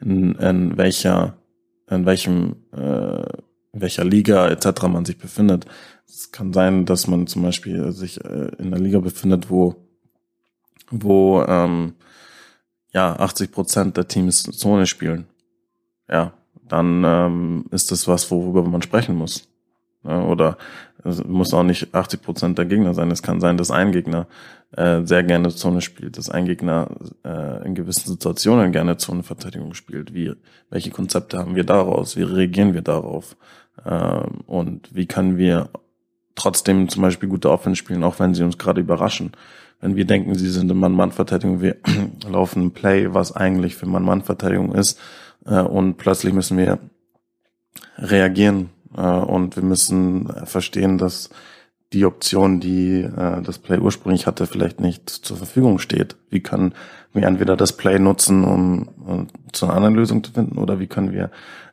in, 0.00 0.34
in 0.34 0.76
welcher, 0.76 1.38
in 1.90 2.06
welchem, 2.06 2.56
äh, 2.72 3.22
in 3.72 3.80
welcher 3.80 4.04
Liga 4.04 4.48
etc. 4.48 4.82
man 4.88 5.04
sich 5.04 5.18
befindet. 5.18 5.66
Es 6.06 6.32
kann 6.32 6.52
sein, 6.52 6.86
dass 6.86 7.06
man 7.06 7.26
zum 7.26 7.42
Beispiel 7.42 7.92
sich 7.92 8.24
äh, 8.24 8.50
in 8.58 8.66
einer 8.66 8.78
Liga 8.78 9.00
befindet, 9.00 9.50
wo, 9.50 9.76
wo 10.90 11.42
ähm, 11.42 11.94
ja 12.92 13.16
80 13.16 13.52
Prozent 13.52 13.96
der 13.96 14.08
Teams 14.08 14.42
Zone 14.42 14.86
spielen. 14.86 15.26
Ja, 16.08 16.32
dann 16.68 17.02
ähm, 17.04 17.64
ist 17.70 17.90
das 17.90 18.08
was, 18.08 18.30
worüber 18.30 18.62
man 18.62 18.82
sprechen 18.82 19.16
muss. 19.16 19.48
Ja, 20.06 20.22
oder 20.22 20.56
es 21.04 21.24
muss 21.24 21.54
auch 21.54 21.62
nicht 21.62 21.94
80 21.94 22.22
Prozent 22.22 22.58
der 22.58 22.64
Gegner 22.64 22.94
sein. 22.94 23.10
Es 23.10 23.22
kann 23.22 23.40
sein, 23.40 23.56
dass 23.56 23.70
ein 23.70 23.92
Gegner 23.92 24.26
äh, 24.76 25.02
sehr 25.04 25.22
gerne 25.22 25.50
Zone 25.50 25.80
spielt, 25.80 26.18
dass 26.18 26.30
ein 26.30 26.46
Gegner 26.46 26.88
äh, 27.24 27.64
in 27.66 27.74
gewissen 27.74 28.08
Situationen 28.10 28.72
gerne 28.72 28.96
Zonenverteidigung 28.96 29.74
spielt. 29.74 30.14
Wie, 30.14 30.32
welche 30.70 30.90
Konzepte 30.90 31.38
haben 31.38 31.54
wir 31.54 31.64
daraus? 31.64 32.16
Wie 32.16 32.22
reagieren 32.22 32.74
wir 32.74 32.82
darauf? 32.82 33.36
Ähm, 33.84 34.42
und 34.46 34.94
wie 34.94 35.06
können 35.06 35.38
wir 35.38 35.68
trotzdem 36.34 36.88
zum 36.88 37.02
Beispiel 37.02 37.28
gute 37.28 37.50
Offense 37.50 37.76
spielen, 37.76 38.04
auch 38.04 38.18
wenn 38.18 38.34
sie 38.34 38.42
uns 38.42 38.58
gerade 38.58 38.80
überraschen? 38.80 39.32
Wenn 39.80 39.96
wir 39.96 40.06
denken, 40.06 40.34
sie 40.34 40.50
sind 40.50 40.70
in 40.70 40.78
Mann-Mann-Verteidigung, 40.78 41.60
wir 41.60 41.76
laufen 42.28 42.66
ein 42.66 42.70
Play, 42.72 43.12
was 43.12 43.34
eigentlich 43.34 43.76
für 43.76 43.86
Mann-Mann-Verteidigung 43.86 44.74
ist, 44.74 44.98
äh, 45.44 45.60
und 45.60 45.96
plötzlich 45.96 46.32
müssen 46.32 46.58
wir 46.58 46.78
reagieren 47.98 48.70
und 49.00 49.56
wir 49.56 49.62
müssen 49.62 50.28
verstehen, 50.46 50.98
dass 50.98 51.30
die 51.92 52.04
Option, 52.04 52.60
die 52.60 53.02
äh, 53.02 53.42
das 53.42 53.58
Play 53.58 53.78
ursprünglich 53.78 54.26
hatte, 54.26 54.46
vielleicht 54.46 54.80
nicht 54.80 55.08
zur 55.08 55.36
Verfügung 55.36 55.78
steht. 55.78 56.16
Wie 56.30 56.40
können 56.40 56.74
wir 57.12 57.26
entweder 57.26 57.56
das 57.56 57.76
Play 57.76 57.98
nutzen, 57.98 58.44
um, 58.44 59.28
zu 59.52 59.66
einer 59.66 59.76
anderen 59.76 59.94
Lösung 59.94 60.24
zu 60.24 60.32
finden, 60.32 60.58
oder 60.58 60.80
wie 60.80 60.88
können 60.88 61.12
wir 61.12 61.30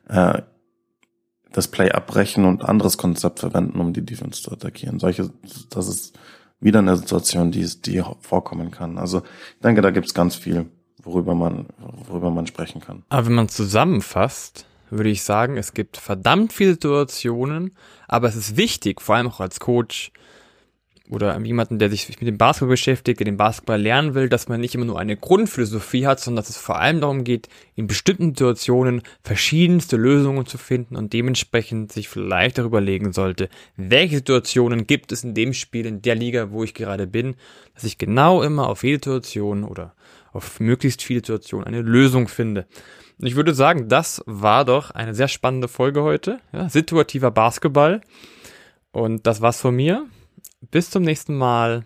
äh, 0.08 0.42
das 1.52 1.68
Play 1.68 1.90
abbrechen 1.90 2.44
und 2.44 2.64
anderes 2.64 2.98
Konzept 2.98 3.40
verwenden, 3.40 3.80
um 3.80 3.92
die 3.92 4.04
Defense 4.04 4.42
zu 4.42 4.50
attackieren. 4.50 4.98
Solche, 4.98 5.30
das 5.70 5.88
ist 5.88 6.18
wieder 6.60 6.80
eine 6.80 6.96
Situation, 6.96 7.52
die, 7.52 7.64
die 7.80 8.02
vorkommen 8.20 8.70
kann. 8.70 8.98
Also 8.98 9.18
ich 9.18 9.60
denke, 9.62 9.80
da 9.80 9.90
gibt 9.90 10.06
es 10.06 10.14
ganz 10.14 10.34
viel, 10.34 10.66
worüber 11.02 11.34
man, 11.34 11.66
worüber 12.08 12.30
man 12.30 12.46
sprechen 12.46 12.80
kann. 12.80 13.04
Aber 13.08 13.26
wenn 13.26 13.34
man 13.34 13.48
zusammenfasst, 13.48 14.66
würde 14.98 15.10
ich 15.10 15.22
sagen, 15.22 15.56
es 15.56 15.74
gibt 15.74 15.96
verdammt 15.96 16.52
viele 16.52 16.72
Situationen, 16.72 17.72
aber 18.08 18.28
es 18.28 18.36
ist 18.36 18.56
wichtig, 18.56 19.00
vor 19.00 19.16
allem 19.16 19.28
auch 19.28 19.40
als 19.40 19.60
Coach 19.60 20.12
oder 21.10 21.38
jemanden, 21.40 21.78
der 21.78 21.90
sich 21.90 22.08
mit 22.08 22.26
dem 22.26 22.38
Basketball 22.38 22.70
beschäftigt, 22.70 23.20
der 23.20 23.26
den 23.26 23.36
Basketball 23.36 23.80
lernen 23.80 24.14
will, 24.14 24.30
dass 24.30 24.48
man 24.48 24.60
nicht 24.60 24.74
immer 24.74 24.86
nur 24.86 24.98
eine 24.98 25.16
Grundphilosophie 25.16 26.06
hat, 26.06 26.18
sondern 26.18 26.42
dass 26.42 26.48
es 26.48 26.56
vor 26.56 26.78
allem 26.78 27.02
darum 27.02 27.24
geht, 27.24 27.48
in 27.74 27.86
bestimmten 27.86 28.30
Situationen 28.30 29.02
verschiedenste 29.22 29.96
Lösungen 29.96 30.46
zu 30.46 30.56
finden 30.56 30.96
und 30.96 31.12
dementsprechend 31.12 31.92
sich 31.92 32.08
vielleicht 32.08 32.56
darüber 32.56 32.80
legen 32.80 33.12
sollte, 33.12 33.50
welche 33.76 34.16
Situationen 34.16 34.86
gibt 34.86 35.12
es 35.12 35.24
in 35.24 35.34
dem 35.34 35.52
Spiel, 35.52 35.84
in 35.84 36.00
der 36.00 36.14
Liga, 36.14 36.50
wo 36.50 36.64
ich 36.64 36.72
gerade 36.72 37.06
bin, 37.06 37.36
dass 37.74 37.84
ich 37.84 37.98
genau 37.98 38.42
immer 38.42 38.68
auf 38.68 38.82
jede 38.82 38.96
Situation 38.96 39.64
oder 39.64 39.94
auf 40.32 40.58
möglichst 40.58 41.02
viele 41.02 41.18
Situationen 41.18 41.66
eine 41.66 41.82
Lösung 41.82 42.28
finde. 42.28 42.66
Und 43.18 43.26
ich 43.26 43.36
würde 43.36 43.54
sagen, 43.54 43.88
das 43.88 44.22
war 44.26 44.64
doch 44.64 44.90
eine 44.90 45.14
sehr 45.14 45.28
spannende 45.28 45.68
Folge 45.68 46.02
heute. 46.02 46.40
Ja, 46.52 46.68
situativer 46.68 47.30
Basketball. 47.30 48.00
Und 48.92 49.26
das 49.26 49.40
war's 49.40 49.60
von 49.60 49.74
mir. 49.74 50.06
Bis 50.70 50.90
zum 50.90 51.02
nächsten 51.02 51.36
Mal. 51.36 51.84